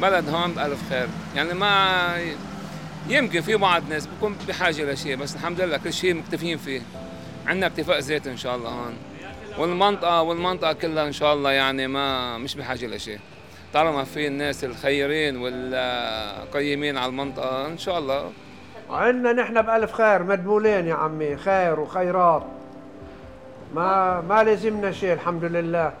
بلد 0.00 0.28
هون 0.28 0.52
بألف 0.52 0.78
خير. 0.90 1.08
يعني 1.36 1.54
ما 1.54 2.16
يمكن 3.08 3.40
في 3.40 3.56
بعض 3.56 3.82
الناس 3.82 4.06
بكون 4.06 4.36
بحاجة 4.48 4.92
لشيء 4.92 5.16
بس 5.16 5.34
الحمد 5.34 5.60
لله 5.60 5.76
كل 5.76 5.92
شيء 5.92 6.14
مكتفين 6.14 6.58
فيه. 6.58 6.82
عندنا 7.46 7.66
اكتفاء 7.66 7.98
ذاتي 7.98 8.30
إن 8.30 8.36
شاء 8.36 8.56
الله 8.56 8.70
هون. 8.70 8.94
والمنطقة 9.58 10.22
والمنطقة 10.22 10.72
كلها 10.72 11.06
إن 11.06 11.12
شاء 11.12 11.34
الله 11.34 11.50
يعني 11.50 11.86
ما 11.86 12.38
مش 12.38 12.54
بحاجة 12.54 12.86
لشيء 12.86 13.18
طالما 13.74 14.04
في 14.04 14.26
الناس 14.26 14.64
الخيرين 14.64 15.36
والقيمين 15.36 16.98
على 16.98 17.06
المنطقة 17.06 17.66
إن 17.66 17.78
شاء 17.78 17.98
الله. 17.98 18.30
عندنا 18.90 19.32
نحن 19.32 19.62
بألف 19.62 19.92
خير 19.92 20.22
مدبولين 20.22 20.86
يا 20.86 20.94
عمي 20.94 21.36
خير 21.36 21.80
وخيرات. 21.80 22.42
ما 23.74 24.20
ما 24.20 24.42
لازمنا 24.42 24.92
شيء 24.92 25.12
الحمد 25.12 25.44
لله. 25.44 25.92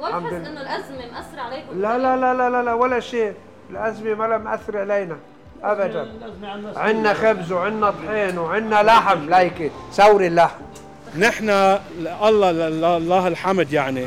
ولا 0.00 0.20
تحس 0.20 0.32
إنه 0.32 0.60
الأزمة 0.60 1.12
مأثرة 1.12 1.40
عليكم. 1.40 1.80
لا 1.80 1.98
لا 1.98 2.16
لا 2.16 2.34
لا 2.34 2.50
لا, 2.50 2.62
لا 2.62 2.72
ولا 2.72 3.00
شيء. 3.00 3.34
الأزمة 3.70 4.14
ما 4.14 4.24
لها 4.24 4.38
مأثره 4.38 4.80
علينا 4.80 5.16
ابدا. 5.62 6.08
عندنا 6.76 7.14
خبز 7.14 7.52
وعندنا 7.52 7.90
طحين 7.90 8.38
وعندنا 8.38 8.82
لحم 8.82 9.28
لايكي 9.28 9.70
ثوري 9.92 10.26
اللحم 10.26 10.62
نحن 11.18 11.50
الله 12.22 12.50
الله 12.96 13.28
الحمد 13.28 13.72
يعني 13.72 14.06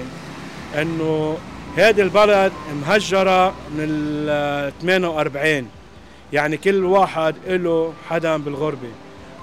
إنه 0.76 1.38
هذه 1.80 2.02
البلد 2.02 2.52
مهجرة 2.82 3.48
من 3.48 3.86
ال 3.90 4.72
48 4.82 5.68
يعني 6.34 6.58
كل 6.58 6.86
واحد 6.86 7.36
له 7.48 7.94
حدا 8.10 8.38
بالغربة. 8.38 8.90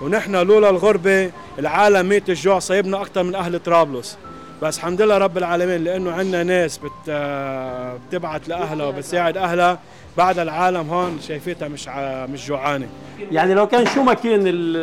ونحن 0.03 0.37
لولا 0.37 0.71
الغربة 0.71 1.31
العالم 1.59 2.09
ميت 2.09 2.31
الجوع 2.31 2.59
صيبنا 2.59 3.01
أكثر 3.03 3.23
من 3.23 3.35
أهل 3.35 3.59
طرابلس. 3.59 4.19
بس 4.63 4.79
الحمد 4.79 5.03
لله 5.03 5.19
رب 5.19 5.39
العالمين 5.39 5.85
لأنه 5.85 6.13
عندنا 6.13 6.43
ناس 6.43 6.79
بت 6.79 7.11
بتبعت 8.09 8.49
لأهلها 8.49 8.87
وبتساعد 8.87 9.37
أهلها 9.37 9.79
بعد 10.17 10.39
العالم 10.39 10.91
هون 10.91 11.19
شايفتها 11.29 11.69
مش 11.69 11.89
ع... 11.89 12.27
مش 12.27 12.47
جوعانة. 12.49 12.89
يعني 13.33 13.55
لو 13.55 13.67
كان 13.67 13.87
شو 13.87 14.03
ما 14.03 14.15
كان 14.15 14.43
ال 14.47 14.77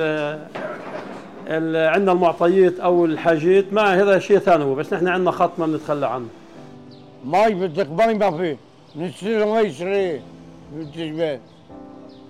ال 1.47 1.89
عندنا 1.89 2.11
المعطيات 2.11 2.79
أو 2.79 3.05
الحاجات 3.05 3.65
ما 3.73 4.01
هذا 4.01 4.19
شيء 4.19 4.39
ثانوي 4.39 4.75
بس 4.75 4.93
نحن 4.93 5.07
عندنا 5.07 5.31
خط 5.31 5.59
ما 5.59 5.65
بنتخلى 5.65 6.07
عنه. 6.07 6.27
ماي 7.23 7.53
بدك 7.53 7.89
ماي 7.89 8.13
ما 8.13 8.37
في 8.37 8.57
نشتري 8.95 9.45
ماي 9.45 9.67
يشتري 9.67 10.21
بالتجبال 10.75 11.39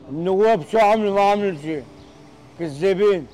النواب 0.10 0.64
شو 0.72 0.78
عملوا 0.78 1.16
ما 1.16 1.22
عملوا 1.22 1.62
شيء 1.62 1.84
كذابين 2.60 3.26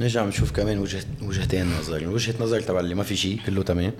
نرجع 0.00 0.24
بنشوف 0.24 0.52
كمان 0.52 0.78
وجهه 0.78 1.04
وجهتين 1.22 1.66
نظر 1.78 2.08
وجهه 2.08 2.34
نظر 2.40 2.60
تبع 2.60 2.80
اللي 2.80 2.94
ما 2.94 3.02
في 3.02 3.16
شيء 3.16 3.40
كله 3.46 3.62
تمام 3.62 3.92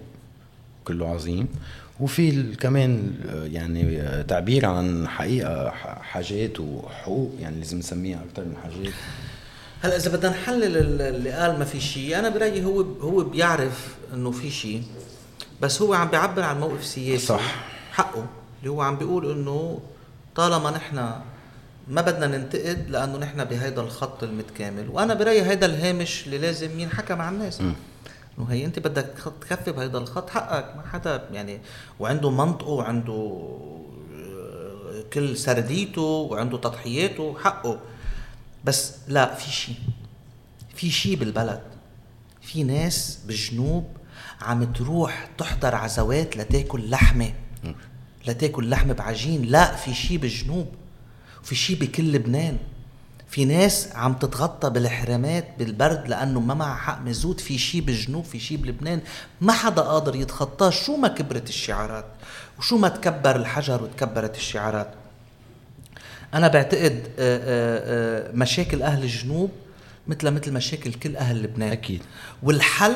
كله 0.85 1.09
عظيم 1.09 1.49
وفي 2.01 2.43
كمان 2.57 3.15
يعني 3.53 4.03
تعبير 4.23 4.67
عن 4.67 5.09
حقيقه 5.09 5.71
حاجات 6.03 6.61
وحقوق 6.61 7.35
يعني 7.41 7.57
لازم 7.59 7.79
نسميها 7.79 8.25
أكثر 8.31 8.45
من 8.45 8.57
حاجات 8.63 8.93
هلا 9.83 9.97
إذا 9.97 10.11
بدنا 10.17 10.31
نحلل 10.31 11.01
اللي 11.01 11.31
قال 11.31 11.59
ما 11.59 11.65
في 11.65 11.81
شيء 11.81 12.19
أنا 12.19 12.29
برأيي 12.29 12.65
هو 12.65 12.81
هو 12.81 13.25
بيعرف 13.25 13.95
إنه 14.15 14.31
في 14.31 14.51
شيء 14.51 14.83
بس 15.61 15.83
هو 15.83 15.95
عم 15.95 16.09
بيعبر 16.09 16.43
عن 16.43 16.61
موقف 16.61 16.85
سياسي. 16.85 17.27
صح. 17.27 17.55
حقه 17.93 18.27
اللي 18.59 18.71
هو 18.71 18.83
عم 18.83 18.97
بيقول 18.97 19.31
إنه 19.31 19.81
طالما 20.35 20.71
نحن 20.71 20.97
ما 21.89 22.03
بدنا 22.03 22.27
ننتقد 22.27 22.91
لأنه 22.91 23.19
نحن 23.19 23.45
بهيدا 23.45 23.83
الخط 23.83 24.23
المتكامل. 24.23 24.89
وأنا 24.89 25.15
برأيي 25.15 25.43
هيدا 25.43 25.67
الهامش 25.67 26.27
اللي 26.27 26.39
لازم 26.39 26.81
ينحكى 26.81 27.15
مع 27.15 27.29
الناس. 27.29 27.61
إنه 27.61 28.47
هي 28.51 28.65
أنت 28.65 28.79
بدك 28.79 29.07
تخفي 29.41 29.73
بهيدا 29.73 29.99
الخط 29.99 30.31
حقك 30.31 30.77
ما 30.77 30.83
حدا 30.93 31.25
يعني 31.33 31.61
وعنده 32.01 32.31
منطقه 32.31 32.71
وعنده 32.71 33.49
كل 35.13 35.37
سرديته 35.37 36.03
وعنده 36.03 36.59
تضحياته 36.59 37.37
حقه. 37.43 37.79
بس 38.65 38.93
لا 39.09 39.35
في 39.35 39.51
شيء 39.51 39.77
في 40.75 40.91
شيء 40.91 41.17
بالبلد. 41.17 41.63
في 42.43 42.63
ناس 42.63 43.19
بالجنوب 43.27 43.85
عم 44.41 44.73
تروح 44.73 45.29
تحضر 45.39 45.75
عزوات 45.75 46.37
لتاكل 46.37 46.91
لحمة. 46.91 47.33
لتاكل 48.27 48.71
لحمة 48.71 48.95
بعجين. 48.95 49.43
لا 49.43 49.77
في 49.77 49.95
شيء 49.95 50.19
بالجنوب 50.19 50.69
وفي 51.43 51.55
شيء 51.55 51.77
بكل 51.77 52.13
لبنان. 52.13 52.59
في 53.29 53.45
ناس 53.45 53.89
عم 53.95 54.15
تتغطى 54.15 54.71
بالحرامات 54.71 55.49
بالبرد 55.59 56.09
لأنه 56.09 56.41
ما 56.41 56.55
معها 56.55 56.77
حق 56.77 57.01
مزود. 57.01 57.41
في 57.41 57.59
شيء 57.59 57.81
بالجنوب 57.81 58.25
في 58.25 58.41
شيء 58.41 58.59
بلبنان. 58.59 59.01
ما 59.41 59.53
حدا 59.53 59.83
قادر 59.83 60.17
يتخطاه. 60.17 60.71
شو 60.71 60.97
ما 60.97 61.09
كبرت 61.09 61.49
الشعارات؟ 61.49 62.07
وشو 62.59 62.79
ما 62.79 62.89
تكبر 62.89 63.37
الحجر 63.37 63.83
وتكبرت 63.83 64.37
الشعارات؟ 64.37 64.95
أنا 66.35 66.49
بعتقد 66.49 67.03
مشاكل 68.35 68.83
أهل 68.83 69.03
الجنوب 69.03 69.51
مثل 70.09 70.31
مثل 70.31 70.53
مشاكل 70.53 70.93
كل 70.93 71.17
أهل 71.17 71.43
لبنان. 71.43 71.73
أكيد. 71.73 72.03
والحل 72.43 72.93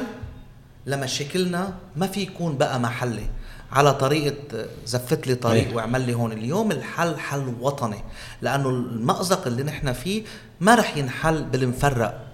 لمشاكلنا 0.86 1.74
ما 1.96 2.06
في 2.06 2.20
يكون 2.20 2.56
بقى 2.56 2.80
محلي. 2.80 3.26
على 3.72 3.94
طريقة 3.94 4.66
زفت 4.86 5.26
لي 5.26 5.34
طريق 5.34 5.68
أيه. 5.68 5.74
واعمل 5.74 6.00
لي 6.00 6.14
هون. 6.14 6.32
اليوم 6.32 6.70
الحل 6.72 7.18
حل 7.18 7.54
وطني 7.60 7.98
لأنه 8.42 8.68
المأزق 8.68 9.46
اللي 9.46 9.62
نحن 9.62 9.92
فيه 9.92 10.22
ما 10.60 10.74
رح 10.74 10.96
ينحل 10.96 11.44
بالمفرق. 11.44 12.26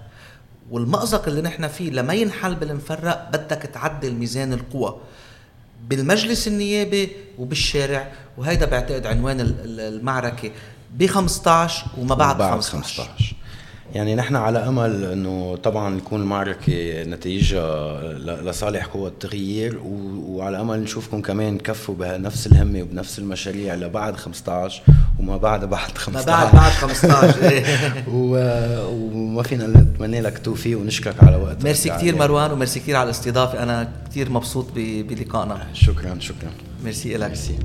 والمأزق 0.71 1.27
اللي 1.27 1.41
نحن 1.41 1.67
فيه 1.67 1.89
لما 1.91 2.13
ينحل 2.13 2.55
بالمفرق 2.55 3.29
بدك 3.29 3.61
تعدل 3.73 4.13
ميزان 4.13 4.53
القوى 4.53 4.97
بالمجلس 5.87 6.47
النيابي 6.47 7.09
وبالشارع. 7.37 8.11
وهيدا 8.37 8.65
بعتقد 8.65 9.05
عنوان 9.05 9.55
المعركة. 9.65 10.51
ب 10.97 11.05
15 11.05 11.85
وما 11.97 12.15
بعد, 12.15 12.37
بعد 12.37 12.51
15. 12.51 13.03
15 13.03 13.35
يعني 13.95 14.15
نحن 14.15 14.35
على 14.35 14.59
أمل 14.59 15.03
إنه 15.03 15.57
طبعا 15.63 15.99
تكون 15.99 16.21
المعركه 16.21 17.03
نتيجة 17.03 17.61
لصالح 18.17 18.85
قوى 18.85 19.07
التغيير 19.07 19.79
وعلى 20.27 20.61
أمل 20.61 20.79
نشوفكم 20.79 21.21
كمان 21.21 21.57
تكفوا 21.57 21.95
بنفس 21.95 22.47
الهمة 22.47 22.81
وبنفس 22.81 23.19
المشاريع 23.19 23.75
لبعد 23.75 24.15
15 24.15 24.81
وما 25.19 25.37
بعد 25.37 25.65
بعد 25.65 25.97
15 25.97 26.31
ما 26.31 26.37
بعد 26.37 26.55
بعد 26.55 26.71
15 26.71 28.03
وما 28.13 29.43
فينا 29.43 29.67
نتمنى 29.67 30.21
لك 30.21 30.37
توفيق 30.37 30.79
ونشكرك 30.79 31.23
على 31.23 31.35
وقتك. 31.35 31.63
ميرسي 31.63 31.89
كثير 31.89 32.15
مروان 32.15 32.51
وميرسي 32.51 32.79
كثير 32.79 32.95
على 32.95 33.05
الاستضافة. 33.05 33.63
أنا 33.63 33.91
كثير 34.09 34.29
مبسوط 34.29 34.67
بلقائنا. 34.75 35.67
شكرا 35.73 36.19
شكرا. 36.19 36.51
ميرسي 36.83 37.17
لك 37.17 37.27
ميرسي. 37.27 37.59